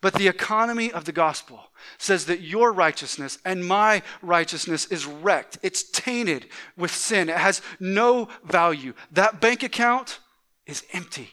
But 0.00 0.14
the 0.14 0.28
economy 0.28 0.90
of 0.90 1.04
the 1.04 1.12
gospel 1.12 1.70
says 1.98 2.26
that 2.26 2.40
your 2.40 2.72
righteousness 2.72 3.38
and 3.44 3.66
my 3.66 4.02
righteousness 4.22 4.86
is 4.86 5.06
wrecked. 5.06 5.58
It's 5.62 5.82
tainted 5.82 6.46
with 6.76 6.90
sin. 6.90 7.28
It 7.28 7.36
has 7.36 7.60
no 7.78 8.28
value. 8.44 8.94
That 9.12 9.40
bank 9.40 9.62
account 9.62 10.20
is 10.66 10.84
empty. 10.92 11.30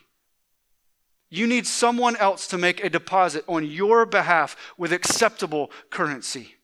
You 1.30 1.48
need 1.48 1.66
someone 1.66 2.16
else 2.18 2.48
to 2.48 2.58
make 2.58 2.84
a 2.84 2.90
deposit 2.90 3.44
on 3.48 3.66
your 3.66 4.06
behalf 4.06 4.56
with 4.78 4.94
acceptable 4.94 5.72
currency. 5.90 6.57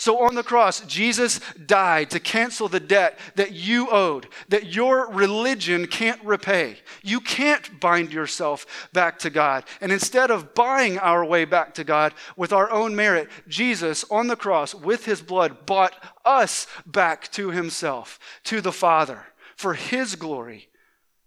So 0.00 0.20
on 0.20 0.36
the 0.36 0.44
cross, 0.44 0.80
Jesus 0.82 1.40
died 1.66 2.10
to 2.10 2.20
cancel 2.20 2.68
the 2.68 2.78
debt 2.78 3.18
that 3.34 3.52
you 3.52 3.90
owed, 3.90 4.28
that 4.48 4.72
your 4.72 5.10
religion 5.10 5.88
can't 5.88 6.22
repay. 6.24 6.78
You 7.02 7.18
can't 7.20 7.80
bind 7.80 8.12
yourself 8.12 8.88
back 8.92 9.18
to 9.20 9.30
God. 9.30 9.64
And 9.80 9.90
instead 9.90 10.30
of 10.30 10.54
buying 10.54 10.98
our 10.98 11.24
way 11.24 11.44
back 11.44 11.74
to 11.74 11.84
God 11.84 12.14
with 12.36 12.52
our 12.52 12.70
own 12.70 12.94
merit, 12.94 13.28
Jesus 13.48 14.04
on 14.08 14.28
the 14.28 14.36
cross 14.36 14.72
with 14.72 15.04
his 15.04 15.20
blood 15.20 15.66
bought 15.66 15.94
us 16.24 16.68
back 16.86 17.30
to 17.32 17.50
himself, 17.50 18.20
to 18.44 18.60
the 18.60 18.72
Father, 18.72 19.26
for 19.56 19.74
his 19.74 20.14
glory 20.14 20.68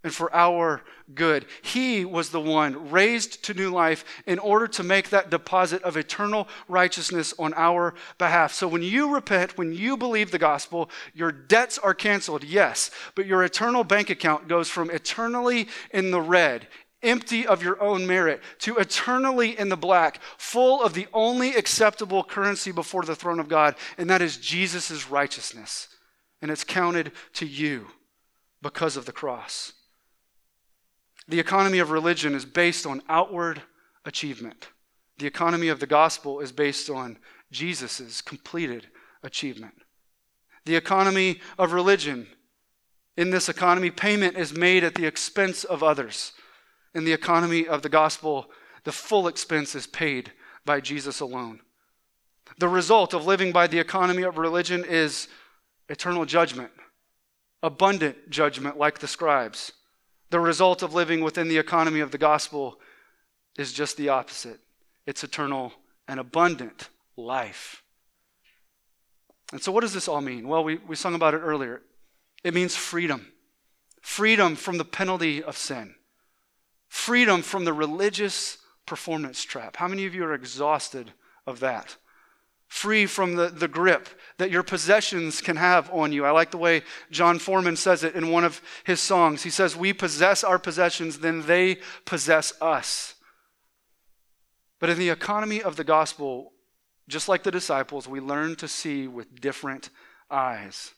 and 0.04 0.14
for 0.14 0.34
our 0.34 0.82
good. 1.14 1.46
He 1.62 2.06
was 2.06 2.30
the 2.30 2.40
one 2.40 2.90
raised 2.90 3.44
to 3.46 3.54
new 3.54 3.70
life 3.70 4.04
in 4.26 4.40
order 4.40 4.68
to 4.70 4.84
make 4.84 5.10
that 5.10 5.30
deposit 5.30 5.84
of 5.84 5.98
eternal 5.98 6.48
righteousness 6.68 7.34
on 7.38 7.54
our 7.56 7.94
behalf. 8.18 8.54
So 8.54 8.68
when 8.68 8.82
you 8.82 9.14
repent, 9.14 9.58
when 9.58 9.74
you 9.74 9.98
believe 9.98 10.32
the 10.32 10.40
gospel, 10.40 10.90
your 11.14 11.32
debts 11.32 11.78
are 11.78 11.94
canceled, 11.94 12.44
yes, 12.44 12.90
but 13.16 13.26
your 13.26 13.44
eternal 13.44 13.84
bank 13.84 14.10
account 14.10 14.48
goes 14.48 14.70
from 14.70 14.90
eternally 14.90 15.68
in 15.92 16.12
the 16.12 16.22
red. 16.22 16.68
Empty 17.04 17.48
of 17.48 17.64
your 17.64 17.82
own 17.82 18.06
merit 18.06 18.42
to 18.60 18.78
eternally 18.78 19.58
in 19.58 19.70
the 19.70 19.78
black, 19.78 20.20
full 20.38 20.84
of 20.84 20.94
the 20.94 21.08
only 21.14 21.56
acceptable 21.56 22.24
currency 22.24 22.72
before 22.72 23.04
the 23.04 23.16
throne 23.16 23.40
of 23.40 23.50
God, 23.50 23.76
and 23.98 24.08
that 24.10 24.22
is 24.22 24.38
Jesus' 24.38 25.10
righteousness. 25.10 25.88
And 26.44 26.52
it's 26.52 26.64
counted 26.64 27.12
to 27.34 27.46
you 27.48 27.88
because 28.62 28.98
of 28.98 29.06
the 29.06 29.12
cross. 29.12 29.74
The 31.32 31.40
economy 31.40 31.80
of 31.80 31.92
religion 31.92 32.36
is 32.36 32.44
based 32.44 32.86
on 32.86 33.02
outward 33.08 33.62
achievement. 34.04 34.68
The 35.18 35.28
economy 35.28 35.70
of 35.70 35.80
the 35.80 35.88
gospel 35.88 36.42
is 36.42 36.52
based 36.52 36.90
on 36.90 37.18
Jesus' 37.54 38.20
completed 38.20 38.88
achievement. 39.24 39.76
The 40.66 40.76
economy 40.76 41.40
of 41.58 41.72
religion, 41.72 42.28
in 43.16 43.30
this 43.30 43.48
economy, 43.48 43.92
payment 43.92 44.36
is 44.36 44.52
made 44.52 44.84
at 44.84 44.96
the 44.96 45.06
expense 45.06 45.64
of 45.64 45.82
others. 45.82 46.34
In 46.94 47.06
the 47.06 47.14
economy 47.14 47.66
of 47.66 47.82
the 47.82 47.88
gospel, 47.88 48.52
the 48.84 48.92
full 48.92 49.30
expense 49.30 49.74
is 49.74 49.88
paid 49.88 50.34
by 50.66 50.82
Jesus 50.82 51.22
alone. 51.22 51.62
The 52.58 52.68
result 52.68 53.14
of 53.14 53.26
living 53.26 53.54
by 53.54 53.68
the 53.68 53.80
economy 53.80 54.24
of 54.24 54.38
religion 54.38 54.84
is 54.84 55.30
eternal 55.88 56.26
judgment, 56.26 56.72
abundant 57.64 58.30
judgment 58.30 58.78
like 58.78 59.00
the 59.00 59.08
scribes. 59.08 59.72
The 60.32 60.40
result 60.40 60.82
of 60.82 60.94
living 60.94 61.22
within 61.22 61.50
the 61.50 61.58
economy 61.58 62.00
of 62.00 62.12
the 62.12 62.18
gospel 62.18 62.80
is 63.58 63.74
just 63.74 63.98
the 63.98 64.10
opposite 64.10 64.60
it's 65.06 65.24
eternal 65.24 65.74
and 66.08 66.20
abundant 66.20 66.90
life. 67.18 67.84
And 69.52 69.62
so, 69.62 69.72
what 69.72 69.82
does 69.82 69.94
this 69.94 70.08
all 70.08 70.22
mean? 70.22 70.48
Well, 70.48 70.64
we, 70.64 70.78
we 70.78 70.96
sung 70.96 71.16
about 71.16 71.34
it 71.34 71.40
earlier. 71.40 71.82
It 72.44 72.54
means 72.54 72.76
freedom 72.76 73.28
freedom 74.02 74.56
from 74.56 74.78
the 74.78 74.86
penalty 74.86 75.44
of 75.44 75.56
sin, 75.56 75.94
freedom 76.88 77.42
from 77.42 77.66
the 77.66 77.74
religious 77.74 78.58
performance 78.86 79.44
trap. 79.44 79.78
How 79.78 79.88
many 79.88 80.06
of 80.06 80.16
you 80.16 80.24
are 80.24 80.34
exhausted 80.34 81.12
of 81.46 81.60
that? 81.60 81.98
Free 82.72 83.06
from 83.06 83.36
the, 83.36 83.50
the 83.50 83.68
grip 83.68 84.08
that 84.38 84.50
your 84.50 84.64
possessions 84.64 85.42
can 85.42 85.58
have 85.58 85.92
on 85.92 86.14
you. 86.14 86.24
I 86.24 86.32
like 86.32 86.52
the 86.52 86.58
way 86.58 86.84
Jon 87.12 87.38
Foreman 87.38 87.76
says 87.76 88.02
it 88.06 88.16
in 88.16 88.32
one 88.32 88.46
of 88.46 88.62
his 88.86 89.02
songs. 89.02 89.44
He 89.44 89.50
says, 89.50 89.76
We 89.76 89.92
possess 89.92 90.42
our 90.42 90.58
possessions, 90.58 91.20
then 91.20 91.46
they 91.46 91.80
possess 92.06 92.54
us. 92.62 93.16
But 94.80 94.90
in 94.90 94.98
the 94.98 95.10
economy 95.10 95.62
of 95.62 95.76
the 95.76 95.84
gospel, 95.84 96.54
just 97.10 97.28
like 97.28 97.44
the 97.44 97.52
disciples, 97.52 98.08
we 98.08 98.22
learn 98.22 98.56
to 98.56 98.70
see 98.70 99.06
with 99.06 99.42
different 99.42 99.90
eyes. 100.30 100.94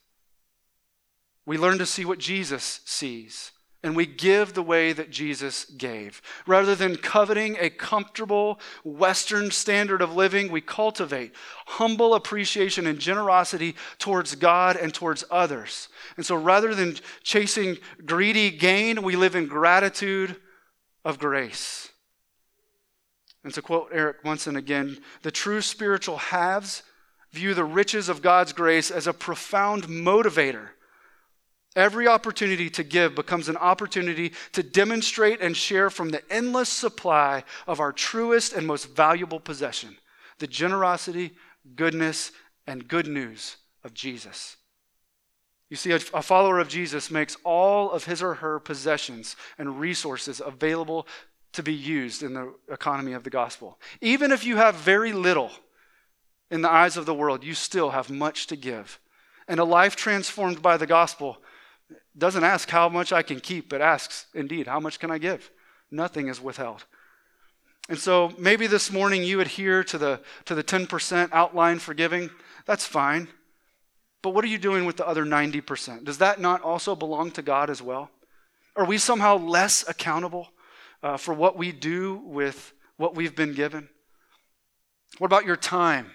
We 1.43 1.57
learn 1.57 1.79
to 1.79 1.87
see 1.87 2.05
what 2.05 2.19
Jesus 2.19 2.81
sees 2.85 3.51
and 3.83 3.97
we 3.97 4.05
give 4.05 4.53
the 4.53 4.63
way 4.63 4.93
that 4.93 5.11
Jesus 5.11 5.65
gave. 5.65 6.21
Rather 6.47 6.73
than 6.73 6.95
coveting 6.95 7.57
a 7.59 7.69
comfortable 7.69 8.59
Western 8.85 9.51
standard 9.51 10.01
of 10.01 10.15
living, 10.15 10.49
we 10.49 10.61
cultivate 10.61 11.33
humble 11.67 12.15
appreciation 12.15 12.87
and 12.87 12.97
generosity 12.97 13.75
towards 13.99 14.35
God 14.35 14.77
and 14.77 14.93
towards 14.93 15.25
others. 15.29 15.89
And 16.15 16.25
so 16.25 16.35
rather 16.35 16.73
than 16.73 16.95
chasing 17.23 17.77
greedy 18.05 18.49
gain, 18.51 19.03
we 19.03 19.17
live 19.17 19.35
in 19.35 19.47
gratitude 19.47 20.37
of 21.03 21.19
grace. 21.19 21.89
And 23.43 23.53
to 23.53 23.61
quote 23.61 23.89
Eric 23.91 24.23
Munson 24.23 24.55
again, 24.55 24.97
the 25.23 25.31
true 25.31 25.61
spiritual 25.61 26.17
haves 26.17 26.83
view 27.33 27.53
the 27.53 27.65
riches 27.65 28.07
of 28.07 28.21
God's 28.21 28.53
grace 28.53 28.89
as 28.89 29.07
a 29.07 29.13
profound 29.13 29.83
motivator 29.85 30.69
Every 31.75 32.07
opportunity 32.07 32.69
to 32.71 32.83
give 32.83 33.15
becomes 33.15 33.49
an 33.49 33.57
opportunity 33.57 34.33
to 34.51 34.61
demonstrate 34.61 35.41
and 35.41 35.57
share 35.57 35.89
from 35.89 36.09
the 36.09 36.21
endless 36.31 36.69
supply 36.69 37.43
of 37.65 37.79
our 37.79 37.91
truest 37.91 38.53
and 38.53 38.67
most 38.67 38.95
valuable 38.95 39.39
possession 39.39 39.97
the 40.39 40.47
generosity, 40.47 41.31
goodness, 41.75 42.31
and 42.67 42.87
good 42.87 43.07
news 43.07 43.57
of 43.83 43.93
Jesus. 43.93 44.57
You 45.69 45.77
see, 45.77 45.91
a, 45.91 45.99
follower 45.99 46.59
of 46.59 46.67
Jesus 46.67 47.09
makes 47.09 47.37
all 47.43 47.91
of 47.91 48.05
his 48.05 48.21
or 48.21 48.35
her 48.35 48.59
possessions 48.59 49.35
and 49.57 49.79
resources 49.79 50.41
available 50.43 51.07
to 51.53 51.63
be 51.63 51.73
used 51.73 52.23
in 52.23 52.33
the 52.33 52.53
economy 52.69 53.13
of 53.13 53.23
the 53.23 53.29
gospel. 53.29 53.79
Even 54.01 54.31
if 54.31 54.43
you 54.43 54.57
have 54.57 54.75
very 54.75 55.13
little 55.13 55.51
in 56.51 56.61
the 56.61 56.69
eyes 56.69 56.97
of 56.97 57.05
the 57.05 57.13
world, 57.13 57.43
you 57.43 57.53
still 57.53 57.91
have 57.91 58.09
much 58.09 58.47
to 58.47 58.55
give. 58.55 58.99
And 59.47 59.59
a 59.59 59.63
life 59.63 59.95
transformed 59.95 60.61
by 60.61 60.77
the 60.77 60.87
gospel 60.87 61.37
doesn't 62.17 62.43
ask 62.43 62.69
how 62.69 62.89
much 62.89 63.11
I 63.11 63.23
can 63.23 63.39
keep, 63.39 63.69
but 63.69 63.81
asks, 63.81 64.27
indeed, 64.33 64.67
how 64.67 64.79
much 64.79 64.99
can 64.99 65.11
I 65.11 65.17
give? 65.17 65.49
Nothing 65.91 66.27
is 66.27 66.41
withheld. 66.41 66.85
And 67.89 67.99
so 67.99 68.31
maybe 68.37 68.67
this 68.67 68.91
morning 68.91 69.23
you 69.23 69.41
adhere 69.41 69.83
to 69.85 69.97
the, 69.97 70.21
to 70.45 70.55
the 70.55 70.63
10% 70.63 71.29
outline 71.31 71.79
for 71.79 71.93
giving. 71.93 72.29
That's 72.65 72.85
fine. 72.85 73.27
But 74.21 74.29
what 74.29 74.45
are 74.45 74.47
you 74.47 74.57
doing 74.57 74.85
with 74.85 74.97
the 74.97 75.07
other 75.07 75.25
90%? 75.25 76.05
Does 76.05 76.19
that 76.19 76.39
not 76.39 76.61
also 76.61 76.95
belong 76.95 77.31
to 77.31 77.41
God 77.41 77.69
as 77.69 77.81
well? 77.81 78.09
Are 78.75 78.85
we 78.85 78.97
somehow 78.97 79.37
less 79.37 79.87
accountable 79.87 80.49
uh, 81.03 81.17
for 81.17 81.33
what 81.33 81.57
we 81.57 81.71
do 81.71 82.21
with 82.23 82.73
what 82.97 83.15
we've 83.15 83.35
been 83.35 83.53
given? 83.53 83.89
What 85.17 85.27
about 85.27 85.45
your 85.45 85.57
time 85.57 86.11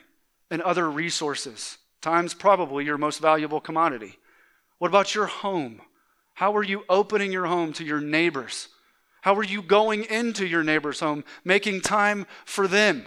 and 0.50 0.62
other 0.62 0.90
resources? 0.90 1.78
Time's 2.00 2.34
probably 2.34 2.84
your 2.84 2.98
most 2.98 3.20
valuable 3.20 3.60
commodity. 3.60 4.18
What 4.78 4.88
about 4.88 5.14
your 5.14 5.26
home? 5.26 5.80
How 6.34 6.56
are 6.56 6.62
you 6.62 6.84
opening 6.88 7.32
your 7.32 7.46
home 7.46 7.72
to 7.74 7.84
your 7.84 8.00
neighbors? 8.00 8.68
How 9.22 9.34
are 9.34 9.44
you 9.44 9.60
going 9.60 10.04
into 10.04 10.46
your 10.46 10.62
neighbor's 10.62 11.00
home, 11.00 11.24
making 11.44 11.80
time 11.80 12.26
for 12.44 12.68
them 12.68 13.04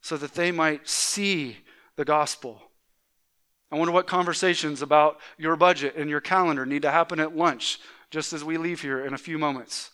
so 0.00 0.16
that 0.16 0.34
they 0.34 0.50
might 0.50 0.88
see 0.88 1.58
the 1.96 2.04
gospel? 2.04 2.60
I 3.70 3.76
wonder 3.76 3.92
what 3.92 4.06
conversations 4.06 4.82
about 4.82 5.20
your 5.38 5.56
budget 5.56 5.94
and 5.96 6.10
your 6.10 6.20
calendar 6.20 6.66
need 6.66 6.82
to 6.82 6.90
happen 6.90 7.20
at 7.20 7.36
lunch 7.36 7.78
just 8.10 8.32
as 8.32 8.44
we 8.44 8.56
leave 8.56 8.82
here 8.82 9.04
in 9.04 9.14
a 9.14 9.18
few 9.18 9.38
moments. 9.38 9.90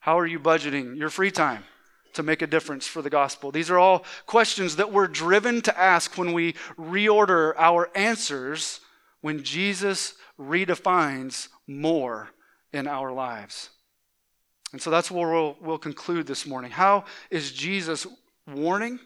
How 0.00 0.18
are 0.18 0.26
you 0.26 0.38
budgeting 0.38 0.96
your 0.96 1.10
free 1.10 1.30
time 1.30 1.64
to 2.12 2.22
make 2.22 2.42
a 2.42 2.46
difference 2.46 2.86
for 2.86 3.02
the 3.02 3.10
gospel? 3.10 3.50
These 3.50 3.70
are 3.70 3.78
all 3.78 4.04
questions 4.26 4.76
that 4.76 4.92
we're 4.92 5.08
driven 5.08 5.62
to 5.62 5.78
ask 5.78 6.16
when 6.16 6.32
we 6.32 6.54
reorder 6.78 7.54
our 7.56 7.90
answers 7.96 8.80
when 9.20 9.42
Jesus 9.42 10.14
redefines 10.38 11.48
more 11.66 12.30
in 12.72 12.86
our 12.86 13.12
lives. 13.12 13.70
And 14.72 14.82
so 14.82 14.90
that's 14.90 15.10
where 15.10 15.30
we'll, 15.30 15.56
we'll 15.60 15.78
conclude 15.78 16.26
this 16.26 16.46
morning. 16.46 16.70
How 16.70 17.04
is 17.30 17.52
Jesus 17.52 18.06
warning? 18.46 18.98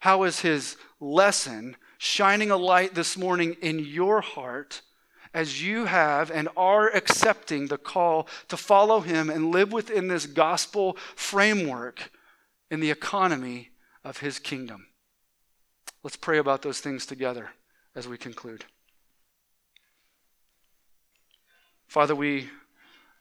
How 0.00 0.24
is 0.24 0.40
his 0.40 0.76
lesson 1.00 1.76
shining 1.98 2.50
a 2.50 2.56
light 2.56 2.94
this 2.94 3.16
morning 3.16 3.56
in 3.62 3.78
your 3.78 4.20
heart 4.20 4.82
as 5.34 5.62
you 5.62 5.84
have 5.84 6.30
and 6.30 6.48
are 6.56 6.88
accepting 6.88 7.66
the 7.66 7.78
call 7.78 8.26
to 8.48 8.56
follow 8.56 9.00
him 9.00 9.28
and 9.28 9.52
live 9.52 9.72
within 9.72 10.08
this 10.08 10.26
gospel 10.26 10.96
framework 11.14 12.10
in 12.70 12.80
the 12.80 12.90
economy 12.90 13.70
of 14.02 14.18
his 14.18 14.38
kingdom. 14.38 14.86
Let's 16.02 16.16
pray 16.16 16.38
about 16.38 16.62
those 16.62 16.80
things 16.80 17.04
together 17.04 17.50
as 17.94 18.08
we 18.08 18.16
conclude. 18.16 18.64
Father, 21.86 22.16
we 22.16 22.50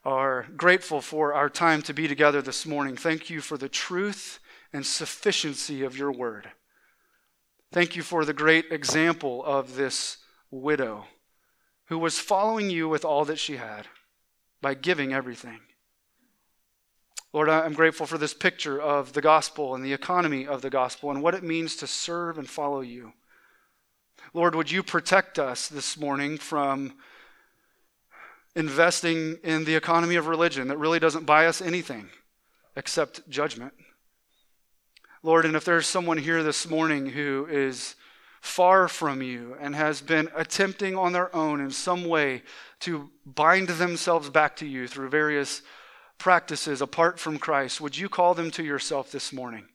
are 0.03 0.47
grateful 0.57 0.99
for 0.99 1.33
our 1.33 1.49
time 1.49 1.81
to 1.83 1.93
be 1.93 2.07
together 2.07 2.41
this 2.41 2.65
morning. 2.65 2.97
Thank 2.97 3.29
you 3.29 3.39
for 3.39 3.57
the 3.57 3.69
truth 3.69 4.39
and 4.73 4.85
sufficiency 4.85 5.83
of 5.83 5.95
your 5.95 6.11
word. 6.11 6.49
Thank 7.71 7.95
you 7.95 8.01
for 8.01 8.25
the 8.25 8.33
great 8.33 8.71
example 8.71 9.45
of 9.45 9.75
this 9.75 10.17
widow 10.49 11.05
who 11.85 11.99
was 11.99 12.19
following 12.19 12.71
you 12.71 12.89
with 12.89 13.05
all 13.05 13.23
that 13.25 13.37
she 13.39 13.57
had 13.57 13.87
by 14.61 14.73
giving 14.73 15.13
everything. 15.13 15.59
Lord, 17.33 17.49
I'm 17.49 17.73
grateful 17.73 18.07
for 18.07 18.17
this 18.17 18.33
picture 18.33 18.81
of 18.81 19.13
the 19.13 19.21
gospel 19.21 19.75
and 19.75 19.85
the 19.85 19.93
economy 19.93 20.47
of 20.47 20.63
the 20.63 20.69
gospel 20.71 21.11
and 21.11 21.21
what 21.21 21.35
it 21.35 21.43
means 21.43 21.75
to 21.77 21.87
serve 21.87 22.39
and 22.39 22.49
follow 22.49 22.81
you. 22.81 23.13
Lord, 24.33 24.55
would 24.55 24.71
you 24.71 24.81
protect 24.81 25.37
us 25.37 25.67
this 25.67 25.97
morning 25.97 26.37
from 26.37 26.93
investing 28.55 29.37
in 29.43 29.65
the 29.65 29.75
economy 29.75 30.15
of 30.15 30.27
religion 30.27 30.67
that 30.69 30.77
really 30.77 30.99
doesn't 30.99 31.25
buy 31.25 31.45
us 31.45 31.61
anything 31.61 32.09
except 32.75 33.27
judgment? 33.29 33.73
Lord, 35.23 35.45
and 35.45 35.55
if 35.55 35.65
there's 35.65 35.87
someone 35.87 36.17
here 36.17 36.43
this 36.43 36.69
morning 36.69 37.07
who 37.07 37.47
is 37.49 37.95
far 38.41 38.87
from 38.87 39.23
you 39.23 39.57
and 39.59 39.75
has 39.75 39.99
been 39.99 40.29
attempting 40.35 40.95
on 40.95 41.13
their 41.13 41.35
own 41.35 41.59
in 41.59 41.71
some 41.71 42.05
way 42.05 42.43
to 42.79 43.09
bind 43.25 43.67
themselves 43.67 44.29
back 44.29 44.55
to 44.57 44.67
you 44.67 44.87
through 44.87 45.09
various 45.09 45.63
practices 46.19 46.81
apart 46.81 47.19
from 47.19 47.39
Christ, 47.39 47.81
would 47.81 47.97
you 47.97 48.07
call 48.07 48.35
them 48.35 48.51
to 48.51 48.63
yourself 48.63 49.11
this 49.11 49.33
morning? 49.33 49.65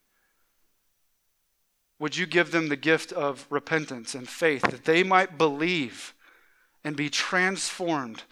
Would 1.98 2.16
you 2.16 2.26
give 2.26 2.52
them 2.52 2.68
the 2.68 2.76
gift 2.76 3.12
of 3.12 3.46
repentance 3.50 4.14
and 4.14 4.28
faith 4.28 4.62
that 4.62 4.84
they 4.84 5.02
might 5.02 5.36
believe 5.36 6.14
and 6.84 6.96
be 6.96 7.10
transformed 7.10 8.22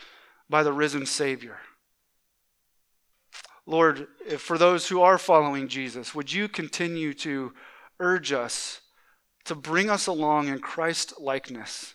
by 0.48 0.62
the 0.62 0.72
risen 0.72 1.06
Savior? 1.06 1.58
Lord, 3.66 4.08
for 4.38 4.56
those 4.56 4.88
who 4.88 5.02
are 5.02 5.18
following 5.18 5.68
Jesus, 5.68 6.14
would 6.14 6.32
you 6.32 6.48
continue 6.48 7.12
to 7.14 7.52
urge 8.00 8.32
us 8.32 8.80
to 9.44 9.54
bring 9.54 9.90
us 9.90 10.06
along 10.06 10.48
in 10.48 10.58
Christ 10.58 11.20
likeness 11.20 11.94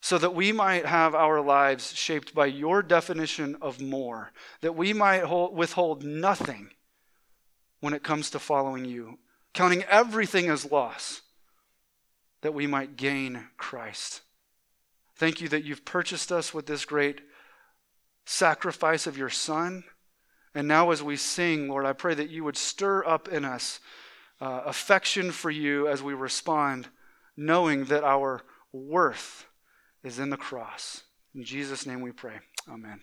so 0.00 0.18
that 0.18 0.34
we 0.34 0.50
might 0.50 0.86
have 0.86 1.14
our 1.14 1.40
lives 1.40 1.92
shaped 1.92 2.34
by 2.34 2.46
your 2.46 2.82
definition 2.82 3.56
of 3.60 3.80
more, 3.80 4.32
that 4.62 4.74
we 4.74 4.92
might 4.92 5.24
hold, 5.24 5.54
withhold 5.54 6.02
nothing 6.02 6.70
when 7.80 7.92
it 7.92 8.02
comes 8.02 8.30
to 8.30 8.38
following 8.38 8.84
you, 8.84 9.18
counting 9.52 9.82
everything 9.84 10.48
as 10.48 10.70
loss, 10.70 11.22
that 12.40 12.54
we 12.54 12.66
might 12.66 12.96
gain 12.96 13.48
Christ. 13.58 14.22
Thank 15.16 15.40
you 15.40 15.48
that 15.48 15.64
you've 15.64 15.84
purchased 15.84 16.32
us 16.32 16.54
with 16.54 16.66
this 16.66 16.84
great 16.84 17.20
sacrifice 18.30 19.06
of 19.06 19.18
your 19.18 19.28
Son. 19.28 19.84
And 20.54 20.68
now, 20.68 20.90
as 20.90 21.02
we 21.02 21.16
sing, 21.16 21.68
Lord, 21.68 21.84
I 21.84 21.92
pray 21.92 22.14
that 22.14 22.30
you 22.30 22.44
would 22.44 22.56
stir 22.56 23.04
up 23.04 23.28
in 23.28 23.44
us 23.44 23.80
uh, 24.40 24.62
affection 24.64 25.32
for 25.32 25.50
you 25.50 25.88
as 25.88 26.02
we 26.02 26.14
respond, 26.14 26.88
knowing 27.36 27.84
that 27.86 28.04
our 28.04 28.42
worth 28.72 29.46
is 30.02 30.18
in 30.18 30.30
the 30.30 30.36
cross. 30.36 31.02
In 31.34 31.44
Jesus' 31.44 31.86
name 31.86 32.00
we 32.00 32.12
pray. 32.12 32.38
Amen. 32.68 33.00